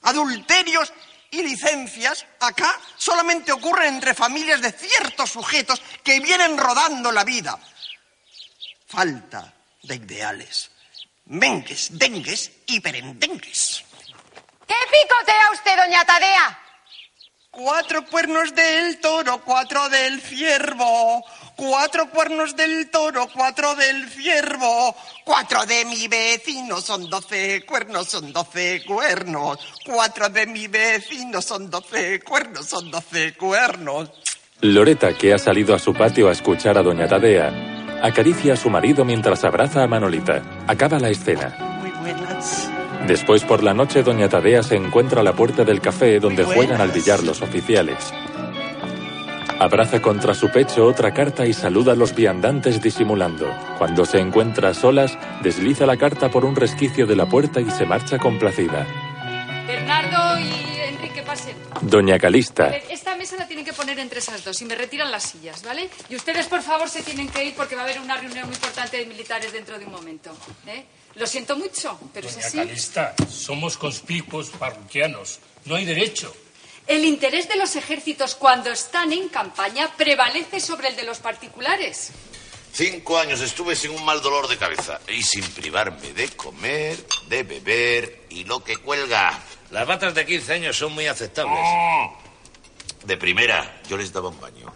Adulterios 0.02 0.92
y 1.30 1.42
licencias 1.42 2.26
acá 2.40 2.78
solamente 2.98 3.52
ocurren 3.52 3.94
entre 3.94 4.12
familias 4.12 4.60
de 4.60 4.72
ciertos 4.72 5.30
sujetos 5.30 5.80
que 6.04 6.20
vienen 6.20 6.58
rodando 6.58 7.10
la 7.10 7.24
vida. 7.24 7.58
Falta 8.86 9.50
de 9.82 9.94
ideales. 9.94 10.69
Mengues, 11.30 11.96
dengues 11.96 12.50
y 12.66 12.80
perendengues. 12.80 13.84
¿Qué 14.66 14.74
picotea 14.90 15.52
usted, 15.52 15.76
doña 15.76 16.04
Tadea? 16.04 16.58
Cuatro 17.52 18.04
cuernos 18.04 18.52
del 18.52 18.98
toro, 18.98 19.40
cuatro 19.44 19.88
del 19.88 20.20
ciervo, 20.20 21.24
cuatro 21.54 22.10
cuernos 22.10 22.56
del 22.56 22.90
toro, 22.90 23.28
cuatro 23.32 23.76
del 23.76 24.08
ciervo, 24.08 24.96
cuatro 25.24 25.64
de 25.66 25.84
mi 25.84 26.08
vecino 26.08 26.80
son 26.80 27.08
doce 27.08 27.64
cuernos, 27.64 28.08
son 28.08 28.32
doce 28.32 28.84
cuernos, 28.84 29.58
cuatro 29.86 30.28
de 30.30 30.46
mi 30.46 30.66
vecino 30.66 31.40
son 31.40 31.70
doce 31.70 32.20
cuernos, 32.22 32.66
son 32.66 32.90
doce 32.90 33.34
cuernos. 33.34 34.10
Loreta, 34.62 35.16
que 35.16 35.32
ha 35.32 35.38
salido 35.38 35.76
a 35.76 35.78
su 35.78 35.94
patio 35.94 36.28
a 36.28 36.32
escuchar 36.32 36.76
a 36.76 36.82
Doña 36.82 37.06
Tadea, 37.06 37.69
acaricia 38.02 38.54
a 38.54 38.56
su 38.56 38.70
marido 38.70 39.04
mientras 39.04 39.44
abraza 39.44 39.82
a 39.82 39.86
Manolita. 39.86 40.42
Acaba 40.66 40.98
la 40.98 41.10
escena. 41.10 41.54
Muy 41.80 41.90
buenas. 41.90 42.70
Después 43.06 43.44
por 43.44 43.62
la 43.62 43.74
noche 43.74 44.02
Doña 44.02 44.28
Tadea 44.28 44.62
se 44.62 44.76
encuentra 44.76 45.20
a 45.20 45.24
la 45.24 45.32
puerta 45.32 45.64
del 45.64 45.80
café 45.80 46.20
donde 46.20 46.44
juegan 46.44 46.80
al 46.80 46.90
billar 46.90 47.22
los 47.22 47.42
oficiales. 47.42 48.12
Abraza 49.58 50.00
contra 50.00 50.32
su 50.32 50.50
pecho 50.50 50.86
otra 50.86 51.12
carta 51.12 51.46
y 51.46 51.52
saluda 51.52 51.92
a 51.92 51.94
los 51.94 52.14
viandantes 52.14 52.80
disimulando. 52.80 53.46
Cuando 53.76 54.06
se 54.06 54.18
encuentra 54.18 54.70
a 54.70 54.74
solas, 54.74 55.18
desliza 55.42 55.84
la 55.84 55.98
carta 55.98 56.30
por 56.30 56.46
un 56.46 56.56
resquicio 56.56 57.06
de 57.06 57.16
la 57.16 57.26
puerta 57.26 57.60
y 57.60 57.70
se 57.70 57.84
marcha 57.84 58.16
complacida. 58.16 58.86
Bernardo 59.66 60.40
y 60.40 60.69
pasen. 61.30 61.56
Doña 61.82 62.18
Calista, 62.18 62.66
ver, 62.68 62.84
Esta 62.90 63.14
mesa 63.14 63.36
la 63.36 63.46
tienen 63.46 63.64
que 63.64 63.72
poner 63.72 63.98
entre 63.98 64.18
esas 64.18 64.42
dos 64.44 64.60
y 64.62 64.64
me 64.64 64.74
retiran 64.74 65.10
las 65.10 65.22
sillas, 65.22 65.62
¿vale? 65.62 65.88
Y 66.08 66.16
ustedes, 66.16 66.46
por 66.46 66.62
favor, 66.62 66.88
se 66.88 67.02
tienen 67.02 67.28
que 67.28 67.44
ir 67.44 67.54
porque 67.54 67.76
va 67.76 67.82
a 67.82 67.84
haber 67.84 68.00
una 68.00 68.16
reunión 68.16 68.46
muy 68.46 68.54
importante 68.54 68.96
de 68.96 69.06
militares 69.06 69.52
dentro 69.52 69.78
de 69.78 69.84
un 69.84 69.92
momento. 69.92 70.36
¿eh? 70.66 70.84
Lo 71.14 71.26
siento 71.26 71.56
mucho, 71.56 71.98
pero 72.12 72.28
es 72.28 72.34
Doña 72.34 72.46
así. 72.46 72.56
Calista, 72.58 73.14
somos 73.30 73.76
conspicuos 73.76 74.50
parroquianos. 74.50 75.38
No 75.66 75.76
hay 75.76 75.84
derecho. 75.84 76.34
El 76.86 77.04
interés 77.04 77.48
de 77.48 77.56
los 77.56 77.76
ejércitos 77.76 78.34
cuando 78.34 78.70
están 78.70 79.12
en 79.12 79.28
campaña 79.28 79.94
prevalece 79.96 80.58
sobre 80.58 80.88
el 80.88 80.96
de 80.96 81.04
los 81.04 81.18
particulares. 81.18 82.10
Cinco 82.72 83.18
años 83.18 83.40
estuve 83.40 83.74
sin 83.76 83.90
un 83.90 84.04
mal 84.04 84.20
dolor 84.20 84.48
de 84.48 84.56
cabeza 84.56 85.00
y 85.08 85.22
sin 85.22 85.44
privarme 85.44 86.12
de 86.12 86.28
comer, 86.30 86.96
de 87.28 87.42
beber 87.42 88.26
y 88.30 88.44
lo 88.44 88.62
que 88.62 88.76
cuelga. 88.76 89.38
Las 89.70 89.86
batas 89.86 90.14
de 90.14 90.26
15 90.26 90.52
años 90.54 90.76
son 90.76 90.92
muy 90.92 91.06
aceptables. 91.06 91.58
De 93.04 93.16
primera, 93.16 93.80
yo 93.88 93.96
les 93.96 94.12
daba 94.12 94.28
un 94.28 94.40
baño. 94.40 94.72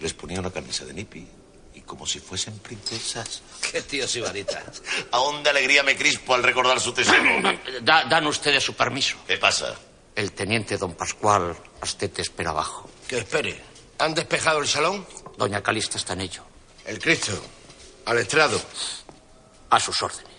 Les 0.00 0.12
ponía 0.12 0.40
una 0.40 0.50
camisa 0.50 0.84
de 0.84 0.92
nipi 0.92 1.26
y 1.74 1.80
como 1.82 2.06
si 2.06 2.18
fuesen 2.20 2.58
princesas. 2.58 3.42
Qué 3.72 3.80
tío 3.82 4.06
sibarita. 4.08 4.62
Aún 5.12 5.42
de 5.42 5.50
alegría 5.50 5.82
me 5.82 5.96
crispo 5.96 6.34
al 6.34 6.42
recordar 6.42 6.80
su 6.80 6.92
tesoro. 6.92 7.22
Da- 7.82 8.04
dan 8.04 8.26
ustedes 8.26 8.62
su 8.62 8.74
permiso. 8.74 9.16
¿Qué 9.26 9.38
pasa? 9.38 9.74
El 10.14 10.32
teniente 10.32 10.76
don 10.76 10.94
Pascual 10.94 11.56
Astete 11.80 12.22
espera 12.22 12.50
abajo. 12.50 12.88
Que 13.08 13.18
espere. 13.18 13.60
¿Han 13.98 14.14
despejado 14.14 14.60
el 14.60 14.68
salón? 14.68 15.06
Doña 15.36 15.62
Calista 15.62 15.96
está 15.98 16.12
en 16.12 16.22
ello. 16.22 16.42
El 16.84 16.98
Cristo. 16.98 17.32
Al 18.06 18.18
estrado. 18.18 18.60
A 19.70 19.80
sus 19.80 20.00
órdenes. 20.02 20.33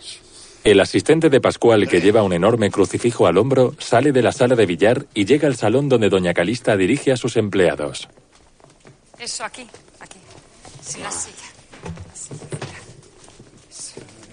El 0.65 0.79
asistente 0.79 1.29
de 1.29 1.39
Pascual, 1.39 1.87
que 1.87 2.01
lleva 2.01 2.23
un 2.23 2.33
enorme 2.33 2.71
crucifijo 2.71 3.27
al 3.27 3.37
hombro, 3.37 3.75
sale 3.77 4.11
de 4.11 4.23
la 4.23 4.31
sala 4.31 4.55
de 4.55 4.65
billar 4.65 5.05
y 5.13 5.25
llega 5.25 5.47
al 5.47 5.55
salón 5.55 5.87
donde 5.87 6.09
Doña 6.09 6.33
Calista 6.33 6.75
dirige 6.75 7.11
a 7.11 7.17
sus 7.17 7.37
empleados. 7.37 8.09
Eso, 9.19 9.45
aquí, 9.45 9.67
aquí. 9.99 10.17
Sí, 10.81 10.99
la 11.01 11.11
silla. 11.11 11.35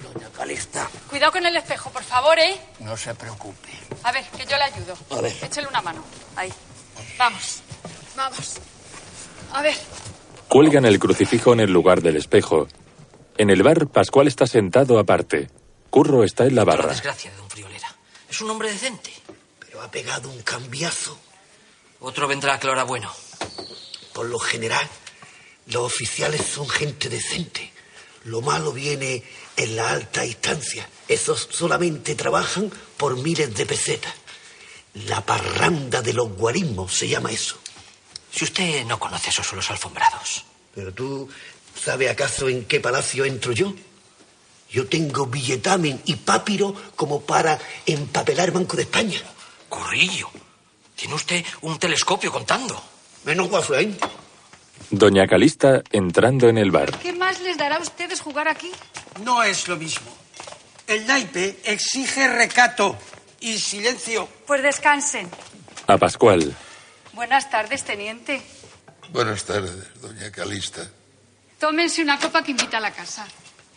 Doña 0.03 0.29
Calista, 0.31 0.89
Cuidado 1.11 1.33
con 1.33 1.45
el 1.45 1.55
espejo, 1.55 1.91
por 1.91 2.03
favor, 2.03 2.39
¿eh? 2.39 2.57
no 2.81 2.97
se 2.97 3.15
preocupe. 3.15 3.69
A 4.03 4.11
ver, 4.11 4.25
que 4.35 4.45
yo 4.45 4.57
le 4.57 4.65
ayudo. 4.65 4.95
A 5.11 5.21
ver. 5.21 5.33
Échale 5.43 5.69
una 5.69 5.83
mano. 5.83 6.03
Ahí. 6.35 6.51
Vamos. 7.19 7.61
Vamos. 8.17 8.55
A 9.53 9.61
ver. 9.61 9.75
Cuelgan 10.49 10.87
el 10.87 10.99
crucifijo 10.99 11.53
en 11.53 11.61
el 11.61 11.71
lugar 11.71 12.01
del 12.01 12.17
espejo. 12.17 12.69
En 13.37 13.51
el 13.51 13.63
bar, 13.63 13.87
Pascual 13.89 14.29
está 14.29 14.47
sentado 14.47 14.99
aparte. 14.99 15.51
Curro 15.93 16.25
está 16.25 16.47
en 16.47 16.55
la 16.55 16.63
La 16.63 16.65
barra. 16.65 16.89
desgracia 16.89 17.31
de 17.31 17.37
don 17.37 17.51
Friolera. 17.51 17.95
Es 18.27 18.41
un 18.41 18.49
hombre 18.49 18.73
decente. 18.73 19.13
Pero 19.61 19.83
ha 19.83 19.91
pegado 19.91 20.31
un 20.31 20.41
cambiazo. 20.41 21.19
Otro 22.01 22.27
vendrá 22.27 22.59
lo 22.63 22.73
hará 22.73 22.85
bueno. 22.85 23.15
Por 24.15 24.25
lo 24.25 24.39
general, 24.39 24.89
los 25.67 25.83
oficiales 25.83 26.47
son 26.47 26.67
gente 26.67 27.11
decente. 27.11 27.71
Lo 28.25 28.41
malo 28.41 28.73
viene 28.73 29.23
en 29.55 29.77
la 29.77 29.91
alta 29.91 30.25
instancia. 30.25 30.89
Esos 31.09 31.47
solamente 31.51 32.15
trabajan 32.15 32.73
por 32.97 33.19
miles 33.19 33.55
de 33.55 33.67
pesetas. 33.67 34.15
La 34.95 35.21
parranda 35.27 36.01
de 36.01 36.15
los 36.15 36.31
guarismos 36.31 36.91
se 36.95 37.07
llama 37.07 37.31
eso. 37.31 37.59
Si 38.31 38.45
usted 38.45 38.87
no 38.87 38.99
conoce 38.99 39.29
esos 39.29 39.47
suelos 39.47 39.71
alfombrados. 39.71 40.47
Pero 40.75 40.95
tú, 40.95 41.29
¿sabe 41.79 42.09
acaso 42.09 42.49
en 42.49 42.65
qué 42.65 42.81
palacio 42.81 43.27
entro 43.27 43.53
yo? 43.53 43.75
Yo 44.73 44.89
tengo 44.89 45.27
billetamen 45.27 46.01
y 46.07 46.17
papiro 46.17 46.75
como 46.97 47.21
para 47.21 47.59
empapelar 47.85 48.53
Banco 48.53 48.75
de 48.75 48.85
España. 48.85 49.21
Corrillo. 49.69 50.31
Tiene 50.97 51.15
usted 51.15 51.45
un 51.61 51.79
telescopio 51.79 52.33
contando. 52.33 52.83
Menos 53.25 53.51
guafraín. 53.51 53.99
Doña 54.91 55.27
Calista 55.27 55.83
entrando 55.91 56.49
en 56.49 56.57
el 56.57 56.71
bar. 56.71 56.99
¿Qué 56.99 57.13
más 57.13 57.41
les 57.41 57.59
dará 57.59 57.77
a 57.77 57.81
ustedes 57.81 58.23
jugar 58.23 58.49
aquí? 58.49 58.73
No 59.23 59.43
es 59.43 59.69
lo 59.69 59.77
mismo. 59.77 60.11
El 60.87 61.07
naipe 61.07 61.61
exige 61.65 62.29
recato 62.29 62.97
y 63.41 63.59
silencio. 63.59 64.27
Pues 64.47 64.63
descansen. 64.63 65.29
A 65.87 65.99
Pascual. 65.99 66.57
Buenas 67.13 67.51
tardes, 67.51 67.85
teniente. 67.85 68.41
Buenas 69.11 69.45
tardes, 69.45 70.01
doña 70.01 70.33
Calista. 70.33 70.89
Tómense 71.59 72.03
una 72.03 72.19
copa 72.19 72.43
que 72.43 72.53
invita 72.53 72.79
a 72.79 72.81
la 72.81 72.93
casa. 72.93 73.27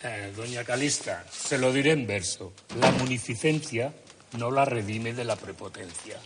Eh, 0.02 0.32
doña 0.36 0.62
Calista, 0.64 1.24
se 1.30 1.58
lo 1.58 1.72
diré 1.72 1.92
en 1.92 2.06
verso. 2.06 2.52
La 2.78 2.90
munificencia 2.92 3.94
no 4.36 4.50
la 4.50 4.64
redime 4.64 5.14
de 5.14 5.24
la 5.24 5.36
prepotencia. 5.36 6.18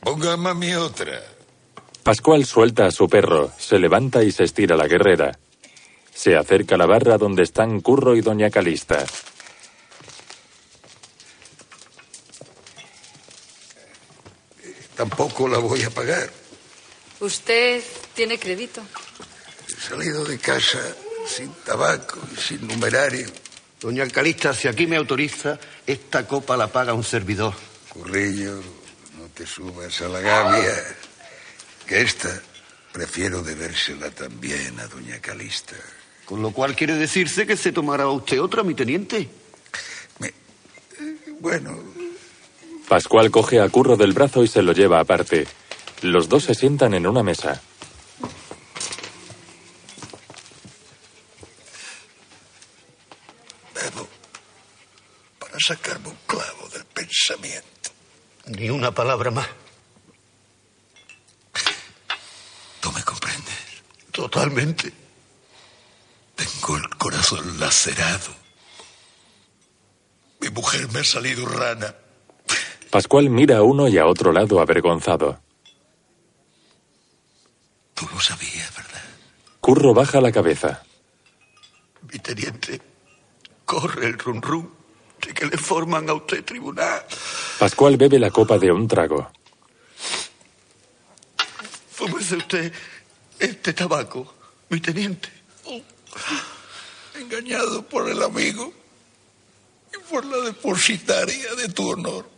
Póngame 0.00 0.50
a 0.50 0.54
mí 0.54 0.74
otra. 0.74 1.22
Pascual 2.02 2.44
suelta 2.44 2.86
a 2.86 2.90
su 2.90 3.08
perro, 3.08 3.52
se 3.58 3.78
levanta 3.78 4.22
y 4.22 4.32
se 4.32 4.44
estira 4.44 4.76
la 4.76 4.88
guerrera. 4.88 5.38
Se 6.14 6.36
acerca 6.36 6.74
a 6.74 6.78
la 6.78 6.86
barra 6.86 7.18
donde 7.18 7.42
están 7.42 7.80
Curro 7.80 8.14
y 8.14 8.20
Doña 8.20 8.50
Calista. 8.50 9.04
Tampoco 14.96 15.48
la 15.48 15.58
voy 15.58 15.82
a 15.82 15.90
pagar. 15.90 16.30
Usted 17.20 17.82
tiene 18.14 18.38
crédito. 18.38 18.82
He 19.68 19.80
salido 19.80 20.24
de 20.24 20.38
casa 20.38 20.78
sin 21.26 21.52
tabaco 21.64 22.18
y 22.34 22.40
sin 22.40 22.66
numerario. 22.66 23.28
Doña 23.80 24.06
Calista, 24.08 24.52
si 24.52 24.68
aquí 24.68 24.86
me 24.86 24.96
autoriza, 24.96 25.58
esta 25.86 26.26
copa 26.26 26.56
la 26.56 26.68
paga 26.68 26.92
un 26.92 27.04
servidor. 27.04 27.54
Currillo, 27.88 28.56
no 29.18 29.26
te 29.34 29.46
subas 29.46 30.00
a 30.02 30.08
la 30.08 30.20
gavia. 30.20 30.74
Que 31.86 32.02
esta 32.02 32.40
prefiero 32.92 33.42
debérsela 33.42 34.10
también 34.10 34.78
a 34.80 34.86
doña 34.86 35.18
Calista. 35.20 35.76
Con 36.24 36.42
lo 36.42 36.52
cual 36.52 36.76
quiere 36.76 36.94
decirse 36.94 37.46
que 37.46 37.56
se 37.56 37.72
tomará 37.72 38.08
usted 38.08 38.40
otra, 38.40 38.62
mi 38.62 38.74
teniente. 38.74 39.28
Bueno, 41.40 41.74
Pascual 42.90 43.30
coge 43.30 43.60
a 43.60 43.68
Curro 43.68 43.96
del 43.96 44.12
brazo 44.12 44.42
y 44.42 44.48
se 44.48 44.62
lo 44.62 44.72
lleva 44.72 44.98
aparte. 44.98 45.46
Los 46.02 46.28
dos 46.28 46.42
se 46.42 46.54
sientan 46.56 46.92
en 46.92 47.06
una 47.06 47.22
mesa. 47.22 47.62
bebo 53.74 54.08
para 55.38 55.49
sacarme 55.60 56.08
un 56.08 56.18
clavo 56.26 56.68
del 56.72 56.84
pensamiento. 56.84 57.90
Ni 58.46 58.70
una 58.70 58.90
palabra 58.92 59.30
más. 59.30 59.48
¿Tú 62.80 62.90
me 62.92 63.02
comprendes? 63.02 63.54
Totalmente. 64.10 64.92
Tengo 66.34 66.76
el 66.76 66.88
corazón 66.96 67.60
lacerado. 67.60 68.34
Mi 70.40 70.48
mujer 70.48 70.88
me 70.90 71.00
ha 71.00 71.04
salido 71.04 71.46
rana. 71.46 71.94
Pascual 72.90 73.28
mira 73.28 73.58
a 73.58 73.62
uno 73.62 73.88
y 73.88 73.98
a 73.98 74.06
otro 74.06 74.32
lado 74.32 74.60
avergonzado. 74.60 75.40
Tú 77.94 78.08
lo 78.12 78.20
sabías, 78.20 78.74
¿verdad? 78.74 79.02
Curro 79.60 79.92
baja 79.92 80.20
la 80.20 80.32
cabeza. 80.32 80.82
Mi 82.10 82.18
teniente 82.18 82.80
corre 83.66 84.06
el 84.06 84.18
rum 84.18 84.40
rum 84.40 84.79
de 85.20 85.34
que 85.34 85.46
le 85.46 85.56
forman 85.56 86.08
a 86.08 86.14
usted 86.14 86.44
tribunal. 86.44 87.04
Pascual 87.58 87.96
bebe 87.96 88.18
la 88.18 88.30
copa 88.30 88.58
de 88.58 88.72
un 88.72 88.88
trago. 88.88 89.30
Fúmese 91.92 92.36
usted 92.36 92.72
este 93.38 93.72
tabaco, 93.72 94.34
mi 94.70 94.80
teniente. 94.80 95.28
Engañado 97.14 97.82
por 97.86 98.08
el 98.08 98.22
amigo 98.22 98.72
y 99.92 100.10
por 100.10 100.24
la 100.24 100.38
depositaria 100.38 101.54
de 101.54 101.68
tu 101.68 101.90
honor. 101.90 102.28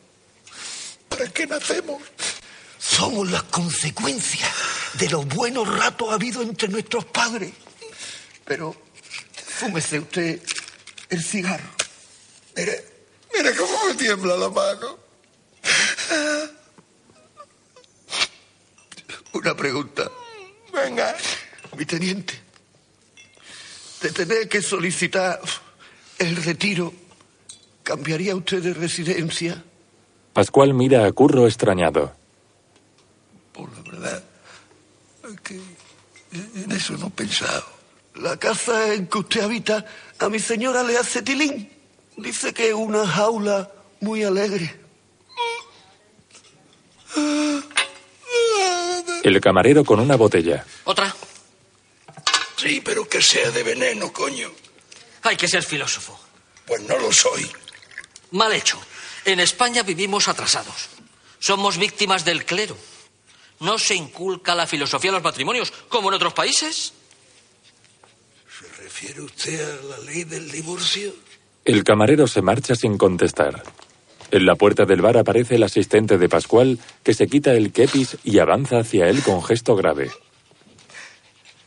¿Para 1.08 1.28
qué 1.28 1.46
nacemos? 1.46 2.02
Somos 2.78 3.30
las 3.30 3.44
consecuencias 3.44 4.50
de 4.94 5.08
los 5.08 5.26
buenos 5.26 5.68
ratos 5.68 6.12
habidos 6.12 6.44
entre 6.46 6.68
nuestros 6.68 7.04
padres. 7.04 7.52
Pero 8.44 8.74
fúmese 9.34 10.00
usted 10.00 10.42
el 11.10 11.22
cigarro. 11.22 11.81
Mire, 12.56 12.84
mire 13.34 13.56
cómo 13.56 13.72
me 13.88 13.94
tiembla 13.94 14.36
la 14.36 14.48
mano. 14.48 14.98
Una 19.32 19.56
pregunta. 19.56 20.10
Venga. 20.72 21.16
Mi 21.76 21.86
teniente, 21.86 22.34
de 24.02 24.10
tener 24.10 24.48
que 24.48 24.60
solicitar 24.60 25.40
el 26.18 26.36
retiro, 26.36 26.92
¿cambiaría 27.82 28.36
usted 28.36 28.62
de 28.62 28.74
residencia? 28.74 29.64
Pascual 30.34 30.74
mira 30.74 31.06
a 31.06 31.12
Curro 31.12 31.46
extrañado. 31.46 32.14
Por 33.52 33.72
la 33.72 33.82
verdad, 33.90 34.24
es 35.30 35.40
que 35.40 35.60
en 36.32 36.72
eso 36.72 36.96
no 36.98 37.06
he 37.06 37.10
pensado. 37.10 37.64
La 38.16 38.36
casa 38.36 38.92
en 38.92 39.06
que 39.06 39.18
usted 39.18 39.40
habita 39.40 39.86
a 40.18 40.28
mi 40.28 40.38
señora 40.38 40.82
le 40.82 40.98
hace 40.98 41.22
tilín. 41.22 41.81
Dice 42.16 42.52
que 42.52 42.68
es 42.68 42.74
una 42.74 43.06
jaula 43.06 43.70
muy 44.00 44.22
alegre. 44.22 44.78
El 49.22 49.40
camarero 49.40 49.84
con 49.84 50.00
una 50.00 50.16
botella. 50.16 50.64
¿Otra? 50.84 51.14
Sí, 52.56 52.80
pero 52.84 53.08
que 53.08 53.22
sea 53.22 53.50
de 53.50 53.62
veneno, 53.62 54.12
coño. 54.12 54.50
Hay 55.22 55.36
que 55.36 55.48
ser 55.48 55.62
filósofo. 55.62 56.18
Pues 56.66 56.82
no 56.82 56.98
lo 56.98 57.12
soy. 57.12 57.50
Mal 58.32 58.52
hecho. 58.52 58.80
En 59.24 59.40
España 59.40 59.82
vivimos 59.82 60.28
atrasados. 60.28 60.88
Somos 61.38 61.78
víctimas 61.78 62.24
del 62.24 62.44
clero. 62.44 62.76
No 63.60 63.78
se 63.78 63.94
inculca 63.94 64.54
la 64.54 64.66
filosofía 64.66 65.10
en 65.10 65.14
los 65.14 65.22
matrimonios 65.22 65.72
como 65.88 66.08
en 66.08 66.14
otros 66.14 66.34
países. 66.34 66.92
¿Se 68.58 68.82
refiere 68.82 69.20
usted 69.22 69.78
a 69.78 69.82
la 69.84 69.98
ley 69.98 70.24
del 70.24 70.50
divorcio? 70.50 71.14
El 71.64 71.84
camarero 71.84 72.26
se 72.26 72.42
marcha 72.42 72.74
sin 72.74 72.98
contestar. 72.98 73.62
En 74.32 74.46
la 74.46 74.56
puerta 74.56 74.84
del 74.84 75.00
bar 75.00 75.16
aparece 75.16 75.54
el 75.54 75.62
asistente 75.62 76.18
de 76.18 76.28
Pascual, 76.28 76.80
que 77.04 77.14
se 77.14 77.28
quita 77.28 77.52
el 77.52 77.70
kepis 77.70 78.16
y 78.24 78.38
avanza 78.40 78.78
hacia 78.78 79.08
él 79.08 79.22
con 79.22 79.44
gesto 79.44 79.76
grave. 79.76 80.10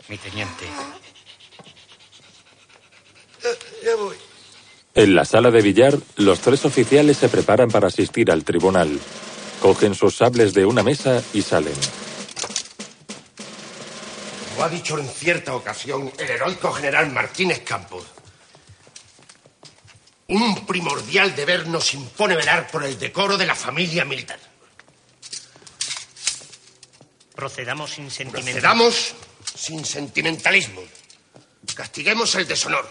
Mi 0.09 0.17
teniente. 0.17 0.65
Ya 3.83 3.95
voy. 3.95 4.15
En 4.95 5.15
la 5.15 5.25
sala 5.25 5.51
de 5.51 5.61
billar, 5.61 5.97
los 6.17 6.39
tres 6.39 6.65
oficiales 6.65 7.17
se 7.17 7.29
preparan 7.29 7.69
para 7.69 7.87
asistir 7.87 8.31
al 8.31 8.43
tribunal. 8.43 8.99
Cogen 9.61 9.93
sus 9.93 10.15
sables 10.15 10.53
de 10.53 10.65
una 10.65 10.83
mesa 10.83 11.23
y 11.33 11.41
salen. 11.41 11.73
Como 14.49 14.65
ha 14.65 14.69
dicho 14.69 14.97
en 14.97 15.07
cierta 15.07 15.55
ocasión 15.55 16.11
el 16.17 16.29
heroico 16.29 16.71
general 16.71 17.11
Martínez 17.11 17.61
Campos, 17.61 18.14
un 20.27 20.65
primordial 20.65 21.35
deber 21.35 21.67
nos 21.67 21.93
impone 21.93 22.35
velar 22.35 22.67
por 22.71 22.83
el 22.83 22.97
decoro 22.97 23.37
de 23.37 23.45
la 23.45 23.55
familia 23.55 24.05
militar. 24.05 24.39
Procedamos 27.35 27.91
sin 27.91 28.09
sentimiento. 28.09 28.51
Procedamos 28.51 29.13
sin 29.55 29.85
sentimentalismo. 29.85 30.81
Castiguemos 31.75 32.33
el 32.35 32.47
deshonor 32.47 32.87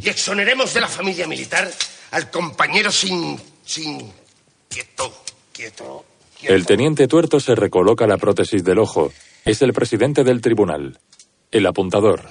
y 0.00 0.08
exoneremos 0.08 0.74
de 0.74 0.80
la 0.80 0.88
familia 0.88 1.26
militar 1.26 1.70
al 2.10 2.30
compañero 2.30 2.90
sin. 2.90 3.40
sin. 3.64 4.12
quieto, 4.68 5.24
quieto. 5.52 6.04
El 6.42 6.66
teniente 6.66 7.08
tuerto 7.08 7.40
se 7.40 7.54
recoloca 7.54 8.06
la 8.06 8.18
prótesis 8.18 8.62
del 8.64 8.78
ojo. 8.78 9.12
Es 9.44 9.62
el 9.62 9.72
presidente 9.72 10.24
del 10.24 10.40
tribunal. 10.40 10.98
El 11.50 11.66
apuntador. 11.66 12.28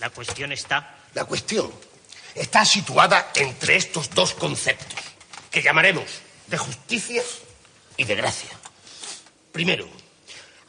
La 0.00 0.10
cuestión 0.10 0.50
está. 0.52 0.96
La 1.14 1.26
cuestión 1.26 1.70
está 2.34 2.64
situada 2.64 3.32
entre 3.34 3.76
estos 3.76 4.10
dos 4.10 4.34
conceptos, 4.34 5.00
que 5.50 5.62
llamaremos 5.62 6.04
de 6.46 6.58
justicia 6.58 7.22
y 7.96 8.04
de 8.04 8.14
gracia. 8.14 8.50
Primero, 9.52 9.88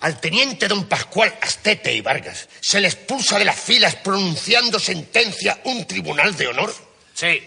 al 0.01 0.19
teniente 0.19 0.67
don 0.67 0.85
Pascual 0.85 1.33
Astete 1.41 1.93
y 1.93 2.01
Vargas 2.01 2.49
se 2.59 2.81
le 2.81 2.89
expulsa 2.89 3.39
de 3.39 3.45
las 3.45 3.59
filas 3.59 3.95
pronunciando 3.95 4.77
sentencia 4.77 5.61
un 5.63 5.87
tribunal 5.87 6.35
de 6.35 6.47
honor. 6.47 6.75
Sí. 7.13 7.41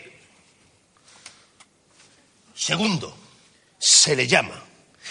Segundo, 2.54 3.14
se 3.78 4.16
le 4.16 4.26
llama 4.26 4.64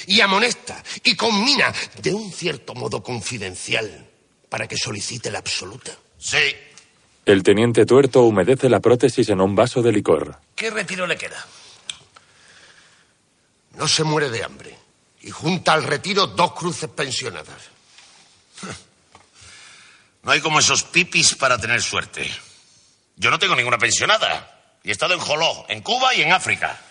y 0.07 0.21
amonesta 0.21 0.83
y 1.03 1.15
conmina 1.15 1.71
de 2.01 2.13
un 2.13 2.31
cierto 2.31 2.73
modo 2.73 3.03
confidencial 3.03 4.09
para 4.49 4.67
que 4.67 4.77
solicite 4.77 5.29
la 5.29 5.39
absoluta. 5.39 5.95
Sí. 6.17 6.55
El 7.25 7.41
teniente 7.41 7.85
tuerto 7.85 8.21
humedece 8.21 8.69
la 8.69 8.79
prótesis 8.79 9.29
en 9.29 9.41
un 9.41 9.55
vaso 9.55 9.81
de 9.81 9.91
licor. 9.91 10.39
¿Qué 10.55 10.69
retiro 10.69 11.07
le 11.07 11.17
queda? 11.17 11.43
No 13.73 13.87
se 13.87 14.03
muere 14.03 14.29
de 14.29 14.43
hambre 14.43 14.77
y 15.21 15.31
junta 15.31 15.73
al 15.73 15.83
retiro 15.83 16.27
dos 16.27 16.53
cruces 16.53 16.89
pensionadas. 16.89 17.69
No 20.23 20.31
hay 20.31 20.41
como 20.41 20.57
esos 20.57 20.81
pipis 20.81 21.35
para 21.35 21.55
tener 21.59 21.79
suerte. 21.83 22.27
Yo 23.15 23.29
no 23.29 23.37
tengo 23.37 23.55
ninguna 23.55 23.77
pensionada. 23.77 24.73
Y 24.83 24.89
he 24.89 24.91
estado 24.91 25.13
en 25.13 25.19
Joló, 25.19 25.67
en 25.69 25.81
Cuba 25.81 26.15
y 26.15 26.23
en 26.23 26.31
África. 26.33 26.81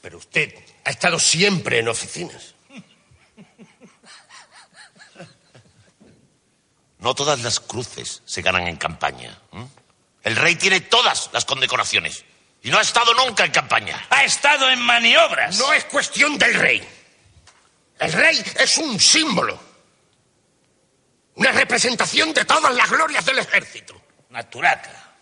Pero 0.00 0.18
usted 0.18 0.54
ha 0.84 0.90
estado 0.90 1.18
siempre 1.18 1.80
en 1.80 1.88
oficinas. 1.88 2.54
No 7.00 7.14
todas 7.14 7.42
las 7.42 7.60
cruces 7.60 8.22
se 8.24 8.42
ganan 8.42 8.66
en 8.66 8.76
campaña. 8.76 9.38
El 10.22 10.36
rey 10.36 10.56
tiene 10.56 10.80
todas 10.80 11.30
las 11.32 11.44
condecoraciones. 11.44 12.24
Y 12.62 12.70
no 12.70 12.78
ha 12.78 12.82
estado 12.82 13.14
nunca 13.14 13.44
en 13.44 13.52
campaña. 13.52 14.04
Ha 14.10 14.24
estado 14.24 14.68
en 14.70 14.80
maniobras. 14.80 15.58
No 15.58 15.72
es 15.72 15.84
cuestión 15.84 16.36
del 16.38 16.54
rey. 16.54 16.82
El 18.00 18.12
rey 18.12 18.42
es 18.58 18.78
un 18.78 18.98
símbolo. 18.98 19.58
Una 21.36 21.52
representación 21.52 22.34
de 22.34 22.44
todas 22.44 22.74
las 22.74 22.90
glorias 22.90 23.24
del 23.24 23.38
ejército. 23.38 23.94
Naturaca. 24.30 25.14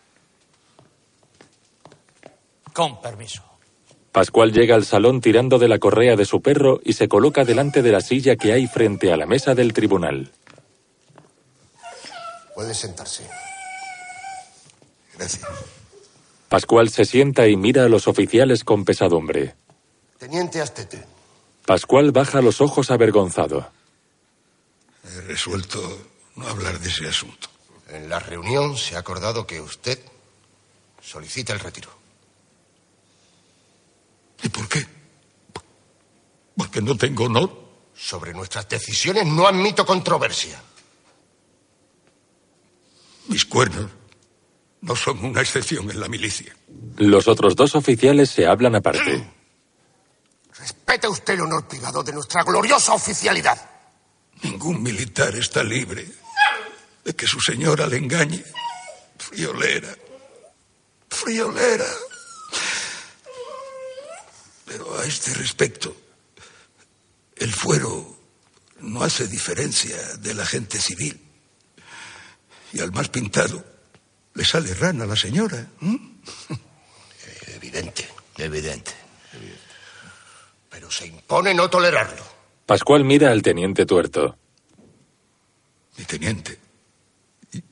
Con 2.72 3.00
permiso. 3.00 3.42
Pascual 4.12 4.50
llega 4.50 4.74
al 4.74 4.86
salón 4.86 5.20
tirando 5.20 5.58
de 5.58 5.68
la 5.68 5.78
correa 5.78 6.16
de 6.16 6.24
su 6.24 6.40
perro 6.40 6.80
y 6.82 6.94
se 6.94 7.06
coloca 7.06 7.44
delante 7.44 7.82
de 7.82 7.92
la 7.92 8.00
silla 8.00 8.36
que 8.36 8.54
hay 8.54 8.66
frente 8.66 9.12
a 9.12 9.16
la 9.18 9.26
mesa 9.26 9.54
del 9.54 9.74
tribunal. 9.74 10.32
Puede 12.56 12.74
sentarse. 12.74 13.28
Gracias. 15.14 15.46
Pascual 16.48 16.88
se 16.88 17.04
sienta 17.04 17.46
y 17.48 17.54
mira 17.54 17.84
a 17.84 17.88
los 17.90 18.08
oficiales 18.08 18.64
con 18.64 18.86
pesadumbre. 18.86 19.54
Teniente 20.18 20.62
Astete, 20.62 21.04
Pascual 21.66 22.12
baja 22.12 22.40
los 22.40 22.62
ojos 22.62 22.90
avergonzado. 22.90 23.70
He 25.04 25.20
resuelto 25.20 25.78
no 26.36 26.48
hablar 26.48 26.80
de 26.80 26.88
ese 26.88 27.06
asunto. 27.06 27.48
en 27.90 28.08
la 28.08 28.20
reunión 28.20 28.78
se 28.78 28.96
ha 28.96 29.00
acordado 29.00 29.46
que 29.46 29.60
usted 29.60 29.98
solicita 31.02 31.52
el 31.52 31.60
retiro. 31.60 31.90
¿Y 34.42 34.48
por 34.48 34.66
qué? 34.66 34.86
Porque 36.56 36.80
no 36.80 36.96
tengo 36.96 37.24
honor. 37.24 37.50
Sobre 37.94 38.32
nuestras 38.32 38.66
decisiones 38.66 39.26
no 39.26 39.46
admito 39.46 39.84
controversia. 39.84 40.58
Mis 43.28 43.44
cuernos 43.44 43.90
no 44.80 44.94
son 44.94 45.24
una 45.24 45.40
excepción 45.40 45.90
en 45.90 46.00
la 46.00 46.08
milicia. 46.08 46.54
Los 46.96 47.28
otros 47.28 47.56
dos 47.56 47.74
oficiales 47.74 48.30
se 48.30 48.46
hablan 48.46 48.74
aparte. 48.76 49.30
Respete 50.58 51.08
usted 51.08 51.34
el 51.34 51.42
honor 51.42 51.66
privado 51.68 52.02
de 52.02 52.12
nuestra 52.12 52.42
gloriosa 52.42 52.94
oficialidad. 52.94 53.70
Ningún 54.42 54.82
militar 54.82 55.34
está 55.34 55.62
libre 55.62 56.06
de 57.04 57.14
que 57.14 57.26
su 57.26 57.40
señora 57.40 57.86
le 57.86 57.98
engañe. 57.98 58.44
Friolera. 59.18 59.94
Friolera. 61.08 61.86
Pero 64.64 64.98
a 64.98 65.04
este 65.04 65.32
respecto, 65.34 65.96
el 67.36 67.52
fuero 67.52 68.18
no 68.80 69.02
hace 69.02 69.26
diferencia 69.26 69.96
de 70.18 70.34
la 70.34 70.44
gente 70.44 70.80
civil. 70.80 71.25
Y 72.72 72.80
al 72.80 72.92
más 72.92 73.08
pintado 73.08 73.64
le 74.34 74.44
sale 74.44 74.74
rana 74.74 75.04
a 75.04 75.06
la 75.06 75.16
señora. 75.16 75.66
Evidente. 77.46 78.06
Evidente. 78.36 78.92
Pero 80.70 80.90
se 80.90 81.06
impone 81.06 81.54
no 81.54 81.70
tolerarlo. 81.70 82.22
Pascual 82.66 83.04
mira 83.04 83.30
al 83.30 83.42
teniente 83.42 83.86
tuerto. 83.86 84.36
Mi 85.96 86.04
teniente. 86.04 86.58
¿Y, 87.52 87.62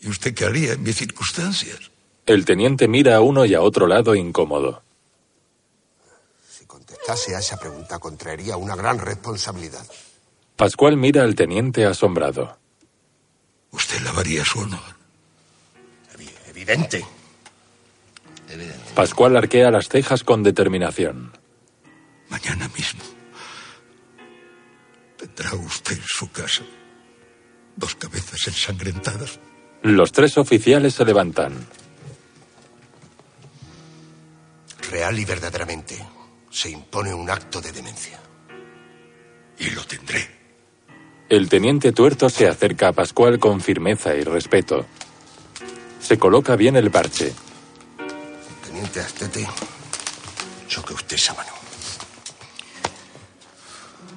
y 0.00 0.08
usted 0.08 0.34
qué 0.34 0.44
haría 0.44 0.72
en 0.72 0.82
mis 0.82 0.96
circunstancias? 0.96 1.90
El 2.26 2.44
teniente 2.44 2.88
mira 2.88 3.16
a 3.16 3.20
uno 3.22 3.46
y 3.46 3.54
a 3.54 3.62
otro 3.62 3.86
lado 3.86 4.14
incómodo. 4.14 4.82
Si 6.46 6.66
contestase 6.66 7.34
a 7.34 7.38
esa 7.38 7.56
pregunta 7.56 7.98
contraería 7.98 8.58
una 8.58 8.76
gran 8.76 8.98
responsabilidad. 8.98 9.86
Pascual 10.56 10.98
mira 10.98 11.22
al 11.22 11.34
teniente 11.34 11.86
asombrado. 11.86 12.58
Usted 13.70 14.00
lavaría 14.02 14.44
su 14.44 14.60
honor. 14.60 14.96
Evidente. 16.48 17.04
Pascual 18.94 19.36
arquea 19.36 19.70
las 19.70 19.88
cejas 19.88 20.24
con 20.24 20.42
determinación. 20.42 21.32
Mañana 22.28 22.68
mismo 22.68 23.02
tendrá 25.16 25.54
usted 25.54 25.96
en 25.96 26.04
su 26.06 26.30
casa 26.30 26.62
dos 27.78 27.94
cabezas 27.94 28.40
ensangrentadas. 28.46 29.38
Los 29.82 30.10
tres 30.12 30.36
oficiales 30.36 30.94
se 30.94 31.04
levantan. 31.04 31.66
Real 34.90 35.18
y 35.18 35.24
verdaderamente 35.24 36.04
se 36.50 36.70
impone 36.70 37.14
un 37.14 37.30
acto 37.30 37.60
de 37.60 37.70
demencia. 37.72 38.18
Y 39.58 39.70
lo 39.70 39.84
tendré. 39.84 40.37
El 41.28 41.50
teniente 41.50 41.92
tuerto 41.92 42.30
se 42.30 42.48
acerca 42.48 42.88
a 42.88 42.92
Pascual 42.92 43.38
con 43.38 43.60
firmeza 43.60 44.14
y 44.14 44.22
respeto. 44.22 44.86
Se 46.00 46.18
coloca 46.18 46.56
bien 46.56 46.74
el 46.74 46.90
parche. 46.90 47.34
Teniente 48.64 49.00
Astete, 49.00 49.46
choque 50.68 50.94
usted 50.94 51.16
esa 51.16 51.34
mano. 51.34 51.50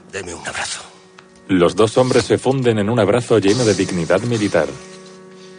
Deme 0.10 0.34
un 0.34 0.48
abrazo. 0.48 0.82
Los 1.50 1.76
dos 1.76 1.98
hombres 1.98 2.24
se 2.24 2.38
funden 2.38 2.80
en 2.80 2.90
un 2.90 2.98
abrazo 2.98 3.40
lleno 3.40 3.66
de 3.66 3.74
dignidad 3.74 4.22
militar. 4.22 4.70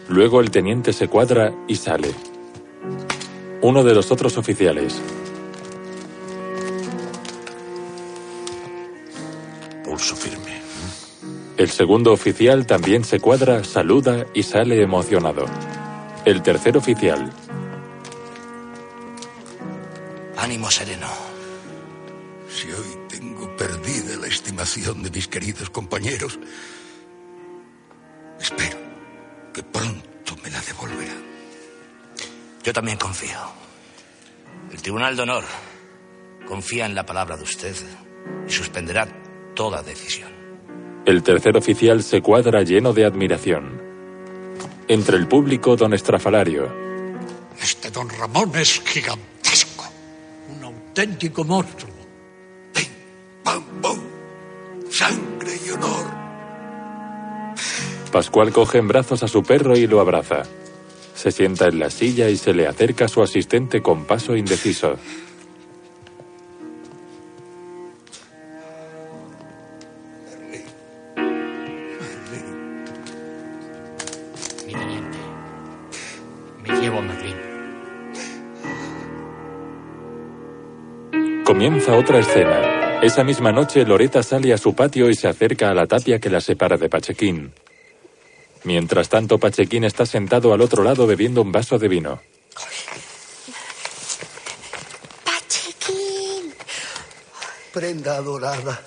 Luego 0.09 0.41
el 0.41 0.51
teniente 0.51 0.95
se 0.95 1.09
cuadra 1.09 1.53
y 1.69 1.77
sale. 1.77 2.15
Uno 3.61 3.85
de 3.85 3.95
los 3.95 4.11
otros 4.11 4.39
oficiales. 4.39 4.95
Pulso 9.85 10.17
firme. 10.17 10.42
El 11.57 11.71
segundo 11.71 12.13
oficial 12.13 12.67
también 12.67 13.05
se 13.05 13.21
cuadra, 13.21 13.63
saluda 13.63 14.27
y 14.33 14.43
sale 14.43 14.83
emocionado. 14.83 15.45
El 16.25 16.43
tercer 16.43 16.79
oficial. 16.79 17.31
Ánimo 20.39 20.71
sereno. 20.71 21.09
Si 22.49 22.69
hoy 22.69 22.97
tengo 23.09 23.55
perdida 23.57 24.17
la 24.17 24.29
estimación 24.29 25.03
de 25.03 25.11
mis 25.11 25.29
queridos 25.29 25.69
compañeros, 25.69 26.39
espero 28.41 28.79
que 29.53 29.63
pronto 29.63 30.37
me 30.43 30.51
la 30.51 30.61
devolverán. 30.61 31.23
Yo 32.65 32.73
también 32.73 32.97
confío. 32.97 33.39
El 34.73 34.81
Tribunal 34.81 35.17
de 35.17 35.23
Honor 35.23 35.45
confía 36.47 36.87
en 36.87 36.95
la 36.95 37.05
palabra 37.05 37.37
de 37.37 37.43
usted 37.43 37.77
y 38.49 38.51
suspenderá 38.51 39.07
toda 39.55 39.83
decisión. 39.83 40.32
El 41.05 41.25
tercer 41.25 41.57
oficial 41.57 42.03
se 42.03 42.23
cuadra 42.23 42.63
lleno 42.63 42.93
de 42.93 43.05
admiración. 43.05 43.83
Entre 44.87 45.17
el 45.17 45.27
público, 45.27 45.75
don 45.75 45.95
Estrafalario. 45.95 46.73
Este 47.61 47.91
don 47.91 48.09
Ramón 48.09 48.53
es 48.55 48.81
gigantesco. 48.81 49.85
Un 50.57 50.65
auténtico 50.65 51.43
monstruo. 51.43 51.91
¡Pam, 53.43 53.65
pam! 53.81 53.99
¡Sangre 54.89 55.59
y 55.67 55.71
honor! 55.71 56.07
Pascual 58.13 58.53
coge 58.53 58.79
en 58.79 58.87
brazos 58.87 59.25
a 59.25 59.29
su 59.29 59.43
perro 59.43 59.77
y 59.77 59.89
lo 59.89 60.01
abraza. 60.01 60.45
Se 61.17 61.33
sienta 61.33 61.67
en 61.67 61.81
la 61.81 61.91
silla 61.91 62.29
y 62.29 62.37
se 62.37 62.55
le 62.55 62.69
acerca 62.69 63.07
a 63.07 63.09
su 63.09 63.23
asistente 63.23 63.83
con 63.83 64.05
paso 64.05 64.37
indeciso. 64.37 64.97
Llevo 76.83 76.99
a 76.99 77.03
Merlín. 77.03 77.37
Comienza 81.45 81.95
otra 81.95 82.19
escena. 82.19 83.01
Esa 83.03 83.23
misma 83.23 83.53
noche, 83.53 83.85
Loreta 83.85 84.23
sale 84.23 84.53
a 84.53 84.59
su 84.59 84.75
patio 84.75 85.09
y 85.09 85.15
se 85.15 85.29
acerca 85.29 85.71
a 85.71 85.75
la 85.75 85.87
tapia 85.87 86.19
que 86.19 86.29
la 86.29 86.41
separa 86.41 86.77
de 86.77 86.89
Pachequín. 86.89 87.53
Mientras 88.65 89.09
tanto, 89.09 89.39
Pachequín 89.39 89.85
está 89.85 90.07
sentado 90.07 90.53
al 90.53 90.61
otro 90.61 90.83
lado 90.83 91.07
bebiendo 91.07 91.43
un 91.43 91.53
vaso 91.53 91.79
de 91.79 91.89
vino. 91.89 92.21
Pachequín. 95.25 96.53
Prenda 97.73 98.17
adorada. 98.17 98.83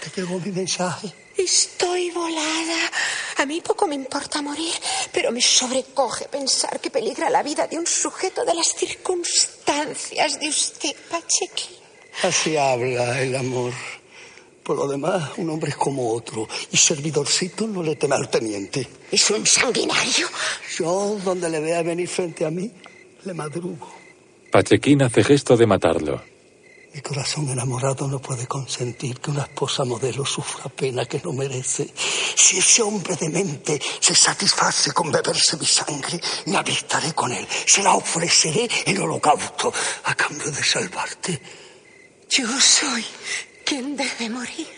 ¿Te 0.00 0.20
llegó 0.20 0.38
mi 0.40 0.50
mensaje? 0.50 1.12
Estoy 1.36 2.10
volada. 2.10 2.90
A 3.38 3.46
mí 3.46 3.60
poco 3.60 3.86
me 3.86 3.94
importa 3.96 4.40
morir, 4.40 4.72
pero 5.14 5.30
me 5.30 5.40
sobrecoge 5.40 6.26
pensar 6.26 6.80
que 6.80 6.90
peligra 6.90 7.30
la 7.30 7.44
vida 7.44 7.68
de 7.68 7.78
un 7.78 7.86
sujeto 7.86 8.44
de 8.44 8.52
las 8.52 8.66
circunstancias 8.74 10.40
de 10.40 10.48
usted, 10.48 10.94
Pachequín. 11.08 11.76
Así 12.24 12.56
habla 12.56 13.20
el 13.22 13.36
amor. 13.36 13.72
Por 14.64 14.76
lo 14.76 14.88
demás, 14.88 15.30
un 15.36 15.50
hombre 15.50 15.70
es 15.70 15.76
como 15.76 16.12
otro. 16.12 16.48
Y 16.72 16.76
servidorcito 16.76 17.66
no 17.66 17.82
le 17.82 17.94
teme 17.96 18.16
al 18.16 18.28
teniente. 18.28 18.88
Es 19.12 19.30
un 19.30 19.46
sanguinario. 19.46 20.26
Yo, 20.76 21.18
donde 21.24 21.48
le 21.48 21.60
vea 21.60 21.82
venir 21.82 22.08
frente 22.08 22.44
a 22.44 22.50
mí, 22.50 22.72
le 23.24 23.34
madrugo. 23.34 23.88
Pachequín 24.50 25.02
hace 25.02 25.22
gesto 25.22 25.56
de 25.56 25.66
matarlo. 25.66 26.33
Mi 26.94 27.00
corazón 27.00 27.48
enamorado 27.48 28.06
no 28.06 28.20
puede 28.20 28.46
consentir 28.46 29.18
que 29.18 29.32
una 29.32 29.42
esposa 29.42 29.84
modelo 29.84 30.24
sufra 30.24 30.68
pena 30.68 31.04
que 31.06 31.20
no 31.24 31.32
merece. 31.32 31.92
Si 32.36 32.58
ese 32.58 32.82
hombre 32.82 33.16
demente 33.16 33.82
se 33.98 34.14
satisface 34.14 34.92
con 34.92 35.10
beberse 35.10 35.56
mi 35.56 35.66
sangre, 35.66 36.20
me 36.46 36.56
alistaré 36.56 37.12
con 37.12 37.32
él. 37.32 37.44
Se 37.66 37.82
la 37.82 37.94
ofreceré 37.94 38.68
en 38.86 39.02
holocausto 39.02 39.72
a 40.04 40.14
cambio 40.14 40.52
de 40.52 40.62
salvarte. 40.62 41.42
Yo 42.30 42.46
soy 42.60 43.04
quien 43.64 43.96
debe 43.96 44.30
morir. 44.30 44.68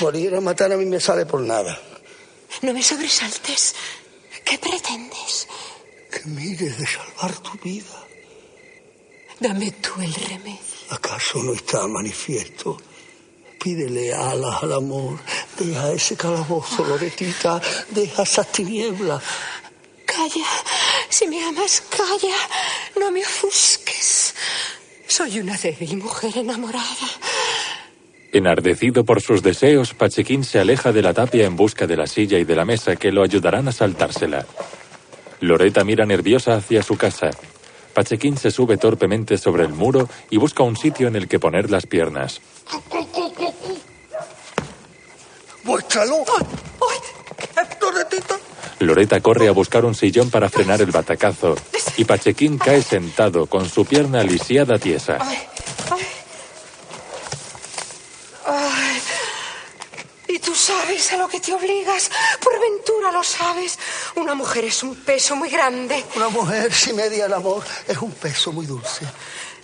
Morir 0.00 0.34
o 0.34 0.40
matar 0.40 0.72
a 0.72 0.78
mí 0.78 0.86
me 0.86 0.98
sale 0.98 1.26
por 1.26 1.42
nada. 1.42 1.78
No 2.62 2.72
me 2.72 2.82
sobresaltes. 2.82 3.74
¿Qué 4.42 4.56
pretendes? 4.56 5.46
Que 6.10 6.24
mires 6.24 6.78
de 6.78 6.86
salvar 6.86 7.36
tu 7.40 7.58
vida. 7.58 8.02
Dame 9.40 9.70
tú 9.72 10.00
el 10.00 10.14
remedio. 10.14 10.65
¿Acaso 10.90 11.42
no 11.42 11.52
está 11.52 11.86
manifiesto? 11.86 12.76
Pídele 13.62 14.14
alas 14.14 14.62
al 14.62 14.74
amor. 14.74 15.18
Deja 15.58 15.92
ese 15.92 16.16
calabozo, 16.16 16.84
Loretita. 16.84 17.60
Deja 17.90 18.22
esas 18.22 18.52
tinieblas. 18.52 19.22
Calla. 20.04 20.46
Si 21.08 21.26
me 21.26 21.42
amas, 21.44 21.82
calla. 21.90 22.36
No 23.00 23.10
me 23.10 23.22
ofusques. 23.22 24.34
Soy 25.06 25.40
una 25.40 25.56
débil 25.56 25.96
mujer 25.96 26.36
enamorada. 26.36 27.08
Enardecido 28.32 29.04
por 29.04 29.22
sus 29.22 29.42
deseos, 29.42 29.94
Pachequín 29.94 30.44
se 30.44 30.58
aleja 30.58 30.92
de 30.92 31.02
la 31.02 31.14
tapia 31.14 31.46
en 31.46 31.56
busca 31.56 31.86
de 31.86 31.96
la 31.96 32.06
silla 32.06 32.38
y 32.38 32.44
de 32.44 32.54
la 32.54 32.64
mesa 32.64 32.96
que 32.96 33.10
lo 33.10 33.22
ayudarán 33.22 33.66
a 33.68 33.72
saltársela. 33.72 34.46
Loreta 35.40 35.84
mira 35.84 36.06
nerviosa 36.06 36.54
hacia 36.56 36.82
su 36.82 36.96
casa. 36.96 37.30
Pachequín 37.96 38.36
se 38.36 38.50
sube 38.50 38.76
torpemente 38.76 39.38
sobre 39.38 39.64
el 39.64 39.72
muro 39.72 40.06
y 40.28 40.36
busca 40.36 40.62
un 40.62 40.76
sitio 40.76 41.08
en 41.08 41.16
el 41.16 41.28
que 41.28 41.38
poner 41.38 41.70
las 41.70 41.86
piernas. 41.86 42.42
¡Muéstralo! 45.64 46.16
¡Loretita! 47.80 48.36
Loreta 48.80 49.20
corre 49.22 49.48
a 49.48 49.52
buscar 49.52 49.86
un 49.86 49.94
sillón 49.94 50.28
para 50.28 50.50
frenar 50.50 50.82
el 50.82 50.90
batacazo 50.90 51.54
y 51.96 52.04
Pachequín 52.04 52.58
cae 52.58 52.82
sentado 52.82 53.46
con 53.46 53.66
su 53.66 53.86
pierna 53.86 54.22
lisiada 54.22 54.78
tiesa. 54.78 55.16
Ay, 55.18 55.38
ay. 55.90 55.96
Ay. 55.98 56.15
Y 60.36 60.38
tú 60.38 60.54
sabes 60.54 61.10
a 61.12 61.16
lo 61.16 61.28
que 61.28 61.40
te 61.40 61.54
obligas. 61.54 62.10
Por 62.42 62.60
ventura 62.60 63.10
lo 63.10 63.22
sabes. 63.22 63.78
Una 64.16 64.34
mujer 64.34 64.66
es 64.66 64.82
un 64.82 64.94
peso 64.94 65.34
muy 65.34 65.48
grande. 65.48 66.04
Una 66.14 66.28
mujer, 66.28 66.74
si 66.74 66.92
media 66.92 67.24
el 67.24 67.32
amor, 67.32 67.64
es 67.88 67.96
un 67.96 68.12
peso 68.12 68.52
muy 68.52 68.66
dulce. 68.66 69.06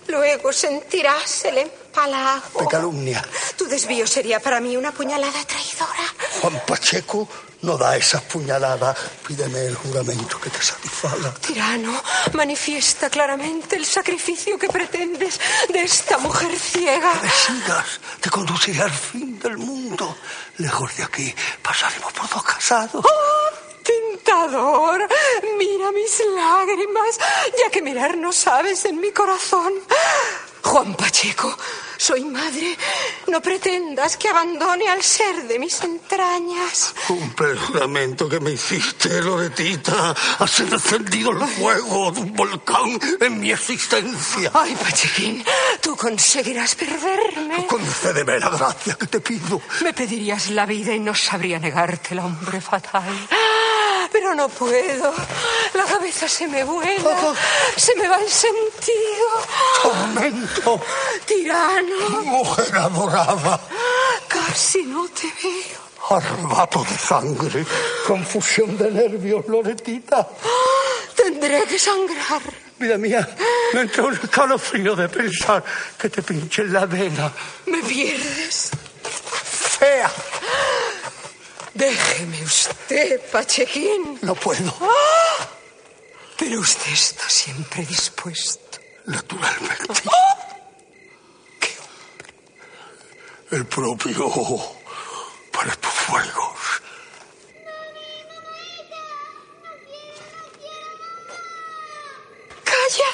Luego 0.07 0.51
sentirás 0.51 1.45
el 1.45 1.59
empalago. 1.59 2.61
De 2.61 2.65
calumnia. 2.65 3.23
Tu 3.55 3.67
desvío 3.67 4.07
sería 4.07 4.39
para 4.39 4.59
mí 4.59 4.75
una 4.75 4.91
puñalada 4.91 5.45
traidora. 5.45 6.07
Juan 6.41 6.61
Pacheco 6.65 7.27
no 7.63 7.77
da 7.77 7.95
esas 7.95 8.21
puñaladas. 8.23 8.97
Pídeme 9.25 9.65
el 9.65 9.75
juramento 9.75 10.39
que 10.39 10.49
te 10.49 10.61
satisfaga. 10.61 11.33
Tirano, 11.35 12.01
manifiesta 12.33 13.09
claramente 13.09 13.75
el 13.75 13.85
sacrificio 13.85 14.57
que 14.59 14.67
pretendes 14.67 15.39
de 15.69 15.81
esta 15.81 16.17
mujer 16.17 16.57
ciega. 16.59 17.13
Me 17.21 17.29
sigas, 17.29 17.99
te 18.19 18.29
conduciré 18.29 18.81
al 18.81 18.91
fin 18.91 19.39
del 19.39 19.57
mundo. 19.57 20.17
Lejos 20.57 20.95
de 20.97 21.03
aquí 21.03 21.33
pasaremos 21.61 22.11
por 22.13 22.29
dos 22.29 22.43
casados. 22.43 23.03
¡Oh, 23.05 23.83
tentador! 23.83 25.07
Mira 25.57 25.91
mis 25.91 26.21
lágrimas, 26.35 27.17
ya 27.63 27.71
que 27.71 27.81
mirar 27.81 28.17
no 28.17 28.31
sabes 28.31 28.85
en 28.85 28.99
mi 28.99 29.11
corazón. 29.11 29.73
Juan 30.63 30.95
Pacheco, 30.95 31.55
Soy 31.97 32.25
madre. 32.25 32.77
No 33.27 33.41
pretendas 33.41 34.17
que 34.17 34.27
abandone 34.27 34.89
al 34.89 35.01
ser 35.01 35.47
de 35.47 35.57
mis 35.57 35.81
entrañas. 35.83 36.93
Cumple 37.07 37.51
el 37.51 37.59
juramento 37.59 38.27
que 38.27 38.41
me 38.41 38.51
hiciste, 38.51 39.21
Loretita. 39.21 40.13
Has 40.39 40.59
encendido 40.59 41.31
el 41.31 41.47
fuego 41.47 42.11
de 42.11 42.19
un 42.19 42.33
volcán 42.33 42.99
en 43.21 43.39
mi 43.39 43.51
existencia. 43.51 44.51
Ay, 44.53 44.75
Pachequín, 44.75 45.45
tú 45.81 45.95
conseguirás 45.95 46.75
perderme. 46.75 47.67
Concédeme 47.67 48.37
la 48.37 48.49
gracia 48.49 48.95
que 48.95 49.07
te 49.07 49.21
pido. 49.21 49.61
Me 49.81 49.93
pedirías 49.93 50.49
la 50.49 50.65
vida 50.65 50.93
y 50.93 50.99
no 50.99 51.15
sabría 51.15 51.57
negarte 51.57 52.15
el 52.15 52.19
hombre 52.19 52.59
fatal. 52.59 53.13
Pero 54.13 54.35
no 54.35 54.47
puedo. 54.47 55.11
La 55.73 55.83
cabeza 55.85 56.27
se 56.27 56.47
me 56.47 56.63
vuela. 56.63 57.33
Se 57.75 57.95
me 57.95 58.07
va 58.07 58.17
el 58.17 58.29
sentido. 58.29 59.27
Tormento. 59.81 60.79
Tirano. 61.25 62.21
Mujer 62.23 62.75
adorada. 62.75 63.59
Casi 64.27 64.83
no 64.83 65.07
te 65.09 65.27
veo. 65.41 65.81
Arrebato 66.09 66.83
de 66.83 66.97
sangre. 66.97 67.65
Confusión 68.05 68.77
de 68.77 68.91
nervios, 68.91 69.47
Loretita. 69.47 70.29
Tendré 71.15 71.63
que 71.63 71.79
sangrar. 71.79 72.41
Vida 72.77 72.97
mía, 72.97 73.27
me 73.73 73.81
entra 73.81 74.03
un 74.03 74.13
escalofrío 74.13 74.95
de 74.95 75.07
pensar 75.07 75.63
que 75.97 76.09
te 76.09 76.21
pinche 76.21 76.63
en 76.63 76.73
la 76.73 76.85
vena. 76.85 77.31
Me 77.65 77.81
pierdes. 77.81 78.71
Fea. 79.79 80.11
Déjeme 81.73 82.43
usted, 82.43 83.19
Pachequín. 83.31 84.19
No 84.21 84.35
puedo. 84.35 84.73
¡Ah! 84.79 85.49
Pero 86.37 86.59
usted 86.59 86.91
está 86.91 87.27
siempre 87.29 87.83
dispuesto. 87.85 88.79
Naturalmente. 89.05 89.93
El 93.51 93.65
propio 93.65 94.29
para 95.51 95.75
tus 95.75 95.91
fuegos. 95.91 96.81
¡Calla! 102.63 103.09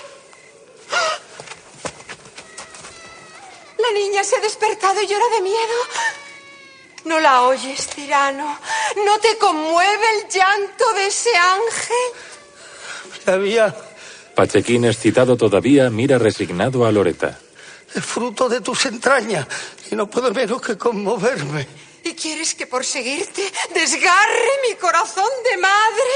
La 3.77 3.91
niña 3.91 4.23
se 4.23 4.35
ha 4.35 4.39
despertado 4.41 5.01
y 5.01 5.07
llora 5.07 5.27
de 5.35 5.41
miedo. 5.41 6.28
¿No 7.05 7.19
la 7.19 7.43
oyes, 7.43 7.87
tirano? 7.87 8.59
¿No 9.05 9.19
te 9.19 9.37
conmueve 9.37 10.05
el 10.17 10.29
llanto 10.29 10.93
de 10.93 11.07
ese 11.07 11.29
ángel? 11.35 11.95
Sabía, 13.25 13.75
Pachequín, 14.35 14.85
excitado 14.85 15.37
todavía, 15.37 15.89
mira 15.89 16.17
resignado 16.17 16.85
a 16.85 16.91
Loreta. 16.91 17.39
es 17.93 18.05
fruto 18.05 18.47
de 18.47 18.61
tus 18.61 18.85
entrañas 18.85 19.47
y 19.91 19.95
no 19.95 20.09
puedo 20.09 20.31
menos 20.31 20.61
que 20.61 20.77
conmoverme. 20.77 21.67
¿Y 22.03 22.13
quieres 22.13 22.55
que 22.55 22.65
por 22.67 22.85
seguirte 22.85 23.51
desgarre 23.73 24.49
mi 24.67 24.75
corazón 24.75 25.29
de 25.49 25.57
madre? 25.57 26.13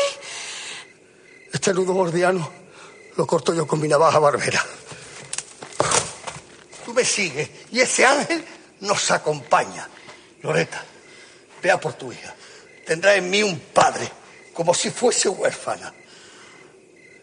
Este 1.51 1.73
nudo 1.73 1.93
gordiano 1.93 2.49
lo 3.15 3.27
corto 3.27 3.53
yo 3.53 3.67
con 3.67 3.79
mi 3.79 3.87
navaja 3.87 4.19
barbera. 4.19 4.65
Tú 6.85 6.93
me 6.93 7.03
sigues 7.05 7.49
y 7.71 7.79
ese 7.79 8.05
ángel 8.05 8.43
nos 8.81 9.11
acompaña. 9.11 9.87
Loreta, 10.43 10.83
vea 11.61 11.79
por 11.79 11.93
tu 11.93 12.11
hija. 12.11 12.35
Tendrá 12.85 13.15
en 13.15 13.29
mí 13.29 13.41
un 13.41 13.57
padre, 13.59 14.09
como 14.53 14.73
si 14.73 14.91
fuese 14.91 15.29
huérfana. 15.29 15.93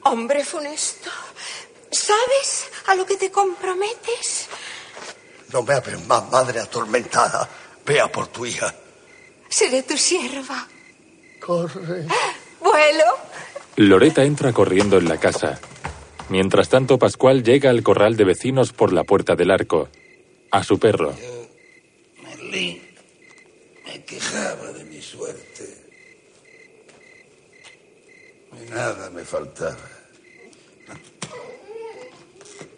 Hombre 0.05 0.43
funesto, 0.43 1.11
¿sabes 1.91 2.71
a 2.87 2.95
lo 2.95 3.05
que 3.05 3.17
te 3.17 3.31
comprometes? 3.31 4.49
No 5.53 5.63
me 5.63 5.75
hables 5.75 6.07
más, 6.07 6.31
madre 6.31 6.61
atormentada. 6.61 7.49
Vea 7.85 8.11
por 8.11 8.29
tu 8.29 8.47
hija. 8.47 8.75
Seré 9.49 9.83
tu 9.83 9.97
sierva. 9.97 10.67
Corre. 11.41 12.07
Vuelo. 12.61 13.05
Loreta 13.77 14.25
entra 14.25 14.53
corriendo 14.53 14.97
en 14.97 15.09
la 15.09 15.19
casa. 15.19 15.61
Mientras 16.29 16.69
tanto, 16.69 16.99
Pascual 16.99 17.43
llega 17.43 17.71
al 17.71 17.83
corral 17.83 18.17
de 18.17 18.25
vecinos 18.25 18.73
por 18.73 18.93
la 18.93 19.05
puerta 19.05 19.35
del 19.35 19.51
arco. 19.51 19.89
A 20.53 20.63
su 20.63 20.79
perro. 20.79 21.15
Merlín 22.23 22.81
me 22.83 22.90
quejaba 24.11 24.73
de 24.73 24.85
mi 24.87 25.01
suerte. 25.01 25.67
Y 28.61 28.71
nada 28.71 29.09
me 29.11 29.25
faltaba. 29.25 29.89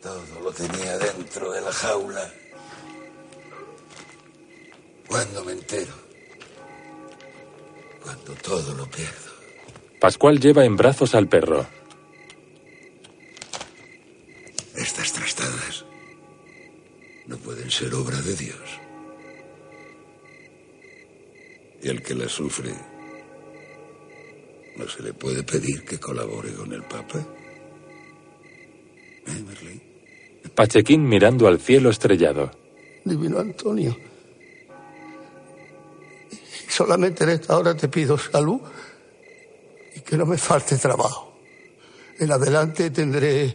Todo 0.03 0.41
lo 0.43 0.53
tenía 0.53 0.99
dentro 0.99 1.53
de 1.53 1.61
la 1.63 1.73
jaula. 1.73 2.31
Cuando 5.09 5.45
me 5.45 5.53
entero. 5.53 5.95
Cuando 8.03 8.35
todo 8.35 8.75
lo 8.75 8.87
pierdo. 8.91 9.33
Pascual 10.01 10.39
lleva 10.39 10.67
en 10.67 10.77
brazos 10.77 11.15
al 11.15 11.29
perro. 11.29 11.67
Estas 14.77 15.13
trastadas 15.13 15.85
no 17.27 17.39
pueden 17.39 17.71
ser 17.71 17.95
obra 17.95 18.21
de 18.21 18.35
Dios. 18.35 18.82
Y 21.83 21.89
el 21.89 22.03
que 22.03 22.15
las 22.15 22.33
sufre, 22.33 22.73
no 24.77 24.89
se 24.89 25.03
le 25.03 25.13
puede 25.13 25.43
pedir 25.43 25.85
que 25.85 25.99
colabore 25.99 26.53
con 26.53 26.73
el 26.73 26.83
Papa. 26.83 27.19
¿Eh, 29.27 29.43
Merlín? 29.47 29.83
Pachequín 30.55 31.09
mirando 31.09 31.47
al 31.49 31.61
cielo 31.61 31.91
estrellado. 31.91 32.51
Divino 33.05 33.41
Antonio, 33.41 33.97
solamente 36.69 37.25
en 37.25 37.31
esta 37.31 37.59
hora 37.59 37.75
te 37.75 37.89
pido 37.89 38.17
salud 38.17 38.61
y 39.97 40.01
que 40.01 40.17
no 40.17 40.25
me 40.25 40.39
falte 40.39 40.77
trabajo. 40.77 41.37
En 42.19 42.31
adelante 42.31 42.91
tendré 42.91 43.55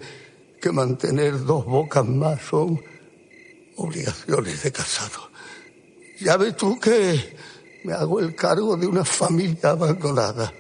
que 0.61 0.71
mantener 0.71 1.43
dos 1.45 1.65
bocas 1.65 2.05
más, 2.05 2.41
son 2.41 2.81
obligaciones 3.77 4.63
de 4.63 4.71
casado. 4.71 5.29
Ya 6.19 6.35
ves 6.35 6.57
tú 6.57 6.79
que 6.79 7.35
me 7.87 7.93
hago 7.93 8.19
el 8.19 8.35
cargo 8.35 8.75
de 8.75 8.85
una 8.85 9.05
familia 9.05 9.69
abandonada. 9.69 10.51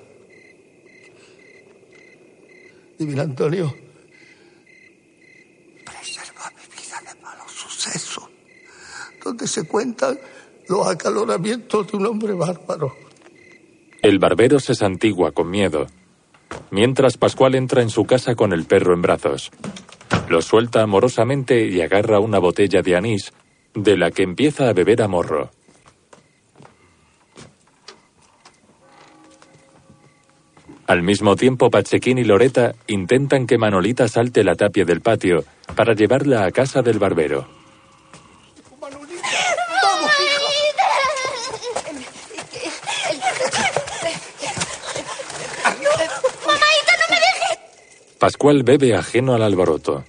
Divino 2.97 3.21
Antonio, 3.21 3.75
preserva 5.83 6.49
mi 6.55 6.63
vida 6.73 7.01
de 7.01 7.21
malos 7.21 7.51
sucesos, 7.51 8.29
donde 9.21 9.45
se 9.45 9.67
cuentan 9.67 10.17
los 10.69 10.87
acaloramientos 10.87 11.91
de 11.91 11.97
un 11.97 12.05
hombre 12.05 12.31
bárbaro. 12.31 12.95
El 14.01 14.19
barbero 14.19 14.61
se 14.61 14.73
santigua 14.73 15.33
con 15.33 15.49
miedo. 15.49 15.87
Mientras 16.71 17.17
Pascual 17.17 17.55
entra 17.55 17.81
en 17.81 17.89
su 17.89 18.05
casa 18.05 18.35
con 18.35 18.53
el 18.53 18.63
perro 18.63 18.93
en 18.93 19.01
brazos. 19.01 19.51
Lo 20.29 20.41
suelta 20.41 20.81
amorosamente 20.81 21.67
y 21.67 21.81
agarra 21.81 22.21
una 22.21 22.39
botella 22.39 22.81
de 22.81 22.95
anís, 22.95 23.33
de 23.73 23.97
la 23.97 24.11
que 24.11 24.23
empieza 24.23 24.69
a 24.69 24.73
beber 24.73 25.01
a 25.01 25.09
morro. 25.09 25.56
Al 30.87 31.03
mismo 31.03 31.35
tiempo, 31.35 31.69
Pachequín 31.69 32.17
y 32.17 32.23
Loreta 32.23 32.73
intentan 32.87 33.45
que 33.45 33.57
Manolita 33.57 34.07
salte 34.07 34.43
la 34.43 34.55
tapia 34.55 34.85
del 34.85 35.01
patio 35.01 35.43
para 35.75 35.93
llevarla 35.93 36.45
a 36.45 36.51
casa 36.51 36.81
del 36.81 36.97
barbero. 36.97 37.45
¡Mamaita, 46.45 46.93
no 46.97 47.05
me 47.09 47.15
dejes! 47.19 47.57
Pascual 48.17 48.63
bebe 48.63 48.95
ajeno 48.95 49.33
al 49.33 49.43
alboroto. 49.43 50.05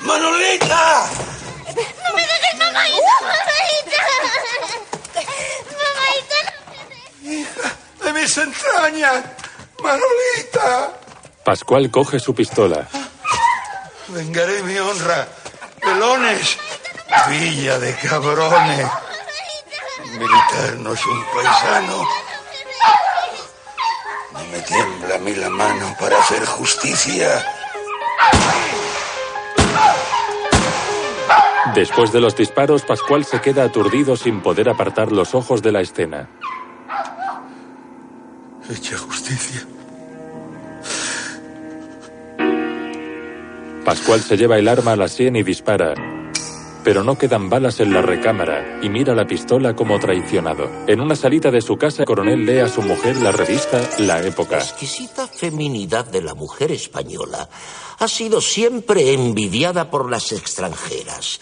¡Manolita! 0.00 1.10
¡No 1.66 2.14
me 2.14 2.22
dejes, 2.22 2.58
mamaita! 2.58 3.14
¡Mamaita! 3.22 4.00
¡Mamaita! 5.82 6.38
¡Hija 7.24 7.76
de 8.04 8.07
mis 8.20 8.38
entrañas! 8.38 9.24
¡Manolita! 9.82 10.92
Pascual 11.44 11.90
coge 11.90 12.18
su 12.18 12.34
pistola. 12.34 12.86
Vengaré 14.08 14.62
mi 14.62 14.76
honra. 14.78 15.26
Pelones. 15.80 16.58
Villa 17.28 17.78
de 17.78 17.94
cabrones. 17.94 18.86
Militar 20.12 20.76
no 20.78 20.92
es 20.92 21.06
un 21.06 21.24
paisano. 21.34 22.04
No 24.32 24.44
me 24.50 24.58
tiembla 24.60 25.14
a 25.14 25.18
mí 25.18 25.34
la 25.34 25.50
mano 25.50 25.96
para 26.00 26.18
hacer 26.18 26.44
justicia. 26.44 27.44
Después 31.74 32.12
de 32.12 32.20
los 32.20 32.34
disparos, 32.34 32.82
Pascual 32.82 33.24
se 33.24 33.40
queda 33.40 33.64
aturdido 33.64 34.16
sin 34.16 34.40
poder 34.40 34.68
apartar 34.68 35.12
los 35.12 35.34
ojos 35.34 35.62
de 35.62 35.72
la 35.72 35.80
escena. 35.80 36.28
Hecha 38.70 38.98
justicia. 38.98 39.66
Pascual 43.82 44.20
se 44.20 44.36
lleva 44.36 44.58
el 44.58 44.68
arma 44.68 44.92
a 44.92 44.96
la 44.96 45.08
sien 45.08 45.36
y 45.36 45.42
dispara. 45.42 45.94
Pero 46.84 47.02
no 47.02 47.16
quedan 47.16 47.48
balas 47.48 47.80
en 47.80 47.94
la 47.94 48.02
recámara 48.02 48.80
y 48.82 48.90
mira 48.90 49.14
la 49.14 49.26
pistola 49.26 49.74
como 49.74 49.98
traicionado. 49.98 50.70
En 50.86 51.00
una 51.00 51.16
salita 51.16 51.50
de 51.50 51.62
su 51.62 51.78
casa, 51.78 52.02
el 52.02 52.06
coronel 52.06 52.44
lee 52.44 52.58
a 52.58 52.68
su 52.68 52.82
mujer 52.82 53.16
la 53.16 53.32
revista 53.32 53.80
La 54.00 54.22
Época. 54.22 54.58
La 54.58 54.62
exquisita 54.62 55.26
feminidad 55.26 56.04
de 56.04 56.20
la 56.20 56.34
mujer 56.34 56.70
española 56.70 57.48
ha 57.98 58.08
sido 58.08 58.42
siempre 58.42 59.14
envidiada 59.14 59.90
por 59.90 60.10
las 60.10 60.30
extranjeras. 60.32 61.40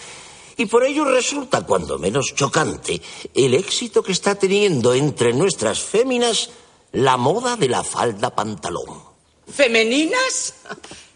Y 0.57 0.67
por 0.67 0.85
ello 0.85 1.05
resulta 1.05 1.67
cuando 1.67 1.99
menos 1.99 2.33
chocante 2.37 3.03
el 3.35 3.55
éxito 3.55 4.05
que 4.05 4.13
está 4.13 4.37
teniendo 4.37 4.95
entre 4.95 5.33
nuestras 5.33 5.81
féminas 5.81 6.51
la 6.97 7.19
moda 7.19 7.57
de 7.57 7.69
la 7.69 7.85
falda 7.85 8.31
pantalón. 8.31 9.03
¿Femeninas? 9.47 10.55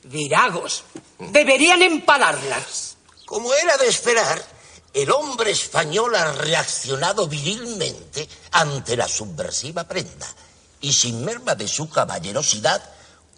Viragos. 0.05 0.85
Deberían 1.18 1.81
empalarlas. 1.81 2.97
Como 3.24 3.53
era 3.55 3.78
de 3.78 3.89
esperar, 3.89 4.45
el 4.93 5.11
hombre 5.11 5.53
español 5.53 6.14
ha 6.16 6.33
reaccionado 6.33 7.26
virilmente 7.28 8.28
ante 8.53 8.95
la 8.95 9.09
subversiva 9.09 9.85
prenda 9.85 10.26
y 10.83 10.93
sin 10.93 11.24
merma 11.24 11.55
de 11.55 11.66
su 11.66 11.89
caballerosidad 11.89 12.83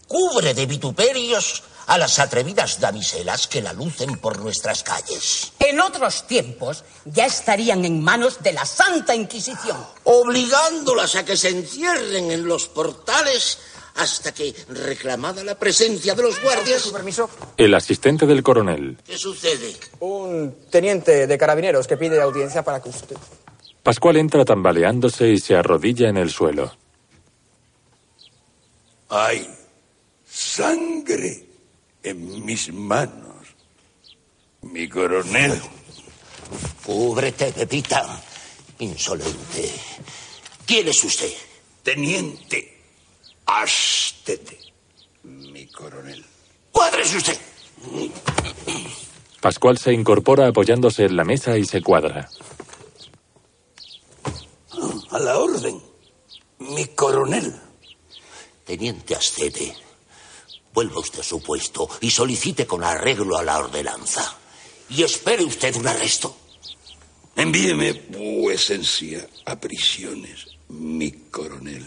cubre 0.09 0.53
de 0.53 0.67
vituperios 0.67 1.63
a 1.93 1.99
las 1.99 2.19
atrevidas 2.19 2.81
damiselas 2.81 3.47
que 3.47 3.61
la 3.61 3.75
lucen 3.75 4.17
por 4.17 4.39
nuestras 4.39 4.83
calles. 4.83 5.53
En 5.59 5.79
otros 5.79 6.27
tiempos 6.27 6.85
ya 7.05 7.27
estarían 7.27 7.85
en 7.85 8.03
manos 8.03 8.43
de 8.43 8.55
la 8.55 8.65
Santa 8.65 9.15
Inquisición. 9.15 9.77
Obligándolas 10.05 11.17
a 11.17 11.25
que 11.27 11.37
se 11.37 11.51
encierren 11.51 12.31
en 12.31 12.49
los 12.49 12.67
portales 12.69 13.59
hasta 13.97 14.33
que, 14.33 14.55
reclamada 14.71 15.45
la 15.45 15.59
presencia 15.59 16.15
de 16.15 16.23
los 16.23 16.41
guardias... 16.41 16.89
permiso? 16.89 17.29
El 17.59 17.75
asistente 17.75 18.25
del 18.25 18.43
coronel. 18.43 18.97
¿Qué 19.05 19.19
sucede? 19.19 19.77
Un 20.01 20.65
teniente 20.71 21.27
de 21.27 21.37
carabineros 21.37 21.87
que 21.87 21.99
pide 21.99 22.23
audiencia 22.23 22.63
para 22.63 22.81
que 22.81 22.89
usted... 22.89 23.19
Pascual 23.83 24.17
entra 24.17 24.47
tambaleándose 24.47 25.29
y 25.29 25.39
se 25.39 25.57
arrodilla 25.57 26.09
en 26.09 26.17
el 26.17 26.31
suelo. 26.31 26.75
Hay 29.11 29.47
sangre 30.25 31.52
en 32.03 32.45
mis 32.45 32.73
manos. 32.73 33.47
Mi 34.63 34.89
coronel. 34.89 35.61
Cúbrete, 36.85 37.53
Pepita. 37.53 38.23
Insolente. 38.79 39.73
¿Quién 40.67 40.89
es 40.89 41.05
usted? 41.05 41.33
Teniente 41.83 42.73
Astete, 43.47 44.59
mi 45.25 45.67
coronel. 45.67 46.25
¡Cuádrese 46.71 47.17
usted! 47.19 47.39
Pascual 49.41 49.79
se 49.79 49.93
incorpora 49.93 50.47
apoyándose 50.47 51.05
en 51.05 51.17
la 51.17 51.25
mesa 51.25 51.59
y 51.59 51.65
se 51.65 51.83
cuadra. 51.83 52.31
A 55.11 55.19
la 55.19 55.39
orden, 55.39 55.83
mi 56.61 56.87
coronel. 56.87 57.61
Teniente 58.65 59.17
Astete, 59.17 59.75
vuelva 60.73 61.01
usted 61.01 61.21
a 61.21 61.25
su 61.25 61.43
puesto 61.43 61.89
y 62.01 62.11
solicite 62.11 62.67
con 62.67 62.83
arreglo 62.83 63.37
a 63.37 63.43
la 63.43 63.59
ordenanza. 63.59 64.39
Y 64.89 65.03
espere 65.03 65.45
usted 65.45 65.75
un 65.77 65.87
arresto. 65.87 66.37
Envíeme 67.35 67.93
vuecencia 68.11 69.27
a 69.47 69.59
prisiones, 69.59 70.47
mi 70.69 71.11
coronel. 71.31 71.87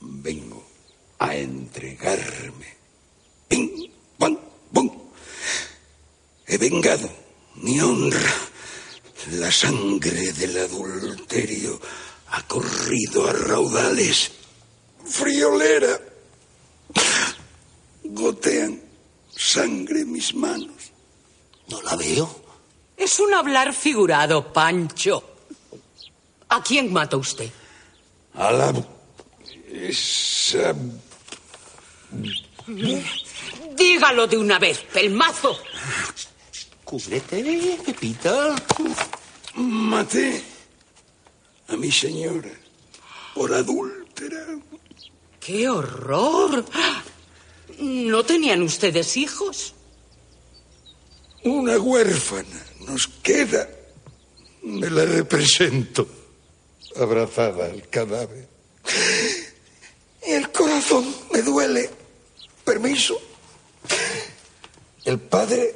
Vengo 0.00 0.64
a 1.18 1.34
entregarme. 1.34 2.76
Ping, 3.48 3.90
pam, 4.16 4.38
pum. 4.72 4.88
He 6.46 6.56
vengado 6.58 7.10
mi 7.56 7.80
honra. 7.80 8.34
La 9.32 9.50
sangre 9.50 10.32
del 10.32 10.56
adulterio 10.58 11.80
ha 12.28 12.46
corrido 12.46 13.28
a 13.28 13.32
raudales. 13.32 14.30
Friolera. 15.04 16.09
Gotean 18.12 18.80
sangre 19.36 20.04
mis 20.04 20.34
manos. 20.34 20.92
¿No 21.68 21.80
la 21.82 21.96
veo? 21.96 22.28
Es 22.96 23.18
un 23.20 23.32
hablar 23.32 23.72
figurado, 23.72 24.52
Pancho. 24.52 25.22
¿A 26.48 26.62
quién 26.62 26.92
mata 26.92 27.16
usted? 27.16 27.50
A 28.34 28.50
la 28.50 28.74
esa... 29.72 30.74
Dígalo 33.76 34.26
de 34.26 34.36
una 34.36 34.58
vez, 34.58 34.80
pelmazo. 34.92 35.56
Cúbrete, 36.84 37.78
Pepita. 37.86 38.56
Maté 39.54 40.42
a 41.68 41.76
mi 41.76 41.90
señora 41.90 42.50
por 43.34 43.54
adúltera. 43.54 44.44
¡Qué 45.38 45.68
horror! 45.68 46.64
¿No 47.80 48.24
tenían 48.24 48.62
ustedes 48.62 49.16
hijos? 49.16 49.74
Una 51.44 51.78
huérfana 51.78 52.66
nos 52.80 53.08
queda. 53.22 53.68
Me 54.62 54.90
la 54.90 55.06
represento, 55.06 56.06
abrazada 56.96 57.64
al 57.64 57.88
cadáver. 57.88 58.46
Y 60.26 60.32
el 60.32 60.50
corazón 60.52 61.14
me 61.32 61.40
duele. 61.40 61.88
Permiso. 62.64 63.18
El 65.06 65.18
padre, 65.18 65.74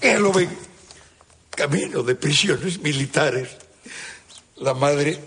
ya 0.00 0.18
lo 0.18 0.32
ven, 0.32 0.48
camino 1.50 2.02
de 2.02 2.14
prisiones 2.14 2.80
militares. 2.80 3.50
La 4.56 4.72
madre, 4.72 5.20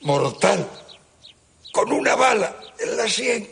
mortal, 0.00 0.68
con 1.72 1.92
una 1.92 2.16
bala 2.16 2.56
en 2.80 2.96
la 2.96 3.08
sien. 3.08 3.48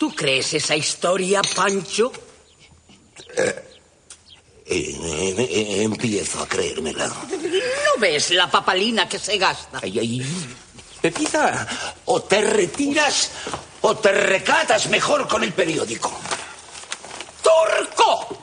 ¿Tú 0.00 0.14
crees 0.14 0.54
esa 0.54 0.74
historia, 0.74 1.42
Pancho? 1.54 2.10
Eh, 3.36 3.64
eh, 4.64 5.34
eh, 5.38 5.82
empiezo 5.82 6.40
a 6.40 6.48
creérmela. 6.48 7.06
¿No 7.06 8.00
ves 8.00 8.30
la 8.30 8.50
papalina 8.50 9.06
que 9.06 9.18
se 9.18 9.36
gasta? 9.36 9.80
Ay, 9.82 9.98
ay, 9.98 10.26
Pepita, 11.02 11.68
o 12.06 12.22
te 12.22 12.40
retiras 12.40 13.30
o 13.82 13.94
te 13.98 14.10
recatas 14.10 14.88
mejor 14.88 15.28
con 15.28 15.44
el 15.44 15.52
periódico. 15.52 16.18
¡Turco! 17.42 18.38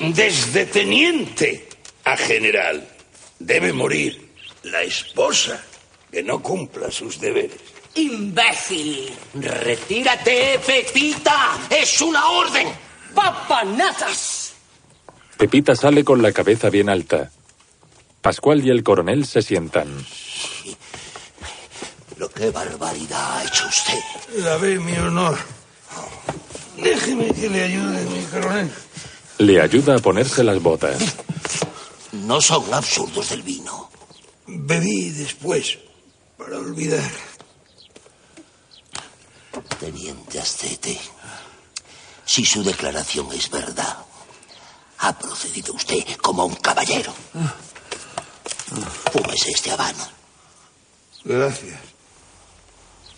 Desde 0.00 0.66
teniente 0.66 1.68
a 2.02 2.16
general 2.16 2.84
debe 3.38 3.72
morir 3.72 4.28
la 4.64 4.82
esposa 4.82 5.62
que 6.10 6.24
no 6.24 6.42
cumpla 6.42 6.90
sus 6.90 7.20
deberes. 7.20 7.73
¡Imbécil! 7.94 9.12
Retírate, 9.34 10.60
Pepita. 10.66 11.58
Es 11.70 12.00
una 12.00 12.26
orden. 12.28 12.68
¡Papanatas! 13.14 14.54
Pepita 15.36 15.76
sale 15.76 16.04
con 16.04 16.22
la 16.22 16.32
cabeza 16.32 16.70
bien 16.70 16.88
alta. 16.88 17.30
Pascual 18.20 18.64
y 18.64 18.70
el 18.70 18.82
coronel 18.82 19.26
se 19.26 19.42
sientan. 19.42 19.88
Pero 22.14 22.30
qué 22.30 22.50
barbaridad 22.50 23.38
ha 23.38 23.44
hecho 23.44 23.66
usted. 23.68 23.98
La 24.42 24.56
ve 24.56 24.78
mi 24.78 24.96
honor. 24.96 25.36
Déjeme 26.76 27.32
que 27.32 27.48
le 27.48 27.62
ayude, 27.64 28.04
mi 28.04 28.24
coronel. 28.24 28.70
Le 29.38 29.60
ayuda 29.60 29.96
a 29.96 29.98
ponerse 29.98 30.42
las 30.42 30.60
botas. 30.62 30.98
No 32.12 32.40
son 32.40 32.72
absurdos 32.72 33.30
del 33.30 33.42
vino. 33.42 33.90
Bebí 34.46 35.10
después, 35.10 35.78
para 36.36 36.58
olvidar. 36.58 37.10
Teniente 39.84 40.40
Astete, 40.40 40.98
si 42.24 42.42
su 42.46 42.64
declaración 42.64 43.30
es 43.34 43.50
verdad, 43.50 43.98
ha 45.00 45.18
procedido 45.18 45.74
usted 45.74 46.06
como 46.22 46.46
un 46.46 46.54
caballero. 46.54 47.12
Fúmese 49.12 49.50
este 49.50 49.72
habano. 49.72 50.08
Gracias. 51.22 51.78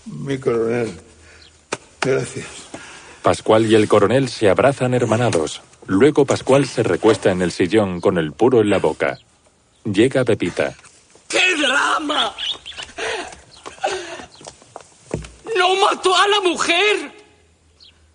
Mi 0.06 0.38
coronel. 0.38 1.00
Gracias. 2.00 2.46
Pascual 3.22 3.70
y 3.70 3.76
el 3.76 3.86
coronel 3.86 4.28
se 4.28 4.50
abrazan 4.50 4.92
hermanados. 4.92 5.62
Luego 5.86 6.24
Pascual 6.26 6.66
se 6.66 6.82
recuesta 6.82 7.30
en 7.30 7.42
el 7.42 7.52
sillón 7.52 8.00
con 8.00 8.18
el 8.18 8.32
puro 8.32 8.60
en 8.60 8.70
la 8.70 8.80
boca. 8.80 9.20
Llega 9.84 10.24
Pepita. 10.24 10.74
¡Qué 11.28 11.54
drama! 11.62 12.34
No 15.56 15.74
mató 16.06 16.16
a 16.16 16.28
la 16.28 16.40
mujer. 16.40 17.12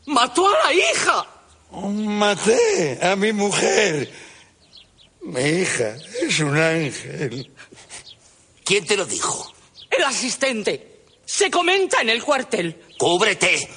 Mató 0.05 0.47
a 0.47 0.51
la 0.65 0.73
hija. 0.73 1.25
Maté 1.71 2.99
a 3.01 3.15
mi 3.15 3.33
mujer. 3.33 4.11
Mi 5.21 5.41
hija 5.41 5.95
es 6.21 6.39
un 6.39 6.57
ángel. 6.57 7.51
¿Quién 8.63 8.85
te 8.85 8.97
lo 8.97 9.05
dijo? 9.05 9.53
El 9.89 10.03
asistente. 10.03 11.03
Se 11.25 11.51
comenta 11.51 12.01
en 12.01 12.09
el 12.09 12.23
cuartel. 12.23 12.81
¡Cúbrete! 12.97 13.69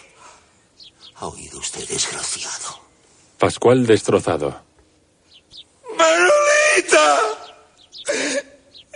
¿Ha 1.16 1.26
oído 1.26 1.58
usted, 1.58 1.86
desgraciado? 1.86 2.80
Pascual 3.38 3.86
destrozado. 3.86 4.62
¡Manolita! 5.96 7.20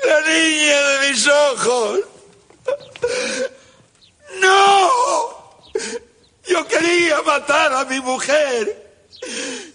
La 0.04 0.20
niña 0.20 0.80
de 0.88 1.10
mis 1.10 1.26
ojos. 1.26 2.00
¡No! 4.40 5.62
Yo 6.46 6.66
quería 6.66 7.22
matar 7.22 7.72
a 7.72 7.84
mi 7.84 8.00
mujer. 8.00 9.06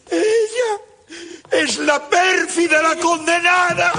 Ella 0.09 0.71
es 1.51 1.77
la 1.79 2.07
pérfida, 2.09 2.81
la 2.81 2.95
condenada. 2.95 3.93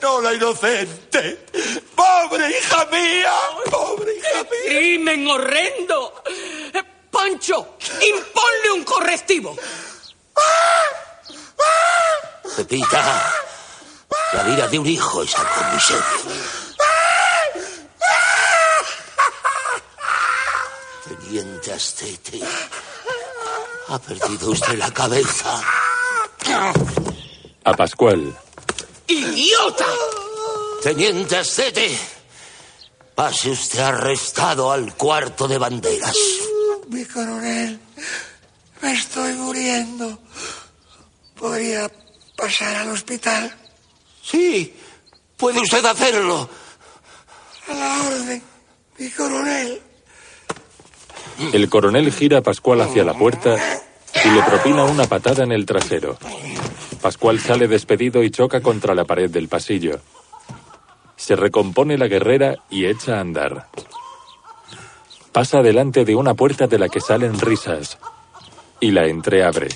No 0.00 0.20
la 0.20 0.34
inocente. 0.34 1.46
¡Pobre 1.94 2.50
hija 2.50 2.86
mía! 2.86 3.32
¡Pobre 3.70 4.16
hija 4.16 4.42
mía! 4.42 4.60
¡Crimen 4.66 5.26
horrendo! 5.26 6.22
Pancho, 7.10 7.76
imponle 8.00 8.72
un 8.74 8.84
correctivo. 8.84 9.54
Pepita, 12.56 13.32
la 14.32 14.42
vida 14.44 14.66
de 14.68 14.78
un 14.78 14.86
hijo 14.86 15.22
es 15.22 15.34
algo 15.36 15.70
muy 15.70 15.80
serio. 15.80 16.61
Teniente 21.62 21.74
Astete, 21.74 22.40
ha 23.86 23.98
perdido 24.00 24.50
usted 24.50 24.76
la 24.78 24.92
cabeza. 24.92 25.62
A 27.62 27.72
Pascual. 27.74 28.36
¡Idiota! 29.06 29.86
Teniente 30.82 31.36
Astete, 31.36 31.96
pase 33.14 33.50
usted 33.50 33.78
arrestado 33.78 34.72
al 34.72 34.96
cuarto 34.96 35.46
de 35.46 35.58
banderas. 35.58 36.16
Mi 36.88 37.04
coronel, 37.04 37.78
me 38.80 38.92
estoy 38.92 39.32
muriendo. 39.34 40.18
¿Podría 41.36 41.88
pasar 42.36 42.74
al 42.74 42.90
hospital? 42.90 43.56
Sí, 44.20 44.76
puede 45.36 45.60
usted 45.60 45.84
hacerlo. 45.84 46.50
A 47.68 47.72
la 47.72 48.02
orden, 48.08 48.42
mi 48.98 49.10
coronel. 49.10 49.91
El 51.52 51.68
coronel 51.68 52.12
gira 52.12 52.38
a 52.38 52.42
Pascual 52.42 52.80
hacia 52.80 53.04
la 53.04 53.14
puerta 53.14 53.56
y 54.24 54.28
le 54.30 54.42
propina 54.42 54.84
una 54.84 55.06
patada 55.06 55.44
en 55.44 55.52
el 55.52 55.66
trasero. 55.66 56.16
Pascual 57.00 57.40
sale 57.40 57.68
despedido 57.68 58.22
y 58.22 58.30
choca 58.30 58.60
contra 58.60 58.94
la 58.94 59.04
pared 59.04 59.30
del 59.30 59.48
pasillo. 59.48 60.00
Se 61.16 61.36
recompone 61.36 61.98
la 61.98 62.08
guerrera 62.08 62.56
y 62.70 62.86
echa 62.86 63.16
a 63.16 63.20
andar. 63.20 63.68
Pasa 65.32 65.62
delante 65.62 66.04
de 66.04 66.14
una 66.14 66.34
puerta 66.34 66.66
de 66.66 66.78
la 66.78 66.88
que 66.88 67.00
salen 67.00 67.40
risas 67.40 67.98
y 68.80 68.90
la 68.90 69.06
entreabre. 69.06 69.68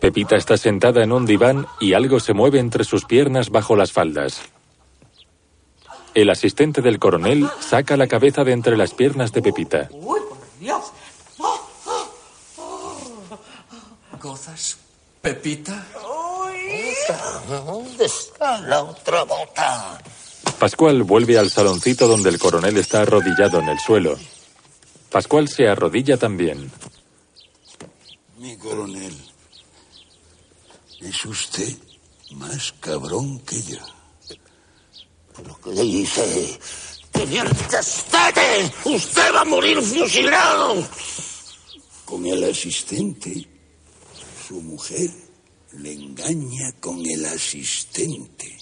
Pepita 0.00 0.34
está 0.34 0.56
sentada 0.56 1.04
en 1.04 1.12
un 1.12 1.26
diván 1.26 1.66
y 1.78 1.92
algo 1.92 2.18
se 2.18 2.32
mueve 2.32 2.58
entre 2.58 2.82
sus 2.82 3.04
piernas 3.04 3.50
bajo 3.50 3.76
las 3.76 3.92
faldas. 3.92 4.42
El 6.14 6.28
asistente 6.30 6.82
del 6.82 6.98
coronel 6.98 7.48
saca 7.60 7.96
la 7.96 8.06
cabeza 8.06 8.44
de 8.44 8.52
entre 8.52 8.76
las 8.76 8.92
piernas 8.92 9.32
de 9.32 9.42
Pepita. 9.42 9.88
¡Uy, 9.92 10.20
por 10.28 10.38
Dios! 10.60 10.92
¿Gozas, 14.20 14.76
Pepita? 15.20 15.84
¿Dónde 17.48 18.04
está 18.04 18.60
la 18.60 18.82
otra 18.82 19.24
bota? 19.24 20.00
Pascual 20.58 21.02
vuelve 21.02 21.38
al 21.38 21.50
saloncito 21.50 22.06
donde 22.06 22.28
el 22.28 22.38
coronel 22.38 22.76
está 22.76 23.00
arrodillado 23.00 23.58
en 23.58 23.68
el 23.68 23.78
suelo. 23.80 24.16
Pascual 25.10 25.48
se 25.48 25.66
arrodilla 25.66 26.16
también. 26.16 26.70
Mi 28.38 28.56
coronel, 28.56 29.16
es 31.00 31.24
usted 31.24 31.76
más 32.32 32.72
cabrón 32.80 33.40
que 33.40 33.60
yo. 33.62 33.78
¿Pero 35.42 35.58
qué 35.60 35.82
dice? 35.82 36.58
¡Teniente 37.10 37.76
Astete! 37.76 38.72
¡Usted 38.84 39.34
va 39.34 39.40
a 39.40 39.44
morir 39.44 39.80
fusilado! 39.82 40.86
Con 42.04 42.26
el 42.26 42.44
asistente, 42.44 43.48
su 44.46 44.60
mujer 44.60 45.10
le 45.78 45.92
engaña 45.92 46.72
con 46.80 47.04
el 47.04 47.24
asistente. 47.26 48.56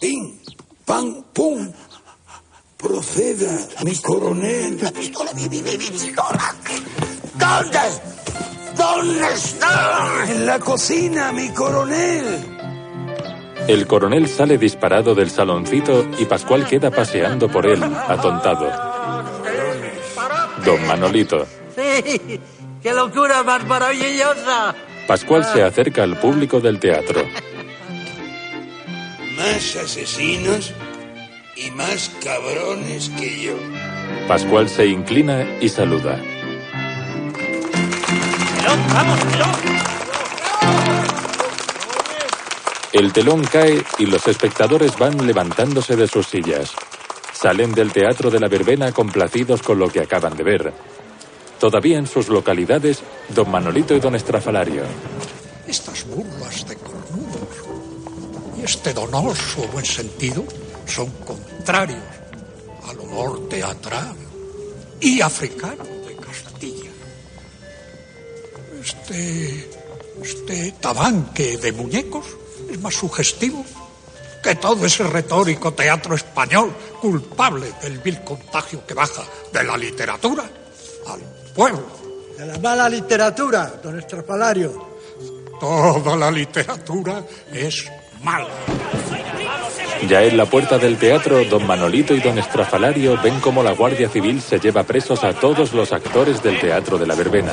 ¡Pim! 0.00 0.38
¡Pam! 0.84 1.24
¡Pum! 1.32 1.70
Proceda, 2.76 3.68
mi 3.84 3.96
coronel. 3.96 4.78
La 4.82 4.90
pistola, 4.90 5.32
mi, 5.34 5.48
mi, 5.48 5.62
mi, 5.62 5.78
mi 5.78 5.86
pistola. 5.86 6.56
¿Dónde? 7.38 7.78
¿Dónde 8.76 9.34
está? 9.34 10.24
En 10.28 10.46
la 10.46 10.58
cocina, 10.58 11.32
mi 11.32 11.48
coronel. 11.50 12.51
El 13.68 13.86
coronel 13.86 14.28
sale 14.28 14.58
disparado 14.58 15.14
del 15.14 15.30
saloncito 15.30 16.08
y 16.18 16.24
Pascual 16.24 16.66
queda 16.66 16.90
paseando 16.90 17.48
por 17.48 17.66
él, 17.66 17.82
atontado. 17.82 18.70
Don 20.64 20.86
Manolito. 20.86 21.46
¡Sí! 21.76 22.40
¡Qué 22.82 22.92
locura 22.92 23.42
más 23.42 23.64
maravillosa! 23.66 24.74
Pascual 25.06 25.44
se 25.44 25.62
acerca 25.62 26.02
al 26.02 26.18
público 26.18 26.60
del 26.60 26.78
teatro. 26.78 27.22
Más 29.36 29.76
asesinos 29.76 30.72
y 31.56 31.70
más 31.72 32.10
cabrones 32.22 33.10
que 33.10 33.42
yo. 33.42 33.54
Pascual 34.26 34.68
se 34.68 34.86
inclina 34.86 35.46
y 35.60 35.68
saluda. 35.68 36.20
¡Vamos, 38.94 39.18
El 42.92 43.10
telón 43.10 43.42
cae 43.42 43.82
y 43.98 44.04
los 44.04 44.26
espectadores 44.28 44.98
van 44.98 45.26
levantándose 45.26 45.96
de 45.96 46.06
sus 46.06 46.26
sillas. 46.26 46.72
Salen 47.32 47.72
del 47.72 47.90
teatro 47.90 48.30
de 48.30 48.38
la 48.38 48.48
verbena 48.48 48.92
complacidos 48.92 49.62
con 49.62 49.78
lo 49.78 49.88
que 49.88 50.00
acaban 50.00 50.36
de 50.36 50.42
ver. 50.42 50.74
Todavía 51.58 51.96
en 51.96 52.06
sus 52.06 52.28
localidades, 52.28 53.02
don 53.30 53.50
Manolito 53.50 53.94
y 53.94 54.00
don 54.00 54.14
Estrafalario. 54.14 54.82
Estas 55.66 56.06
burlas 56.06 56.68
de 56.68 56.76
cornudos 56.76 57.48
y 58.58 58.64
este 58.64 58.92
donoso 58.92 59.66
buen 59.72 59.86
sentido 59.86 60.44
son 60.84 61.08
contrarios 61.24 62.02
al 62.86 63.00
honor 63.00 63.48
teatral 63.48 64.14
y 65.00 65.22
africano 65.22 65.84
de 66.06 66.16
Castilla. 66.16 66.90
Este, 68.82 69.70
este 70.22 70.72
tabanque 70.72 71.56
de 71.56 71.72
muñecos 71.72 72.41
es 72.72 72.80
más 72.80 72.94
sugestivo 72.94 73.64
que 74.42 74.54
todo 74.56 74.84
ese 74.86 75.04
retórico 75.04 75.72
teatro 75.72 76.14
español 76.14 76.74
culpable 77.00 77.72
del 77.80 77.98
vil 77.98 78.24
contagio 78.24 78.84
que 78.86 78.94
baja 78.94 79.22
de 79.52 79.62
la 79.62 79.76
literatura 79.76 80.44
al 81.06 81.20
pueblo. 81.54 81.86
De 82.36 82.46
la 82.46 82.58
mala 82.58 82.88
literatura, 82.88 83.74
don 83.82 83.98
Estrafalario. 83.98 84.90
Toda 85.60 86.16
la 86.16 86.30
literatura 86.30 87.22
es 87.52 87.88
mala. 88.20 88.48
Ya 90.08 90.24
en 90.24 90.36
la 90.36 90.46
puerta 90.46 90.78
del 90.78 90.96
teatro, 90.98 91.44
don 91.44 91.64
Manolito 91.64 92.12
y 92.14 92.20
don 92.20 92.36
Estrafalario 92.36 93.20
ven 93.22 93.38
cómo 93.38 93.62
la 93.62 93.72
Guardia 93.72 94.08
Civil 94.08 94.40
se 94.40 94.58
lleva 94.58 94.82
presos 94.82 95.22
a 95.22 95.32
todos 95.32 95.72
los 95.72 95.92
actores 95.92 96.42
del 96.42 96.58
teatro 96.58 96.98
de 96.98 97.06
la 97.06 97.14
verbena. 97.14 97.52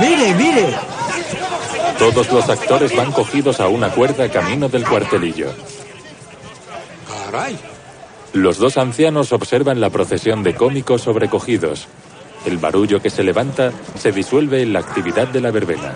Mire, 0.00 0.34
mire. 0.34 0.74
Todos 1.98 2.30
los 2.32 2.48
actores 2.48 2.96
van 2.96 3.12
cogidos 3.12 3.60
a 3.60 3.68
una 3.68 3.90
cuerda 3.90 4.28
camino 4.28 4.68
del 4.68 4.86
cuartelillo. 4.86 5.52
Caray, 7.06 7.58
Los 8.32 8.58
dos 8.58 8.76
ancianos 8.78 9.32
observan 9.32 9.80
la 9.80 9.90
procesión 9.90 10.42
de 10.42 10.54
cómicos 10.54 11.02
sobrecogidos. 11.02 11.86
El 12.44 12.58
barullo 12.58 13.00
que 13.00 13.10
se 13.10 13.22
levanta 13.22 13.72
se 13.98 14.10
disuelve 14.10 14.62
en 14.62 14.72
la 14.72 14.80
actividad 14.80 15.28
de 15.28 15.40
la 15.40 15.50
verbena. 15.50 15.94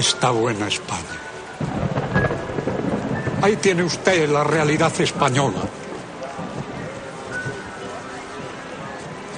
está 0.00 0.30
buena 0.30 0.66
España. 0.66 1.18
Ahí 3.42 3.56
tiene 3.56 3.82
usted 3.84 4.28
la 4.28 4.44
realidad 4.44 4.92
española. 5.00 5.60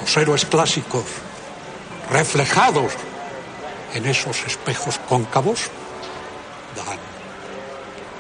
Los 0.03 0.16
héroes 0.16 0.45
clásicos, 0.47 1.05
reflejados 2.11 2.93
en 3.95 4.05
esos 4.05 4.37
espejos 4.45 4.99
cóncavos, 5.09 5.70
dan 6.74 6.99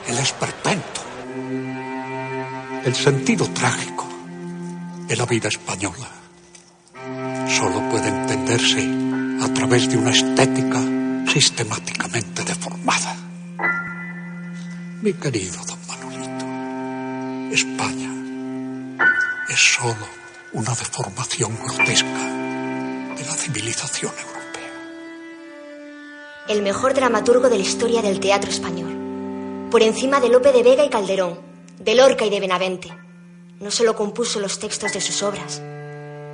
el 0.06 0.16
esperpento, 0.16 1.00
el 2.84 2.94
sentido 2.94 3.48
trágico 3.48 4.06
de 5.08 5.16
la 5.16 5.26
vida 5.26 5.48
española. 5.48 6.08
Solo 7.48 7.80
puede 7.90 8.10
entenderse 8.10 8.88
a 9.42 9.52
través 9.52 9.88
de 9.90 9.96
una 9.96 10.12
estética 10.12 10.80
sistemáticamente 11.32 12.44
deformada. 12.44 13.16
Mi 15.02 15.12
querido 15.14 15.60
don 15.64 15.78
Manolito, 15.88 16.46
España 17.52 18.10
es 19.48 19.58
solo 19.58 20.21
una 20.54 20.74
deformación 20.74 21.56
grotesca 21.64 22.28
de 23.16 23.24
la 23.24 23.32
civilización 23.32 24.12
europea. 24.12 24.70
El 26.46 26.60
mejor 26.60 26.92
dramaturgo 26.92 27.48
de 27.48 27.56
la 27.56 27.62
historia 27.62 28.02
del 28.02 28.20
teatro 28.20 28.50
español. 28.50 29.68
Por 29.70 29.82
encima 29.82 30.20
de 30.20 30.28
Lope 30.28 30.52
de 30.52 30.62
Vega 30.62 30.84
y 30.84 30.90
Calderón, 30.90 31.40
de 31.78 31.94
Lorca 31.94 32.26
y 32.26 32.30
de 32.30 32.40
Benavente. 32.40 32.92
No 33.60 33.70
solo 33.70 33.96
compuso 33.96 34.40
los 34.40 34.58
textos 34.58 34.92
de 34.92 35.00
sus 35.00 35.22
obras, 35.22 35.62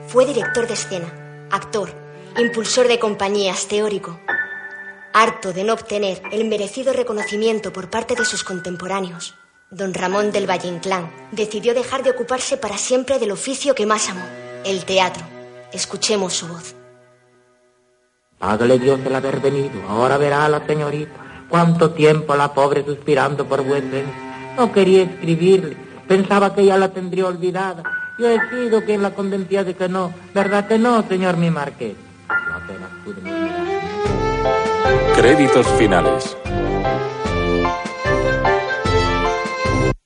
fue 0.09 0.27
director 0.27 0.67
de 0.67 0.75
escena, 0.75 1.47
actor, 1.53 1.93
impulsor 2.37 2.89
de 2.89 2.99
compañías, 2.99 3.69
teórico. 3.69 4.19
Harto 5.13 5.53
de 5.53 5.63
no 5.63 5.75
obtener 5.75 6.23
el 6.33 6.49
merecido 6.49 6.93
reconocimiento 6.93 7.73
por 7.73 7.89
parte 7.89 8.17
de 8.17 8.25
sus 8.25 8.43
contemporáneos, 8.43 9.37
don 9.71 9.93
Ramón 9.93 10.33
del 10.33 10.49
Valle 10.49 10.69
Inclán 10.69 11.11
decidió 11.31 11.75
dejar 11.75 12.03
de 12.03 12.11
ocuparse 12.11 12.57
para 12.57 12.79
siempre 12.79 13.19
del 13.19 13.33
oficio 13.33 13.75
que 13.75 13.87
más 13.87 14.09
amó, 14.09 14.25
el 14.65 14.85
teatro. 14.85 15.23
Escuchemos 15.73 16.33
su 16.33 16.49
voz. 16.49 16.75
Págale 18.39 18.79
Dios 18.79 19.01
el 19.05 19.15
haber 19.15 19.41
venido. 19.41 19.83
Ahora 19.89 20.17
verá 20.17 20.45
a 20.45 20.49
la 20.49 20.67
señorita. 20.67 21.13
Cuánto 21.49 21.91
tiempo 21.91 22.35
la 22.37 22.55
pobre 22.55 22.85
suspirando 22.85 23.47
por 23.47 23.63
vuestra. 23.63 24.01
No 24.57 24.73
quería 24.73 25.03
escribirle. 25.03 25.77
Pensaba 26.07 26.55
que 26.55 26.65
ya 26.65 26.77
la 26.79 26.89
tendría 26.89 27.27
olvidada. 27.27 27.83
Yo 28.19 28.29
he 28.31 28.39
sido 28.49 28.85
quien 28.85 29.03
la 29.03 29.11
convencía 29.11 29.65
de 29.65 29.75
que 29.75 29.89
no. 29.89 30.13
¿Verdad 30.33 30.67
que 30.67 30.79
no, 30.79 31.07
señor 31.07 31.37
mi 31.37 31.51
marqués? 31.51 31.97
No 32.29 32.55
apenas 32.55 32.91
pude 33.05 33.21
mirar. 33.21 33.49
Créditos 35.15 35.67
finales. 35.79 36.37